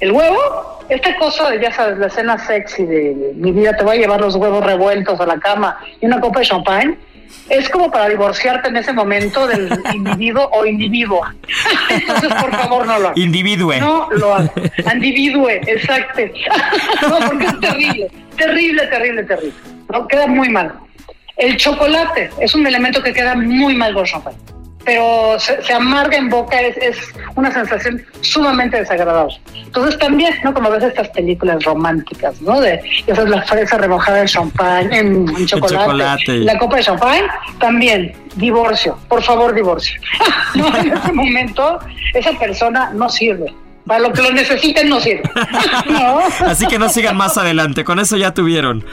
el 0.00 0.12
huevo, 0.12 0.80
esta 0.88 1.16
cosa 1.16 1.50
de, 1.50 1.60
ya 1.60 1.72
sabes, 1.72 1.98
la 1.98 2.06
escena 2.08 2.38
sexy 2.38 2.84
de 2.84 3.32
mi 3.36 3.52
vida, 3.52 3.76
te 3.76 3.84
voy 3.84 3.98
a 3.98 4.00
llevar 4.00 4.20
los 4.20 4.34
huevos 4.34 4.64
revueltos 4.64 5.20
a 5.20 5.26
la 5.26 5.38
cama 5.38 5.78
y 6.00 6.06
una 6.06 6.20
copa 6.20 6.40
de 6.40 6.46
champán, 6.46 6.98
es 7.48 7.68
como 7.68 7.90
para 7.90 8.08
divorciarte 8.08 8.68
en 8.68 8.76
ese 8.76 8.92
momento 8.92 9.46
del 9.46 9.70
individuo 9.94 10.48
o 10.52 10.66
individua. 10.66 11.34
Entonces, 11.90 12.32
por 12.34 12.50
favor, 12.50 12.86
no 12.86 12.98
lo 12.98 13.08
hagas. 13.08 13.18
Individue. 13.18 13.80
No 13.80 14.08
lo 14.10 14.34
hagas. 14.34 14.50
Individue, 14.92 15.60
exacto. 15.66 16.22
no, 17.08 17.26
porque 17.26 17.46
es 17.46 17.60
terrible, 17.60 18.10
terrible, 18.36 18.86
terrible, 18.86 19.22
terrible. 19.24 19.54
¿no? 19.92 20.08
Queda 20.08 20.26
muy 20.26 20.48
mal. 20.48 20.72
El 21.36 21.56
chocolate 21.56 22.30
es 22.40 22.54
un 22.54 22.66
elemento 22.66 23.02
que 23.02 23.12
queda 23.12 23.34
muy 23.34 23.74
mal 23.74 23.94
con 23.94 24.04
champán 24.04 24.34
pero 24.84 25.38
se, 25.38 25.62
se, 25.62 25.72
amarga 25.72 26.16
en 26.16 26.28
boca, 26.28 26.60
es, 26.60 26.76
es, 26.78 26.96
una 27.34 27.52
sensación 27.52 28.04
sumamente 28.22 28.78
desagradable. 28.78 29.34
Entonces 29.54 29.98
también, 29.98 30.34
¿no? 30.42 30.54
Como 30.54 30.70
ves 30.70 30.82
estas 30.82 31.08
películas 31.10 31.62
románticas, 31.64 32.40
¿no? 32.42 32.60
De 32.60 32.80
esa 33.06 33.22
es 33.22 33.28
la 33.28 33.42
fresa 33.42 33.78
remojada 33.78 34.22
en 34.22 34.26
champán, 34.26 34.92
en, 34.92 35.28
en 35.28 35.46
chocolate, 35.46 35.84
chocolate, 35.84 36.38
la 36.38 36.58
copa 36.58 36.76
de 36.76 36.82
champán, 36.82 37.24
también, 37.58 38.14
divorcio, 38.36 38.98
por 39.08 39.22
favor, 39.22 39.54
divorcio. 39.54 40.00
no, 40.54 40.74
en 40.76 40.92
ese 40.92 41.12
momento, 41.12 41.78
esa 42.14 42.32
persona 42.32 42.90
no 42.94 43.08
sirve. 43.08 43.54
Para 43.86 44.00
lo 44.00 44.12
que 44.12 44.22
lo 44.22 44.30
necesiten 44.30 44.88
no 44.88 45.00
sirve. 45.00 45.22
¿No? 45.86 46.20
Así 46.46 46.66
que 46.66 46.78
no 46.78 46.88
sigan 46.88 47.16
más 47.16 47.36
adelante, 47.38 47.84
con 47.84 47.98
eso 47.98 48.16
ya 48.16 48.32
tuvieron. 48.32 48.84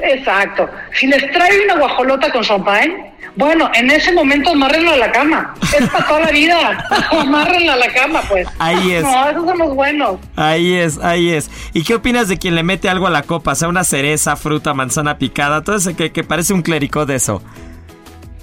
Exacto. 0.00 0.68
Si 0.94 1.06
les 1.06 1.30
trae 1.32 1.64
una 1.64 1.76
guajolota 1.76 2.30
con 2.32 2.42
champán, 2.42 3.12
bueno, 3.36 3.70
en 3.74 3.90
ese 3.90 4.12
momento 4.12 4.50
amárrenlo 4.50 4.92
a 4.92 4.96
la 4.96 5.10
cama. 5.10 5.54
Es 5.78 5.88
para 5.88 6.06
toda 6.06 6.20
la 6.20 6.30
vida. 6.30 6.86
amárrenlo 7.10 7.72
a 7.72 7.76
la 7.76 7.92
cama, 7.92 8.20
pues. 8.28 8.46
Ahí 8.58 8.92
es. 8.92 9.02
No, 9.02 9.30
esos 9.30 9.44
son 9.46 9.58
los 9.58 9.74
buenos. 9.74 10.16
Ahí 10.36 10.74
es, 10.74 10.98
ahí 10.98 11.30
es. 11.30 11.50
¿Y 11.72 11.82
qué 11.84 11.94
opinas 11.94 12.28
de 12.28 12.38
quien 12.38 12.54
le 12.54 12.62
mete 12.62 12.88
algo 12.88 13.06
a 13.06 13.10
la 13.10 13.22
copa? 13.22 13.54
Sea 13.54 13.68
una 13.68 13.84
cereza, 13.84 14.36
fruta, 14.36 14.74
manzana 14.74 15.18
picada, 15.18 15.62
todo 15.62 15.76
eso 15.76 15.96
que, 15.96 16.12
que 16.12 16.24
parece 16.24 16.52
un 16.52 16.62
clericó 16.62 17.06
de 17.06 17.16
eso. 17.16 17.42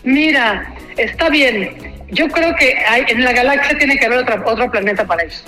Mira, 0.03 0.73
está 0.97 1.29
bien. 1.29 1.98
Yo 2.11 2.27
creo 2.27 2.55
que 2.55 2.75
en 3.07 3.23
la 3.23 3.33
galaxia 3.33 3.77
tiene 3.77 3.97
que 3.97 4.05
haber 4.05 4.19
otra, 4.19 4.41
otro 4.45 4.69
planeta 4.71 5.05
para 5.05 5.23
eso. 5.23 5.43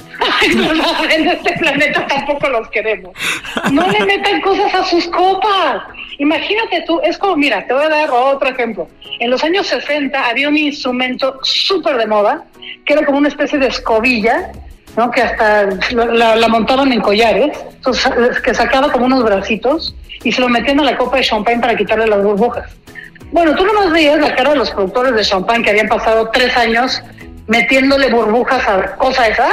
no, 0.56 0.74
no, 0.74 1.10
en 1.10 1.28
este 1.28 1.54
planeta 1.54 2.06
tampoco 2.08 2.50
los 2.50 2.70
queremos. 2.70 3.12
No 3.72 3.88
le 3.88 4.06
metan 4.06 4.42
cosas 4.42 4.74
a 4.74 4.84
sus 4.86 5.08
copas. 5.08 5.84
Imagínate 6.20 6.84
tú, 6.86 7.00
es 7.04 7.18
como, 7.18 7.36
mira, 7.36 7.66
te 7.66 7.74
voy 7.74 7.86
a 7.86 7.90
dar 7.90 8.10
otro 8.12 8.50
ejemplo. 8.50 8.88
En 9.20 9.32
los 9.32 9.44
años 9.44 9.68
60 9.68 10.28
había 10.28 10.50
un 10.50 10.58
instrumento 10.58 11.40
súper 11.44 11.98
de 11.98 12.06
moda, 12.06 12.44
que 12.86 12.94
era 12.94 13.06
como 13.06 13.18
una 13.18 13.28
especie 13.28 13.58
de 13.58 13.68
escobilla, 13.68 14.52
¿no? 14.98 15.10
que 15.10 15.22
hasta 15.22 15.68
la, 15.92 16.36
la 16.36 16.48
montaban 16.48 16.92
en 16.92 17.02
collares, 17.02 17.58
entonces, 17.76 18.40
que 18.44 18.54
sacaba 18.54 18.92
como 18.92 19.06
unos 19.06 19.24
bracitos 19.24 19.96
y 20.24 20.32
se 20.32 20.42
lo 20.42 20.50
metían 20.50 20.80
a 20.80 20.84
la 20.84 20.98
copa 20.98 21.18
de 21.18 21.24
champán 21.24 21.60
para 21.60 21.76
quitarle 21.76 22.08
las 22.08 22.24
burbujas. 22.24 22.70
Bueno, 23.32 23.56
tú 23.56 23.66
nomás 23.66 23.92
veías 23.92 24.20
la 24.20 24.36
cara 24.36 24.52
de 24.52 24.58
los 24.58 24.72
productores 24.72 25.16
de 25.16 25.24
champán 25.24 25.64
que 25.64 25.70
habían 25.70 25.88
pasado 25.88 26.30
tres 26.34 26.56
años 26.58 27.02
metiéndole 27.48 28.10
burbujas 28.12 28.66
a 28.68 28.96
cosa 28.98 29.28
esa 29.28 29.50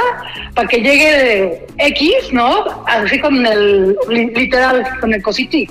para 0.53 0.67
que 0.67 0.77
llegue 0.77 1.65
X, 1.77 2.13
¿no? 2.31 2.83
Así 2.85 3.19
con 3.19 3.45
el 3.45 3.97
literal, 4.09 4.85
con 4.99 5.13
el 5.13 5.21
cosito 5.21 5.57
y 5.57 5.67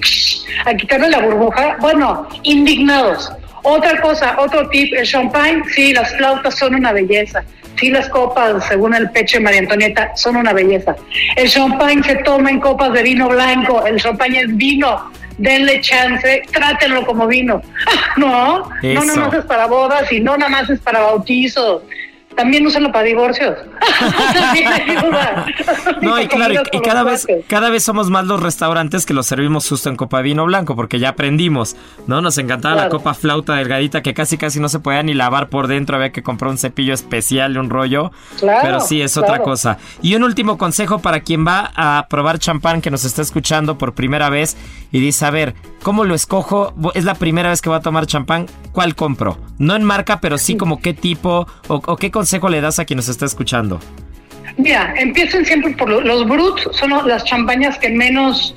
a 0.65 0.75
quitarle 0.75 1.11
la 1.11 1.21
burbuja. 1.21 1.77
Bueno, 1.81 2.29
indignados. 2.43 3.31
Otra 3.63 4.01
cosa, 4.01 4.37
otro 4.39 4.69
tip, 4.71 4.95
el 4.95 5.07
champán, 5.07 5.63
sí, 5.75 5.93
las 5.93 6.15
flautas 6.17 6.57
son 6.57 6.75
una 6.75 6.93
belleza. 6.93 7.43
Sí, 7.79 7.91
las 7.91 8.09
copas, 8.09 8.67
según 8.69 8.95
el 8.95 9.11
pecho 9.11 9.39
de 9.39 9.45
María 9.45 9.61
Antonieta, 9.61 10.17
son 10.17 10.37
una 10.37 10.53
belleza. 10.53 10.97
El 11.37 11.49
champán 11.49 12.03
se 12.03 12.17
toma 12.17 12.51
en 12.51 12.61
copas 12.61 12.93
de 12.93 13.03
vino 13.03 13.29
blanco, 13.29 13.85
el 13.87 14.01
champán 14.01 14.35
es 14.35 14.57
vino, 14.57 15.11
denle 15.39 15.81
chance, 15.81 16.43
trátenlo 16.53 17.07
como 17.07 17.27
vino. 17.27 17.63
no, 18.17 18.71
Eso. 18.83 19.01
no 19.01 19.05
nada 19.07 19.19
más 19.21 19.35
es 19.35 19.45
para 19.45 19.67
bodas 19.67 20.13
y 20.13 20.21
no 20.21 20.37
nada 20.37 20.51
más 20.51 20.69
es 20.69 20.81
para 20.81 21.01
bautizos. 21.01 21.83
También 22.39 22.65
úsenlo 22.65 22.93
para 22.93 23.05
divorcios. 23.05 23.59
No, 26.01 26.21
y 26.21 26.29
claro, 26.29 26.55
y, 26.73 26.81
cada 26.81 27.03
vez, 27.03 27.27
cuates. 27.27 27.47
cada 27.49 27.71
vez 27.71 27.83
somos 27.83 28.11
más 28.11 28.25
los 28.27 28.41
restaurantes 28.41 29.05
que 29.05 29.15
los 29.15 29.27
servimos 29.27 29.69
justo 29.69 29.89
en 29.89 29.97
copa 29.97 30.19
de 30.19 30.25
vino 30.25 30.45
blanco, 30.45 30.77
porque 30.77 31.01
ya 31.01 31.11
aprendimos, 31.11 31.77
¿no? 32.07 32.21
Nos 32.21 32.39
encantaba 32.39 32.77
la 32.77 32.89
copa 32.89 33.15
flauta 33.15 33.57
delgadita 33.57 34.03
que 34.03 34.15
casi 34.15 34.39
casi 34.39 34.61
no 34.61 34.69
se 34.69 34.79
podía 34.79 35.03
ni 35.03 35.15
lavar 35.15 35.49
por 35.49 35.67
dentro, 35.67 35.97
había 35.97 36.13
que 36.13 36.23
comprar 36.23 36.51
un 36.51 36.59
cepillo 36.59 36.95
especial 36.95 37.55
y 37.55 37.59
un 37.59 37.71
rollo. 37.71 38.13
Claro, 38.39 38.61
pero 38.63 38.81
sí, 38.81 39.03
es 39.03 39.17
otra 39.17 39.41
cosa. 39.41 39.79
Y 40.03 40.15
un 40.15 40.23
último 40.23 40.57
consejo 40.59 41.01
para 41.01 41.21
quien 41.21 41.47
va 41.47 41.73
a 41.75 42.07
probar 42.09 42.39
champán 42.39 42.81
que 42.81 42.91
nos 42.91 43.05
está 43.05 43.23
escuchando 43.23 43.79
por 43.79 43.95
primera 43.95 44.31
vez 44.31 44.57
y 44.93 45.01
dice, 45.01 45.27
a 45.27 45.31
ver, 45.31 45.55
¿cómo 45.83 46.05
lo 46.05 46.15
escojo? 46.15 46.75
Es 46.95 47.05
la 47.05 47.15
primera 47.15 47.51
vez 47.51 47.61
que 47.61 47.69
voy 47.69 47.79
a 47.79 47.83
tomar 47.83 48.07
champán, 48.07 48.47
¿cuál 48.73 48.95
compro? 48.95 49.39
No 49.59 49.75
en 49.75 49.83
marca, 49.83 50.21
pero 50.21 50.39
sí 50.39 50.57
como 50.57 50.81
qué 50.81 50.95
tipo 50.95 51.47
o, 51.67 51.75
o 51.85 51.97
qué 51.97 52.11
consejo 52.11 52.28
le 52.49 52.61
das 52.61 52.79
a 52.79 52.85
quien 52.85 52.97
nos 52.99 53.09
está 53.09 53.25
escuchando. 53.27 53.81
Mira, 54.57 54.95
empiecen 54.99 55.45
siempre 55.45 55.71
por 55.73 55.89
lo- 55.89 56.01
los 56.01 56.27
bruts, 56.29 56.69
son 56.73 56.91
las 57.07 57.25
champañas 57.25 57.79
que 57.79 57.91
menos, 57.91 58.55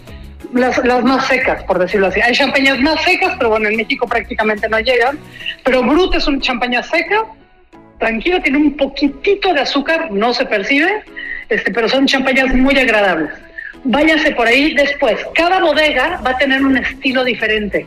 las, 0.54 0.78
las 0.84 1.04
más 1.04 1.28
secas, 1.28 1.64
por 1.64 1.78
decirlo 1.80 2.08
así. 2.08 2.20
Hay 2.22 2.34
champañas 2.34 2.80
más 2.80 3.02
secas, 3.04 3.36
pero 3.38 3.52
bueno, 3.52 3.70
en 3.70 3.78
México 3.78 4.08
prácticamente 4.08 4.68
no 4.68 4.80
llegan. 4.80 5.18
Pero 5.64 5.84
brut 5.84 6.16
es 6.16 6.28
una 6.28 6.40
champaña 6.40 6.82
seca, 6.84 7.24
tranquilo, 8.00 8.42
tiene 8.42 8.58
un 8.58 8.76
poquitito 8.76 9.54
de 9.54 9.62
azúcar, 9.62 10.12
no 10.12 10.34
se 10.34 10.46
percibe, 10.46 11.04
este, 11.50 11.72
pero 11.72 11.88
son 11.88 12.08
champañas 12.08 12.54
muy 12.56 12.78
agradables. 12.78 13.30
Váyanse 13.84 14.32
por 14.32 14.48
ahí 14.48 14.74
después. 14.74 15.18
Cada 15.36 15.60
bodega 15.60 16.20
va 16.26 16.32
a 16.32 16.38
tener 16.38 16.64
un 16.64 16.78
estilo 16.78 17.24
diferente. 17.24 17.86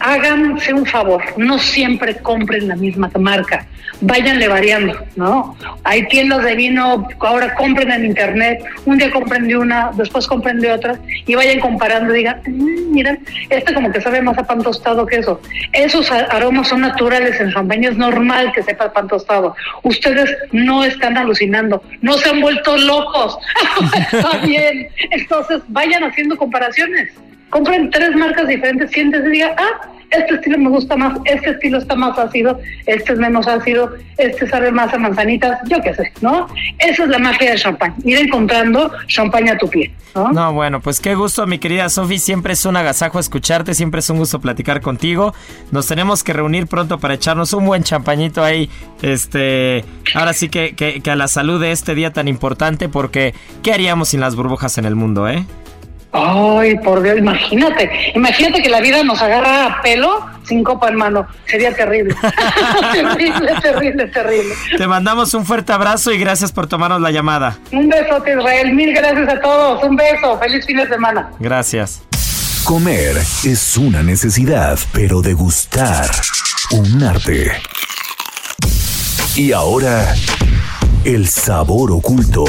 Háganse 0.00 0.74
un 0.74 0.86
favor, 0.86 1.22
no 1.36 1.58
siempre 1.58 2.16
compren 2.16 2.68
la 2.68 2.76
misma 2.76 3.10
marca, 3.18 3.66
váyanle 4.00 4.48
variando, 4.48 4.94
¿no? 5.16 5.56
Hay 5.84 6.06
tiendas 6.08 6.44
de 6.44 6.54
vino, 6.56 7.08
ahora 7.20 7.54
compren 7.54 7.90
en 7.90 8.04
internet, 8.06 8.62
un 8.84 8.98
día 8.98 9.10
compren 9.10 9.48
de 9.48 9.56
una, 9.56 9.90
después 9.94 10.26
compren 10.26 10.60
de 10.60 10.72
otra 10.72 10.98
y 11.26 11.34
vayan 11.34 11.60
comparando 11.60 12.14
y 12.14 12.18
digan, 12.18 12.40
"Mm, 12.46 12.92
mira, 12.92 13.16
este 13.50 13.72
como 13.72 13.92
que 13.92 14.00
sabe 14.00 14.20
más 14.20 14.36
a 14.36 14.44
pan 14.44 14.62
tostado 14.62 15.06
que 15.06 15.16
eso. 15.16 15.40
Esos 15.72 16.10
aromas 16.10 16.68
son 16.68 16.80
naturales 16.80 17.40
en 17.40 17.52
champaña, 17.52 17.90
es 17.90 17.96
normal 17.96 18.52
que 18.52 18.62
sepa 18.62 18.92
pan 18.92 19.08
tostado. 19.08 19.54
Ustedes 19.82 20.36
no 20.52 20.84
están 20.84 21.16
alucinando, 21.16 21.82
no 22.02 22.14
se 22.18 22.28
han 22.30 22.40
vuelto 22.40 22.76
locos. 22.76 23.38
Está 24.12 24.38
bien. 24.38 24.88
Entonces 25.10 25.62
vayan 25.68 26.04
haciendo 26.04 26.36
comparaciones 26.36 27.12
compren 27.54 27.88
tres 27.88 28.16
marcas 28.16 28.48
diferentes, 28.48 28.90
siéntese 28.90 29.28
y 29.28 29.30
diga, 29.30 29.54
ah, 29.56 29.88
este 30.10 30.34
estilo 30.34 30.58
me 30.58 30.70
gusta 30.70 30.96
más, 30.96 31.16
este 31.24 31.50
estilo 31.50 31.78
está 31.78 31.94
más 31.94 32.18
ácido, 32.18 32.58
este 32.84 33.12
es 33.12 33.18
menos 33.18 33.46
ácido, 33.46 33.92
este 34.18 34.48
sabe 34.48 34.72
más 34.72 34.92
a 34.92 34.98
manzanitas, 34.98 35.60
yo 35.68 35.80
qué 35.80 35.94
sé, 35.94 36.12
¿no? 36.20 36.48
Esa 36.80 37.04
es 37.04 37.08
la 37.08 37.18
magia 37.20 37.50
del 37.50 37.60
champán, 37.60 37.94
ir 38.04 38.18
encontrando 38.18 38.90
champán 39.06 39.48
a 39.48 39.56
tu 39.56 39.68
pie. 39.68 39.94
¿no? 40.16 40.32
no, 40.32 40.52
bueno, 40.52 40.80
pues 40.80 40.98
qué 40.98 41.14
gusto, 41.14 41.46
mi 41.46 41.58
querida 41.58 41.88
Sofi. 41.88 42.18
Siempre 42.18 42.54
es 42.54 42.64
un 42.66 42.76
agasajo 42.76 43.20
escucharte, 43.20 43.72
siempre 43.74 44.00
es 44.00 44.10
un 44.10 44.18
gusto 44.18 44.40
platicar 44.40 44.80
contigo. 44.80 45.32
Nos 45.70 45.86
tenemos 45.86 46.24
que 46.24 46.32
reunir 46.32 46.66
pronto 46.66 46.98
para 46.98 47.14
echarnos 47.14 47.52
un 47.52 47.66
buen 47.66 47.84
champañito 47.84 48.42
ahí. 48.42 48.68
Este, 49.02 49.84
ahora 50.14 50.32
sí 50.32 50.48
que, 50.48 50.74
que, 50.74 51.00
que 51.00 51.10
a 51.10 51.16
la 51.16 51.28
salud 51.28 51.60
de 51.60 51.70
este 51.70 51.94
día 51.94 52.12
tan 52.12 52.26
importante, 52.26 52.88
porque 52.88 53.34
¿qué 53.62 53.72
haríamos 53.72 54.08
sin 54.08 54.20
las 54.20 54.34
burbujas 54.34 54.78
en 54.78 54.84
el 54.84 54.94
mundo, 54.94 55.28
eh? 55.28 55.44
Ay, 56.16 56.78
por 56.78 57.02
Dios, 57.02 57.18
imagínate, 57.18 58.12
imagínate 58.14 58.62
que 58.62 58.68
la 58.68 58.80
vida 58.80 59.02
nos 59.02 59.20
agarra 59.20 59.66
a 59.66 59.82
pelo 59.82 60.24
sin 60.46 60.62
copa 60.62 60.88
en 60.88 60.94
mano. 60.94 61.26
Sería 61.46 61.74
terrible. 61.74 62.14
terrible, 62.92 63.52
terrible, 63.60 64.06
terrible. 64.06 64.54
Te 64.78 64.86
mandamos 64.86 65.34
un 65.34 65.44
fuerte 65.44 65.72
abrazo 65.72 66.12
y 66.12 66.18
gracias 66.18 66.52
por 66.52 66.68
tomarnos 66.68 67.00
la 67.00 67.10
llamada. 67.10 67.58
Un 67.72 67.88
besote, 67.88 68.30
Israel. 68.32 68.72
Mil 68.74 68.94
gracias 68.94 69.28
a 69.28 69.40
todos. 69.40 69.82
Un 69.82 69.96
beso. 69.96 70.38
Feliz 70.38 70.64
fin 70.64 70.76
de 70.76 70.86
semana. 70.86 71.30
Gracias. 71.40 72.02
Comer 72.64 73.16
es 73.44 73.76
una 73.76 74.02
necesidad, 74.02 74.78
pero 74.92 75.20
degustar 75.20 76.08
un 76.70 77.02
arte. 77.02 77.50
Y 79.34 79.50
ahora, 79.50 80.14
el 81.04 81.28
sabor 81.28 81.90
oculto. 81.90 82.44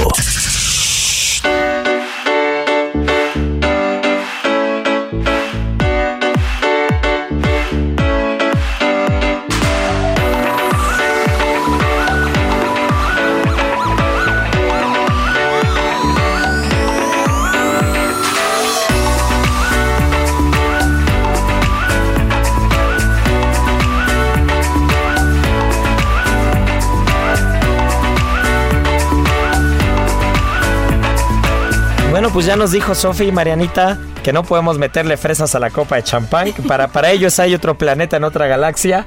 Pues 32.36 32.48
ya 32.48 32.58
nos 32.58 32.72
dijo 32.72 32.94
Sofi 32.96 33.24
y 33.24 33.32
Marianita 33.32 33.98
que 34.22 34.34
no 34.34 34.44
podemos 34.44 34.78
meterle 34.78 35.16
fresas 35.16 35.56
a 35.56 35.60
la 35.60 35.70
copa 35.70 35.96
de 35.96 36.04
champán. 36.04 36.52
Para, 36.68 36.90
para 36.90 37.12
ellos 37.12 37.40
hay 37.40 37.54
otro 37.54 37.78
planeta 37.78 38.18
en 38.18 38.26
otra 38.26 38.46
galaxia. 38.46 39.06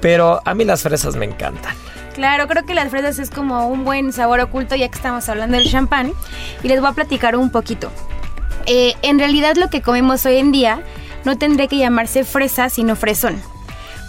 Pero 0.00 0.40
a 0.44 0.54
mí 0.54 0.64
las 0.64 0.82
fresas 0.82 1.16
me 1.16 1.24
encantan. 1.24 1.74
Claro, 2.14 2.46
creo 2.46 2.64
que 2.64 2.74
las 2.74 2.88
fresas 2.88 3.18
es 3.18 3.30
como 3.30 3.66
un 3.66 3.84
buen 3.84 4.12
sabor 4.12 4.38
oculto 4.38 4.76
ya 4.76 4.88
que 4.88 4.94
estamos 4.94 5.28
hablando 5.28 5.56
del 5.56 5.68
champán. 5.68 6.12
Y 6.62 6.68
les 6.68 6.80
voy 6.80 6.90
a 6.90 6.92
platicar 6.92 7.34
un 7.34 7.50
poquito. 7.50 7.90
Eh, 8.66 8.94
en 9.02 9.18
realidad 9.18 9.56
lo 9.56 9.70
que 9.70 9.82
comemos 9.82 10.24
hoy 10.24 10.36
en 10.36 10.52
día 10.52 10.80
no 11.24 11.36
tendría 11.36 11.66
que 11.66 11.78
llamarse 11.78 12.22
fresa, 12.22 12.70
sino 12.70 12.94
fresón. 12.94 13.42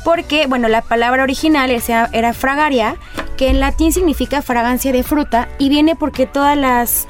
Porque, 0.05 0.45
bueno, 0.45 0.67
la 0.67 0.83
palabra 0.83 1.23
original 1.23 1.71
era 1.71 2.33
fragaria, 2.33 2.97
que 3.35 3.47
en 3.47 3.61
latín 3.61 3.91
significa 3.91 4.43
fragancia 4.43 4.91
de 4.91 5.01
fruta 5.01 5.49
y 5.57 5.69
viene 5.69 5.95
porque 5.95 6.27
todas 6.27 6.55
las 6.55 7.07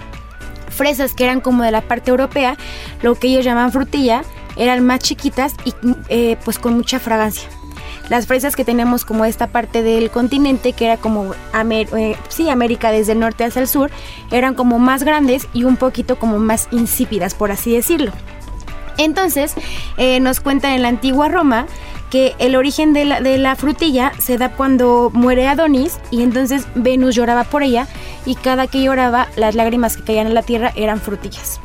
fresas 0.70 1.14
que 1.14 1.24
eran 1.24 1.42
como 1.42 1.64
de 1.64 1.72
la 1.72 1.82
parte 1.82 2.12
europea, 2.12 2.58
lo 3.02 3.16
que 3.16 3.28
ellos 3.28 3.46
llaman 3.46 3.72
frutilla, 3.72 4.24
eran 4.58 4.86
más 4.86 5.00
chiquitas 5.00 5.56
y 5.66 5.74
eh, 6.10 6.38
pues 6.44 6.60
con 6.60 6.76
mucha 6.76 7.00
fragancia. 7.00 7.50
Las 8.10 8.26
fresas 8.26 8.56
que 8.56 8.66
tenemos 8.66 9.06
como 9.06 9.24
esta 9.24 9.48
parte 9.48 9.84
del 9.84 10.10
continente, 10.10 10.74
que 10.74 10.86
era 10.86 10.98
como 10.98 11.36
Amer 11.54 11.88
eh, 11.96 12.16
sí, 12.28 12.50
América 12.50 12.92
desde 12.92 13.12
el 13.12 13.20
norte 13.20 13.44
hacia 13.44 13.62
el 13.62 13.68
sur, 13.68 13.92
eran 14.32 14.56
como 14.56 14.80
más 14.80 15.04
grandes 15.04 15.48
y 15.54 15.64
un 15.64 15.78
poquito 15.78 16.18
como 16.18 16.40
más 16.40 16.68
insípidas, 16.72 17.36
por 17.36 17.52
así 17.52 17.72
decirlo. 17.72 18.12
Entonces, 18.98 19.54
eh, 19.98 20.20
nos 20.20 20.40
cuentan 20.40 20.74
en 20.74 20.82
la 20.82 20.90
antigua 20.90 21.30
Roma 21.30 21.68
que 22.10 22.36
el 22.40 22.56
origen 22.56 22.94
de 22.94 23.06
la, 23.06 23.22
de 23.22 23.38
la, 23.38 23.56
frutilla 23.56 24.12
se 24.20 24.38
da 24.38 24.50
cuando 24.50 25.12
muere 25.14 25.48
Adonis 25.48 26.00
y 26.12 26.24
entonces 26.24 26.66
Venus 26.76 27.16
lloraba 27.16 27.44
por 27.44 27.64
ella 27.64 27.88
y 28.26 28.36
cada 28.36 28.68
que 28.68 28.82
lloraba 28.82 29.28
las 29.36 29.56
lágrimas 29.56 29.96
que 29.96 30.04
caían 30.04 30.28
en 30.28 30.34
la 30.34 30.42
tierra 30.42 30.72
eran 30.76 31.00
frutillas. 31.00 31.60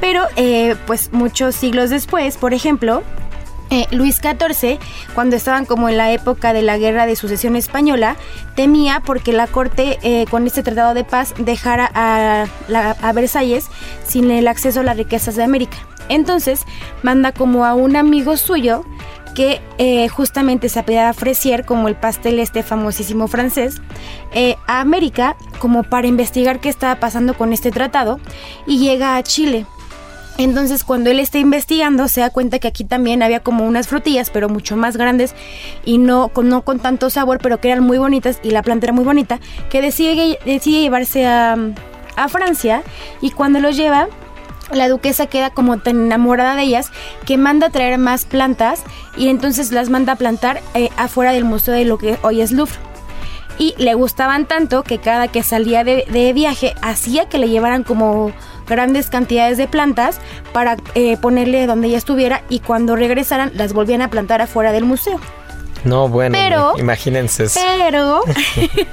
Pero 0.00 0.24
eh, 0.36 0.76
pues 0.86 1.12
muchos 1.12 1.54
siglos 1.54 1.90
después, 1.90 2.36
por 2.36 2.54
ejemplo, 2.54 3.02
eh, 3.70 3.86
Luis 3.90 4.16
XIV, 4.16 4.78
cuando 5.14 5.36
estaban 5.36 5.66
como 5.66 5.88
en 5.88 5.98
la 5.98 6.12
época 6.12 6.52
de 6.52 6.62
la 6.62 6.78
guerra 6.78 7.06
de 7.06 7.16
sucesión 7.16 7.54
española, 7.56 8.16
temía 8.54 9.02
porque 9.04 9.32
la 9.32 9.46
corte 9.46 9.98
eh, 10.02 10.24
con 10.30 10.46
este 10.46 10.62
tratado 10.62 10.94
de 10.94 11.04
paz 11.04 11.34
dejara 11.38 11.90
a, 11.92 12.46
a 13.02 13.12
Versalles 13.12 13.66
sin 14.06 14.30
el 14.30 14.48
acceso 14.48 14.80
a 14.80 14.84
las 14.84 14.96
riquezas 14.96 15.36
de 15.36 15.42
América. 15.42 15.76
Entonces 16.08 16.62
manda 17.02 17.32
como 17.32 17.66
a 17.66 17.74
un 17.74 17.96
amigo 17.96 18.38
suyo 18.38 18.84
que 19.38 19.60
eh, 19.78 20.08
justamente 20.08 20.68
se 20.68 20.80
apellidaba 20.80 21.12
Fresier, 21.12 21.64
como 21.64 21.86
el 21.86 21.94
pastel 21.94 22.40
este 22.40 22.64
famosísimo 22.64 23.28
francés, 23.28 23.80
eh, 24.34 24.56
a 24.66 24.80
América 24.80 25.36
como 25.60 25.84
para 25.84 26.08
investigar 26.08 26.58
qué 26.58 26.68
estaba 26.68 26.96
pasando 26.96 27.34
con 27.34 27.52
este 27.52 27.70
tratado 27.70 28.18
y 28.66 28.80
llega 28.80 29.16
a 29.16 29.22
Chile. 29.22 29.64
Entonces 30.38 30.82
cuando 30.82 31.10
él 31.10 31.20
está 31.20 31.38
investigando 31.38 32.08
se 32.08 32.20
da 32.20 32.30
cuenta 32.30 32.58
que 32.58 32.66
aquí 32.66 32.82
también 32.82 33.22
había 33.22 33.38
como 33.38 33.64
unas 33.64 33.86
frutillas, 33.86 34.30
pero 34.30 34.48
mucho 34.48 34.76
más 34.76 34.96
grandes 34.96 35.36
y 35.84 35.98
no 35.98 36.30
con, 36.30 36.48
no 36.48 36.62
con 36.62 36.80
tanto 36.80 37.08
sabor, 37.08 37.38
pero 37.40 37.60
que 37.60 37.70
eran 37.70 37.84
muy 37.84 37.98
bonitas 37.98 38.40
y 38.42 38.50
la 38.50 38.64
planta 38.64 38.86
era 38.86 38.92
muy 38.92 39.04
bonita, 39.04 39.38
que 39.70 39.80
decide, 39.80 40.40
decide 40.44 40.80
llevarse 40.80 41.28
a, 41.28 41.56
a 42.16 42.28
Francia 42.28 42.82
y 43.20 43.30
cuando 43.30 43.60
los 43.60 43.76
lleva 43.76 44.08
la 44.72 44.88
duquesa 44.88 45.26
queda 45.26 45.50
como 45.50 45.78
tan 45.78 46.06
enamorada 46.06 46.56
de 46.56 46.62
ellas 46.62 46.90
que 47.26 47.36
manda 47.36 47.68
a 47.68 47.70
traer 47.70 47.98
más 47.98 48.24
plantas 48.24 48.82
y 49.16 49.28
entonces 49.28 49.72
las 49.72 49.88
manda 49.88 50.14
a 50.14 50.16
plantar 50.16 50.60
eh, 50.74 50.90
afuera 50.96 51.32
del 51.32 51.44
museo 51.44 51.74
de 51.74 51.84
lo 51.84 51.98
que 51.98 52.18
hoy 52.22 52.40
es 52.40 52.52
Louvre. 52.52 52.76
Y 53.58 53.74
le 53.76 53.94
gustaban 53.94 54.46
tanto 54.46 54.84
que 54.84 54.98
cada 54.98 55.26
que 55.28 55.42
salía 55.42 55.82
de, 55.82 56.06
de 56.10 56.32
viaje 56.32 56.74
hacía 56.80 57.28
que 57.28 57.38
le 57.38 57.48
llevaran 57.48 57.82
como 57.82 58.32
grandes 58.68 59.10
cantidades 59.10 59.58
de 59.58 59.66
plantas 59.66 60.20
para 60.52 60.76
eh, 60.94 61.16
ponerle 61.16 61.66
donde 61.66 61.88
ella 61.88 61.98
estuviera 61.98 62.42
y 62.48 62.60
cuando 62.60 62.94
regresaran 62.94 63.50
las 63.54 63.72
volvían 63.72 64.02
a 64.02 64.10
plantar 64.10 64.42
afuera 64.42 64.70
del 64.70 64.84
museo. 64.84 65.18
No, 65.84 66.08
bueno, 66.08 66.36
Pero- 66.38 66.78
imagínense 66.78 67.44
eso. 67.44 67.60
Pero 67.78 68.22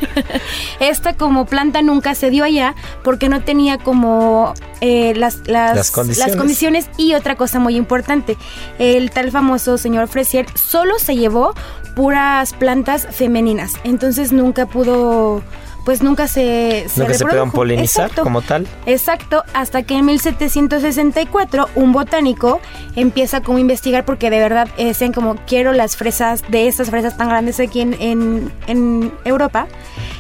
esta 0.80 1.14
como 1.14 1.46
planta 1.46 1.82
nunca 1.82 2.16
se 2.16 2.30
dio 2.30 2.44
allá 2.44 2.76
porque 3.04 3.30
no 3.30 3.42
tenía 3.42 3.78
como 3.78 4.54
eh, 4.82 5.14
las, 5.16 5.48
las, 5.48 5.76
Las 5.76 5.92
condiciones. 5.92 6.28
las 6.34 6.38
condiciones. 6.38 6.90
Y 6.98 7.14
otra 7.14 7.36
cosa 7.36 7.60
muy 7.60 7.76
importante, 7.76 8.38
el 8.80 9.12
tal 9.12 9.32
famoso 9.32 9.78
señor 9.78 10.08
Fresier 10.08 10.46
solo 10.56 11.00
se 11.00 11.16
llevó 11.16 11.54
puras 11.96 12.54
plantas 12.54 13.08
femeninas. 13.12 13.74
Entonces 13.84 14.32
nunca 14.32 14.66
pudo, 14.66 15.42
pues 15.86 16.02
nunca 16.04 16.28
se... 16.28 16.86
No 16.98 17.06
que 17.08 17.14
se 17.14 17.24
puedan 17.26 17.52
polinizar 17.52 18.06
Exacto. 18.08 18.24
como 18.24 18.42
tal. 18.42 18.68
Exacto, 18.88 19.44
hasta 19.54 19.84
que 19.84 19.96
en 19.98 20.06
1764 20.06 21.70
un 21.76 21.94
botánico 21.94 22.60
empieza 22.96 23.42
como 23.42 23.58
a 23.58 23.62
investigar 23.62 24.04
porque 24.04 24.30
de 24.30 24.40
verdad 24.40 24.68
eh, 24.78 24.86
decían 24.86 25.14
como 25.14 25.36
quiero 25.48 25.72
las 25.74 25.96
fresas 25.96 26.42
de 26.50 26.68
estas 26.68 26.90
fresas 26.90 27.16
tan 27.18 27.30
grandes 27.30 27.60
aquí 27.60 27.82
en, 27.82 27.96
en- 28.02 28.52
en 28.68 29.14
Europa 29.24 29.68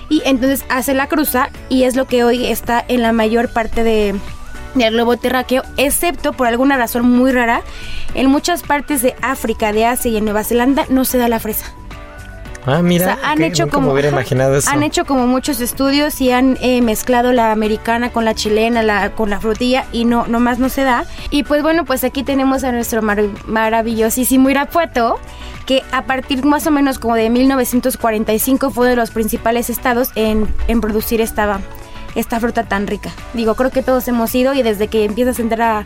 y 0.10 0.22
entonces 0.26 0.64
hace 0.70 0.94
la 0.94 1.08
cruza 1.08 1.50
y 1.68 1.84
es 1.84 1.96
lo 1.96 2.06
que 2.06 2.24
hoy 2.24 2.46
está 2.46 2.84
en 2.88 3.02
la 3.02 3.12
mayor 3.12 3.50
parte 3.50 3.84
de 3.84 4.16
del 4.76 4.94
globo 4.94 5.16
terráqueo, 5.16 5.64
excepto 5.78 6.34
por 6.34 6.48
alguna 6.48 6.76
razón 6.76 7.10
muy 7.10 7.32
rara, 7.32 7.62
en 8.14 8.30
muchas 8.30 8.62
partes 8.62 9.02
de 9.02 9.16
África, 9.22 9.72
de 9.72 9.86
Asia 9.86 10.12
y 10.12 10.18
en 10.18 10.26
Nueva 10.26 10.44
Zelanda 10.44 10.86
no 10.90 11.06
se 11.06 11.18
da 11.18 11.30
la 11.30 11.40
fresa. 11.40 11.74
Ah, 12.68 12.82
mira, 12.82 13.06
O 13.14 13.20
sea, 13.20 13.30
han 13.32 13.38
que 13.38 13.46
hecho 13.48 13.68
como 13.68 13.92
hubiera 13.92 14.10
imaginado 14.10 14.56
eso. 14.56 14.70
Han 14.72 14.82
hecho 14.84 15.06
como 15.06 15.28
muchos 15.28 15.62
estudios 15.62 16.20
y 16.22 16.32
han 16.32 16.58
eh, 16.62 16.82
mezclado 16.82 17.32
la 17.32 17.52
americana 17.52 18.12
con 18.12 18.26
la 18.26 18.34
chilena, 18.34 18.82
la, 18.82 19.12
con 19.12 19.30
la 19.30 19.40
frutilla 19.40 19.86
y 19.92 20.06
no 20.06 20.26
nomás 20.28 20.58
no 20.60 20.70
se 20.70 20.84
da. 20.84 21.06
Y 21.30 21.44
pues 21.44 21.62
bueno, 21.62 21.86
pues 21.86 22.04
aquí 22.04 22.24
tenemos 22.24 22.64
a 22.64 22.72
nuestro 22.72 23.02
mar- 23.02 23.24
maravillosísimo 23.46 24.50
Irapuato, 24.50 25.20
que 25.66 25.84
a 25.92 26.04
partir 26.06 26.44
más 26.46 26.66
o 26.68 26.72
menos 26.72 26.98
como 27.00 27.16
de 27.16 27.30
1945 27.30 28.70
fue 28.72 28.86
uno 28.86 28.90
de 28.92 28.96
los 28.96 29.12
principales 29.12 29.70
estados 29.70 30.10
en, 30.16 30.48
en 30.68 30.82
producir 30.82 31.22
esta, 31.22 31.60
esta 32.16 32.40
fruta 32.40 32.64
tan 32.64 32.88
rica. 32.88 33.12
Digo, 33.34 33.56
creo 33.56 33.72
que 33.72 33.84
todos 33.84 34.08
hemos 34.08 34.34
ido 34.34 34.54
y 34.54 34.64
desde 34.64 34.88
que 34.88 35.06
empiezas 35.06 35.40
a 35.40 35.42
entrar 35.42 35.62
a, 35.62 35.86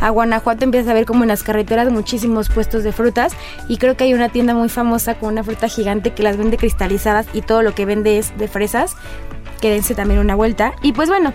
a 0.00 0.10
Guanajuato 0.10 0.64
empiezas 0.64 0.90
a 0.90 0.94
ver 0.94 1.06
como 1.06 1.24
en 1.24 1.28
las 1.28 1.42
carreteras 1.42 1.90
muchísimos 1.90 2.48
puestos 2.48 2.84
de 2.84 2.92
frutas 2.92 3.32
y 3.68 3.78
creo 3.78 3.96
que 3.96 4.04
hay 4.04 4.14
una 4.14 4.28
tienda 4.28 4.54
muy 4.54 4.68
famosa 4.68 5.14
con 5.14 5.30
una 5.30 5.44
fruta 5.44 5.68
gigante 5.68 6.12
que 6.12 6.22
las 6.22 6.36
vende 6.36 6.56
cristalizadas 6.56 7.26
y 7.32 7.42
todo 7.42 7.62
lo 7.62 7.74
que 7.74 7.86
vende 7.86 8.18
es 8.18 8.36
de 8.38 8.48
fresas. 8.48 8.96
Quédense 9.60 9.94
también 9.94 10.20
una 10.20 10.34
vuelta. 10.34 10.74
Y 10.82 10.92
pues 10.92 11.08
bueno, 11.08 11.32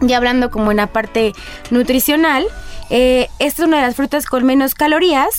ya 0.00 0.16
hablando 0.16 0.50
como 0.50 0.70
en 0.70 0.78
la 0.78 0.86
parte 0.88 1.32
nutricional, 1.70 2.44
eh, 2.90 3.28
esta 3.38 3.62
es 3.62 3.68
una 3.68 3.76
de 3.76 3.82
las 3.84 3.96
frutas 3.96 4.26
con 4.26 4.44
menos 4.44 4.74
calorías 4.74 5.30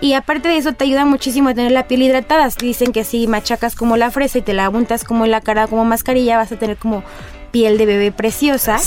Y 0.00 0.14
aparte 0.14 0.48
de 0.48 0.56
eso 0.56 0.72
te 0.72 0.84
ayuda 0.84 1.04
muchísimo 1.04 1.50
a 1.50 1.54
tener 1.54 1.72
la 1.72 1.86
piel 1.86 2.02
hidratada. 2.02 2.48
Dicen 2.58 2.92
que 2.92 3.04
si 3.04 3.26
machacas 3.26 3.74
como 3.74 3.96
la 3.96 4.10
fresa 4.10 4.38
y 4.38 4.42
te 4.42 4.54
la 4.54 4.68
untas 4.68 5.04
como 5.04 5.24
en 5.24 5.30
la 5.30 5.40
cara 5.40 5.66
como 5.66 5.84
mascarilla, 5.84 6.38
vas 6.38 6.52
a 6.52 6.56
tener 6.56 6.76
como 6.76 7.02
piel 7.54 7.78
de 7.78 7.86
bebé 7.86 8.10
preciosa. 8.10 8.78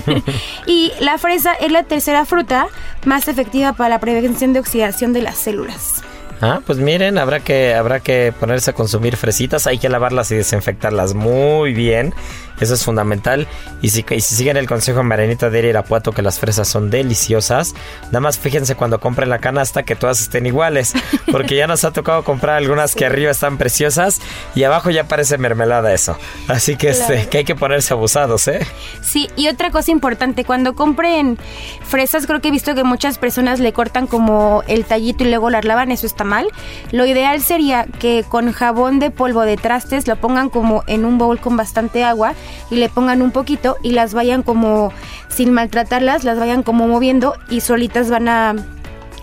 y 0.66 0.92
la 1.00 1.18
fresa 1.18 1.52
es 1.52 1.70
la 1.70 1.82
tercera 1.82 2.24
fruta 2.24 2.68
más 3.04 3.28
efectiva 3.28 3.74
para 3.74 3.90
la 3.90 4.00
prevención 4.00 4.54
de 4.54 4.60
oxidación 4.60 5.12
de 5.12 5.20
las 5.20 5.36
células. 5.36 6.02
Ah, 6.40 6.60
pues 6.66 6.78
miren, 6.78 7.18
habrá 7.18 7.40
que, 7.40 7.74
habrá 7.74 8.00
que 8.00 8.32
ponerse 8.40 8.70
a 8.70 8.74
consumir 8.74 9.18
fresitas, 9.18 9.66
hay 9.66 9.76
que 9.76 9.90
lavarlas 9.90 10.32
y 10.32 10.36
desinfectarlas 10.36 11.12
muy 11.12 11.74
bien. 11.74 12.14
Eso 12.60 12.74
es 12.74 12.84
fundamental. 12.84 13.48
Y 13.80 13.90
si, 13.90 14.04
si 14.08 14.20
siguen 14.20 14.56
el 14.56 14.66
consejo 14.66 14.98
de 14.98 15.04
Marianita 15.04 15.50
de 15.50 15.68
Irapuato 15.68 16.12
que 16.12 16.22
las 16.22 16.38
fresas 16.38 16.68
son 16.68 16.90
deliciosas, 16.90 17.74
nada 18.06 18.20
más 18.20 18.38
fíjense 18.38 18.74
cuando 18.74 19.00
compren 19.00 19.30
la 19.30 19.38
canasta 19.38 19.82
que 19.82 19.96
todas 19.96 20.20
estén 20.20 20.46
iguales. 20.46 20.92
Porque 21.30 21.56
ya 21.56 21.66
nos 21.66 21.84
ha 21.84 21.92
tocado 21.92 22.24
comprar 22.24 22.56
algunas 22.56 22.94
que 22.94 23.04
arriba 23.04 23.30
están 23.30 23.58
preciosas 23.58 24.20
y 24.54 24.64
abajo 24.64 24.90
ya 24.90 25.04
parece 25.04 25.38
mermelada 25.38 25.92
eso. 25.92 26.16
Así 26.48 26.76
que, 26.76 26.90
este, 26.90 27.28
que 27.28 27.38
hay 27.38 27.44
que 27.44 27.54
ponerse 27.54 27.94
abusados, 27.94 28.48
¿eh? 28.48 28.66
Sí, 29.02 29.28
y 29.36 29.48
otra 29.48 29.70
cosa 29.70 29.90
importante, 29.90 30.44
cuando 30.44 30.74
compren 30.74 31.38
fresas, 31.84 32.26
creo 32.26 32.40
que 32.40 32.48
he 32.48 32.50
visto 32.50 32.74
que 32.74 32.84
muchas 32.84 33.18
personas 33.18 33.60
le 33.60 33.72
cortan 33.72 34.06
como 34.06 34.62
el 34.66 34.84
tallito 34.84 35.24
y 35.24 35.28
luego 35.28 35.50
las 35.50 35.64
lavan, 35.64 35.90
eso 35.90 36.06
está 36.06 36.24
mal. 36.24 36.48
Lo 36.90 37.06
ideal 37.06 37.40
sería 37.42 37.86
que 37.98 38.24
con 38.28 38.52
jabón 38.52 38.98
de 38.98 39.10
polvo 39.10 39.42
de 39.42 39.56
trastes 39.56 40.06
lo 40.06 40.16
pongan 40.16 40.50
como 40.50 40.84
en 40.86 41.04
un 41.04 41.18
bowl 41.18 41.40
con 41.40 41.56
bastante 41.56 42.04
agua 42.04 42.34
y 42.70 42.76
le 42.76 42.88
pongan 42.88 43.22
un 43.22 43.30
poquito 43.30 43.76
y 43.82 43.92
las 43.92 44.14
vayan 44.14 44.42
como 44.42 44.92
sin 45.28 45.52
maltratarlas, 45.52 46.24
las 46.24 46.38
vayan 46.38 46.62
como 46.62 46.88
moviendo 46.88 47.34
y 47.48 47.60
solitas 47.60 48.10
van 48.10 48.28
a 48.28 48.54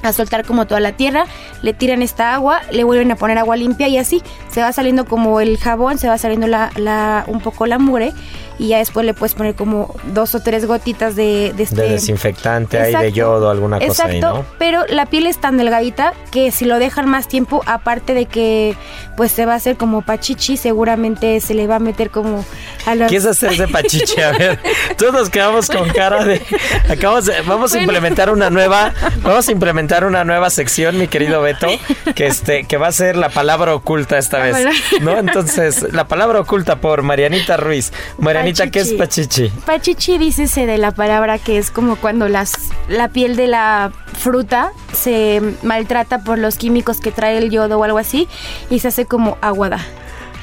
a 0.01 0.13
soltar 0.13 0.45
como 0.45 0.65
toda 0.65 0.79
la 0.79 0.93
tierra, 0.93 1.25
le 1.61 1.73
tiran 1.73 2.01
esta 2.01 2.33
agua, 2.33 2.61
le 2.71 2.83
vuelven 2.83 3.11
a 3.11 3.15
poner 3.15 3.37
agua 3.37 3.57
limpia 3.57 3.87
y 3.87 3.97
así 3.97 4.21
se 4.49 4.61
va 4.61 4.71
saliendo 4.71 5.05
como 5.05 5.41
el 5.41 5.57
jabón, 5.57 5.97
se 5.97 6.07
va 6.07 6.17
saliendo 6.17 6.47
la, 6.47 6.71
la, 6.77 7.25
un 7.27 7.41
poco 7.41 7.65
la 7.65 7.79
mugre 7.79 8.13
y 8.59 8.67
ya 8.67 8.77
después 8.77 9.05
le 9.05 9.13
puedes 9.13 9.33
poner 9.33 9.55
como 9.55 9.95
dos 10.13 10.35
o 10.35 10.41
tres 10.41 10.65
gotitas 10.65 11.15
de, 11.15 11.53
de, 11.55 11.63
este... 11.63 11.81
de 11.81 11.89
desinfectante 11.91 12.77
ahí, 12.77 12.93
de 12.93 13.11
yodo, 13.13 13.49
alguna 13.49 13.79
cosa 13.79 14.05
ahí, 14.05 14.19
¿no? 14.19 14.45
pero 14.59 14.85
la 14.87 15.05
piel 15.05 15.25
es 15.25 15.39
tan 15.39 15.57
delgadita 15.57 16.13
que 16.29 16.51
si 16.51 16.65
lo 16.65 16.77
dejan 16.77 17.09
más 17.09 17.27
tiempo, 17.27 17.63
aparte 17.65 18.13
de 18.13 18.25
que 18.25 18.75
pues 19.15 19.31
se 19.31 19.45
va 19.45 19.53
a 19.53 19.55
hacer 19.55 19.77
como 19.77 20.01
pachichi, 20.01 20.57
seguramente 20.57 21.39
se 21.39 21.53
le 21.53 21.67
va 21.67 21.77
a 21.77 21.79
meter 21.79 22.09
como 22.09 22.45
a 22.85 22.95
los... 22.95 23.09
¿Qué 23.09 23.17
es 23.17 23.25
hacerse 23.25 23.67
pachichi? 23.67 24.21
A 24.21 24.31
ver, 24.31 24.59
todos 24.97 25.13
nos 25.13 25.29
quedamos 25.29 25.67
con 25.67 25.89
cara 25.89 26.23
de... 26.23 26.41
Acabamos 26.89 27.25
de... 27.25 27.41
Vamos 27.41 27.73
a 27.73 27.79
implementar 27.81 28.29
una 28.29 28.49
nueva... 28.49 28.93
Vamos 29.21 29.47
a 29.47 29.51
implementar 29.51 30.05
una 30.05 30.23
nueva 30.23 30.49
sección, 30.49 30.97
mi 30.97 31.07
querido 31.07 31.41
Beto, 31.41 31.67
que 32.15 32.27
este 32.27 32.63
que 32.63 32.77
va 32.77 32.87
a 32.87 32.91
ser 32.91 33.15
la 33.15 33.29
palabra 33.29 33.73
oculta 33.73 34.17
esta 34.17 34.39
vez, 34.39 34.55
¿no? 35.01 35.17
Entonces, 35.17 35.91
la 35.93 36.07
palabra 36.07 36.39
oculta 36.39 36.77
por 36.77 37.03
Marianita 37.03 37.57
Ruiz. 37.57 37.91
Marianita 38.17 38.48
¿qué 38.53 38.79
es 38.79 38.93
pachichi? 38.93 39.49
Pachichi 39.65 40.17
dícese 40.17 40.65
de 40.65 40.77
la 40.77 40.91
palabra 40.91 41.37
que 41.37 41.57
es 41.57 41.71
como 41.71 41.95
cuando 41.95 42.27
las, 42.27 42.53
la 42.87 43.09
piel 43.09 43.35
de 43.35 43.47
la 43.47 43.91
fruta 44.13 44.71
se 44.93 45.41
maltrata 45.63 46.23
por 46.23 46.37
los 46.37 46.57
químicos 46.57 46.99
que 46.99 47.11
trae 47.11 47.37
el 47.37 47.49
yodo 47.49 47.79
o 47.79 47.83
algo 47.83 47.97
así 47.97 48.27
y 48.69 48.79
se 48.79 48.89
hace 48.89 49.05
como 49.05 49.37
aguada. 49.41 49.79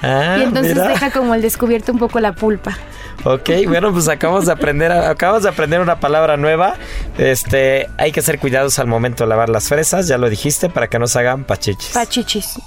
Ah, 0.02 0.36
y 0.38 0.42
entonces 0.42 0.76
deja 0.76 1.11
como 1.11 1.34
el 1.34 1.42
descubierto 1.42 1.92
un 1.92 1.98
poco 1.98 2.20
la 2.20 2.32
pulpa. 2.32 2.76
Ok, 3.24 3.50
bueno, 3.66 3.92
pues 3.92 4.09
acabamos 4.09 4.46
de 4.46 4.52
aprender, 4.52 4.92
acabamos 4.92 5.42
de 5.42 5.48
aprender 5.48 5.80
una 5.80 5.98
palabra 5.98 6.36
nueva. 6.36 6.74
Este, 7.18 7.88
hay 7.98 8.12
que 8.12 8.22
ser 8.22 8.38
cuidados 8.38 8.78
al 8.78 8.86
momento 8.86 9.24
de 9.24 9.30
lavar 9.30 9.48
las 9.48 9.68
fresas, 9.68 10.07
ya 10.07 10.18
lo 10.18 10.28
dijiste, 10.28 10.68
para 10.68 10.88
que 10.88 10.98
no 10.98 11.07
se 11.07 11.18
hagan 11.18 11.44
pachichis. 11.44 11.92
Pachichis. 11.92 12.61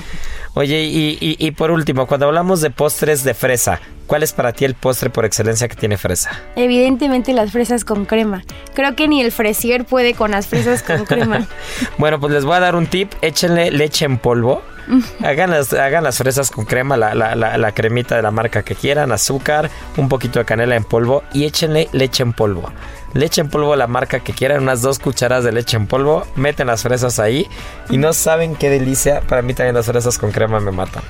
Oye, 0.54 0.84
y, 0.84 1.18
y, 1.20 1.50
por 1.50 1.70
último, 1.70 2.06
cuando 2.06 2.26
hablamos 2.26 2.62
de 2.62 2.70
postres 2.70 3.24
de 3.24 3.34
fresa, 3.34 3.78
¿cuál 4.06 4.22
es 4.22 4.32
para 4.32 4.52
ti 4.52 4.64
el 4.64 4.74
postre 4.74 5.10
por 5.10 5.24
excelencia 5.24 5.68
que 5.68 5.76
tiene 5.76 5.96
fresa? 5.96 6.30
Evidentemente 6.56 7.32
las 7.32 7.52
fresas 7.52 7.84
con 7.84 8.06
crema. 8.06 8.42
Creo 8.74 8.94
que 8.94 9.08
ni 9.08 9.20
el 9.20 9.32
fresier 9.32 9.84
puede 9.84 10.14
con 10.14 10.30
las 10.30 10.46
fresas 10.46 10.82
con 10.82 11.04
crema. 11.04 11.46
bueno, 11.98 12.20
pues 12.20 12.32
les 12.32 12.44
voy 12.44 12.56
a 12.56 12.60
dar 12.60 12.76
un 12.76 12.86
tip. 12.86 13.12
Échenle 13.22 13.70
leche 13.70 14.04
en 14.04 14.18
polvo. 14.18 14.62
hagan, 15.24 15.50
las, 15.50 15.72
hagan 15.72 16.04
las 16.04 16.18
fresas 16.18 16.50
con 16.50 16.64
crema, 16.64 16.96
la, 16.96 17.14
la, 17.14 17.34
la, 17.34 17.72
cremita 17.72 18.14
de 18.14 18.22
la 18.22 18.30
marca 18.30 18.62
que 18.62 18.76
quieran, 18.76 19.10
azúcar, 19.10 19.68
un 19.96 20.08
poquito 20.08 20.38
de 20.38 20.44
canela 20.44 20.76
en 20.76 20.84
polvo 20.84 21.24
y 21.32 21.44
échenle 21.44 21.88
leche 21.92 22.22
en 22.22 22.32
polvo 22.32 22.70
leche 23.16 23.40
en 23.40 23.48
polvo 23.48 23.74
la 23.76 23.86
marca 23.86 24.20
que 24.20 24.32
quieran, 24.32 24.62
unas 24.62 24.82
dos 24.82 24.98
cucharadas 24.98 25.44
de 25.44 25.52
leche 25.52 25.76
en 25.76 25.86
polvo, 25.86 26.26
meten 26.36 26.68
las 26.68 26.82
fresas 26.82 27.18
ahí 27.18 27.46
y 27.90 27.96
no 27.98 28.12
saben 28.12 28.54
qué 28.54 28.70
delicia. 28.70 29.22
Para 29.22 29.42
mí 29.42 29.54
también 29.54 29.74
las 29.74 29.86
fresas 29.86 30.18
con 30.18 30.30
crema 30.32 30.60
me 30.60 30.70
matan. 30.70 31.02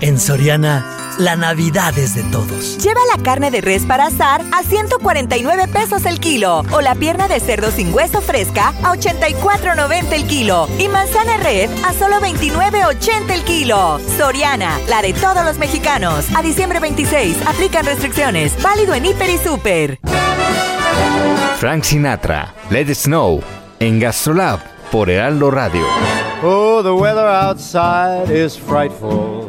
En 0.00 0.20
Soriana, 0.20 0.84
la 1.18 1.36
Navidad 1.36 1.96
es 1.98 2.14
de 2.14 2.22
todos. 2.24 2.35
Lleva 2.82 3.00
la 3.14 3.22
carne 3.22 3.50
de 3.50 3.60
res 3.60 3.84
para 3.84 4.06
asar 4.06 4.42
a 4.52 4.62
149 4.62 5.68
pesos 5.68 6.04
el 6.06 6.20
kilo 6.20 6.64
o 6.72 6.80
la 6.80 6.94
pierna 6.94 7.28
de 7.28 7.40
cerdo 7.40 7.70
sin 7.70 7.92
hueso 7.94 8.20
fresca 8.20 8.74
a 8.82 8.94
84.90 8.94 10.12
el 10.12 10.26
kilo 10.26 10.68
y 10.78 10.88
manzana 10.88 11.36
red 11.38 11.70
a 11.84 11.92
solo 11.92 12.16
29.80 12.16 13.30
el 13.30 13.42
kilo. 13.44 13.98
Soriana, 14.16 14.78
la 14.88 15.02
de 15.02 15.12
todos 15.12 15.44
los 15.44 15.58
mexicanos. 15.58 16.26
A 16.36 16.42
diciembre 16.42 16.80
26, 16.80 17.46
aplican 17.46 17.84
restricciones. 17.86 18.60
Válido 18.62 18.94
en 18.94 19.06
Hiper 19.06 19.30
y 19.30 19.38
Super. 19.38 19.98
Frank 21.58 21.84
Sinatra, 21.84 22.54
Let 22.70 22.82
It 22.90 22.94
Snow, 22.94 23.40
en 23.80 23.98
Gastrolab 23.98 24.60
por 24.90 25.08
Heraldo 25.08 25.50
Radio. 25.50 25.86
Oh, 26.42 26.82
the 26.82 26.92
weather 26.92 27.26
outside 27.26 28.30
is 28.30 28.56
frightful, 28.56 29.48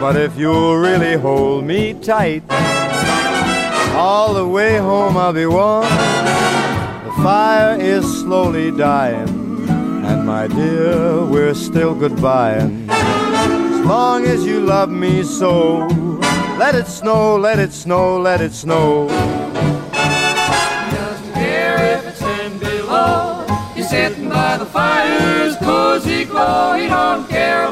But 0.00 0.16
if 0.16 0.34
you'll 0.38 0.78
really 0.78 1.14
hold 1.14 1.64
me 1.64 1.92
tight, 1.92 2.42
all 3.94 4.32
the 4.32 4.48
way 4.48 4.78
home 4.78 5.18
I'll 5.18 5.34
be 5.34 5.44
warm. 5.44 5.82
The 7.04 7.12
fire 7.22 7.78
is 7.78 8.02
slowly 8.22 8.70
dying, 8.70 9.28
and 9.68 10.24
my 10.26 10.46
dear, 10.46 11.22
we're 11.26 11.52
still 11.52 11.94
goodbying. 11.94 12.88
As 12.88 13.84
long 13.84 14.24
as 14.24 14.46
you 14.46 14.60
love 14.60 14.88
me 14.88 15.22
so, 15.22 15.86
let 16.58 16.74
it 16.74 16.86
snow, 16.86 17.36
let 17.36 17.58
it 17.58 17.74
snow, 17.74 18.18
let 18.18 18.40
it 18.40 18.52
snow. 18.52 19.06
Doesn't 20.96 21.32
care 21.34 21.98
if 21.98 22.06
it's 22.06 22.22
in 22.22 22.58
below. 22.58 23.46
Sitting 23.90 24.28
by 24.28 24.56
the 24.56 24.66
fire's 24.66 25.56
cozy 25.56 26.24
glow. 26.24 26.74
He 26.74 26.86
don't 26.86 27.28
care 27.28 27.69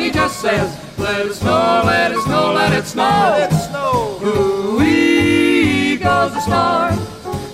He 0.00 0.10
just 0.10 0.40
says, 0.40 0.98
let 0.98 1.26
it 1.26 1.34
snow, 1.34 1.82
let 1.84 2.12
it 2.12 2.20
snow, 2.20 2.52
let 2.52 2.72
it 2.72 2.86
snow. 2.86 3.02
Let 3.02 3.52
it 3.52 3.56
snow. 3.56 4.20
Ooh-wee 4.24 5.96
goes 5.96 6.32
the 6.32 6.40
storm. 6.40 6.98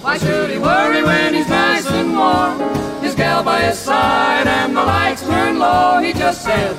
Why 0.03 0.19
should 0.19 0.51
he 0.51 0.59
worry 0.59 1.03
when 1.03 1.35
he's 1.35 1.49
nice 1.49 1.87
and 1.87 2.17
warm? 2.17 2.61
His 3.03 3.15
gal 3.15 3.43
by 3.43 3.63
his 3.63 3.79
side 3.79 4.47
and 4.47 4.77
the 4.77 4.85
lights 4.85 5.23
turn 5.23 5.59
low. 5.59 6.01
He 6.01 6.13
just 6.13 6.43
says, 6.43 6.77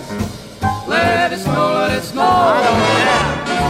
let 1.04 1.34
it 1.34 1.40
snow, 1.40 1.88
let 1.88 1.98
it 1.98 2.04
snow. 2.04 2.54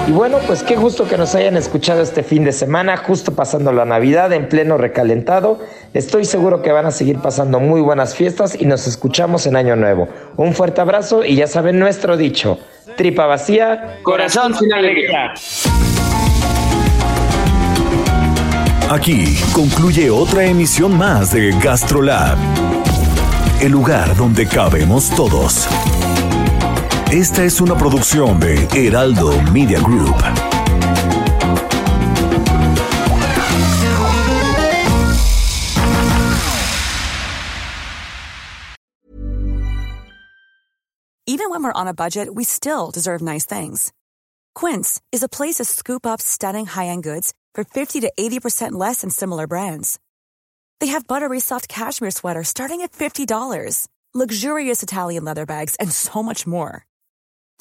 Y 0.05 0.11
bueno, 0.11 0.39
pues 0.45 0.63
qué 0.63 0.75
gusto 0.75 1.07
que 1.07 1.17
nos 1.17 1.33
hayan 1.33 1.55
escuchado 1.55 2.01
este 2.01 2.23
fin 2.23 2.43
de 2.43 2.51
semana, 2.51 2.97
justo 2.97 3.33
pasando 3.35 3.71
la 3.71 3.85
Navidad 3.85 4.33
en 4.33 4.49
pleno 4.49 4.77
recalentado. 4.77 5.59
Estoy 5.93 6.25
seguro 6.25 6.61
que 6.61 6.73
van 6.73 6.85
a 6.85 6.91
seguir 6.91 7.19
pasando 7.19 7.61
muy 7.61 7.79
buenas 7.79 8.13
fiestas 8.13 8.59
y 8.59 8.65
nos 8.65 8.85
escuchamos 8.85 9.47
en 9.47 9.55
Año 9.55 9.77
Nuevo. 9.77 10.09
Un 10.35 10.53
fuerte 10.53 10.81
abrazo 10.81 11.23
y 11.23 11.35
ya 11.35 11.47
saben 11.47 11.79
nuestro 11.79 12.17
dicho, 12.17 12.59
tripa 12.97 13.27
vacía, 13.27 13.99
corazón 14.03 14.53
sin 14.55 14.73
alegría. 14.73 15.33
Aquí 18.89 19.37
concluye 19.53 20.09
otra 20.09 20.43
emisión 20.43 20.97
más 20.97 21.31
de 21.31 21.57
GastroLab, 21.63 22.37
el 23.61 23.71
lugar 23.71 24.17
donde 24.17 24.45
cabemos 24.47 25.09
todos. 25.11 25.69
Esta 27.13 27.43
es 27.43 27.61
una 27.61 27.77
producción 27.77 28.39
de 28.39 28.67
Heraldo 28.73 29.39
Media 29.51 29.79
Group. 29.81 30.17
Even 41.27 41.51
when 41.51 41.63
we're 41.63 41.71
on 41.71 41.87
a 41.87 41.93
budget, 41.93 42.33
we 42.33 42.43
still 42.45 42.89
deserve 42.89 43.21
nice 43.21 43.45
things. 43.45 43.93
Quince 44.55 44.99
is 45.11 45.21
a 45.21 45.29
place 45.29 45.57
to 45.57 45.65
scoop 45.65 46.07
up 46.07 46.19
stunning 46.19 46.65
high-end 46.65 47.03
goods 47.03 47.35
for 47.53 47.63
50 47.63 47.99
to 48.01 48.11
80% 48.17 48.71
less 48.71 49.01
than 49.01 49.11
similar 49.11 49.45
brands. 49.45 49.99
They 50.79 50.87
have 50.87 51.05
buttery 51.05 51.39
soft 51.39 51.67
cashmere 51.67 52.09
sweaters 52.09 52.47
starting 52.47 52.81
at 52.81 52.91
$50, 52.91 53.87
luxurious 54.15 54.81
Italian 54.81 55.23
leather 55.23 55.45
bags, 55.45 55.75
and 55.75 55.91
so 55.91 56.23
much 56.23 56.47
more. 56.47 56.85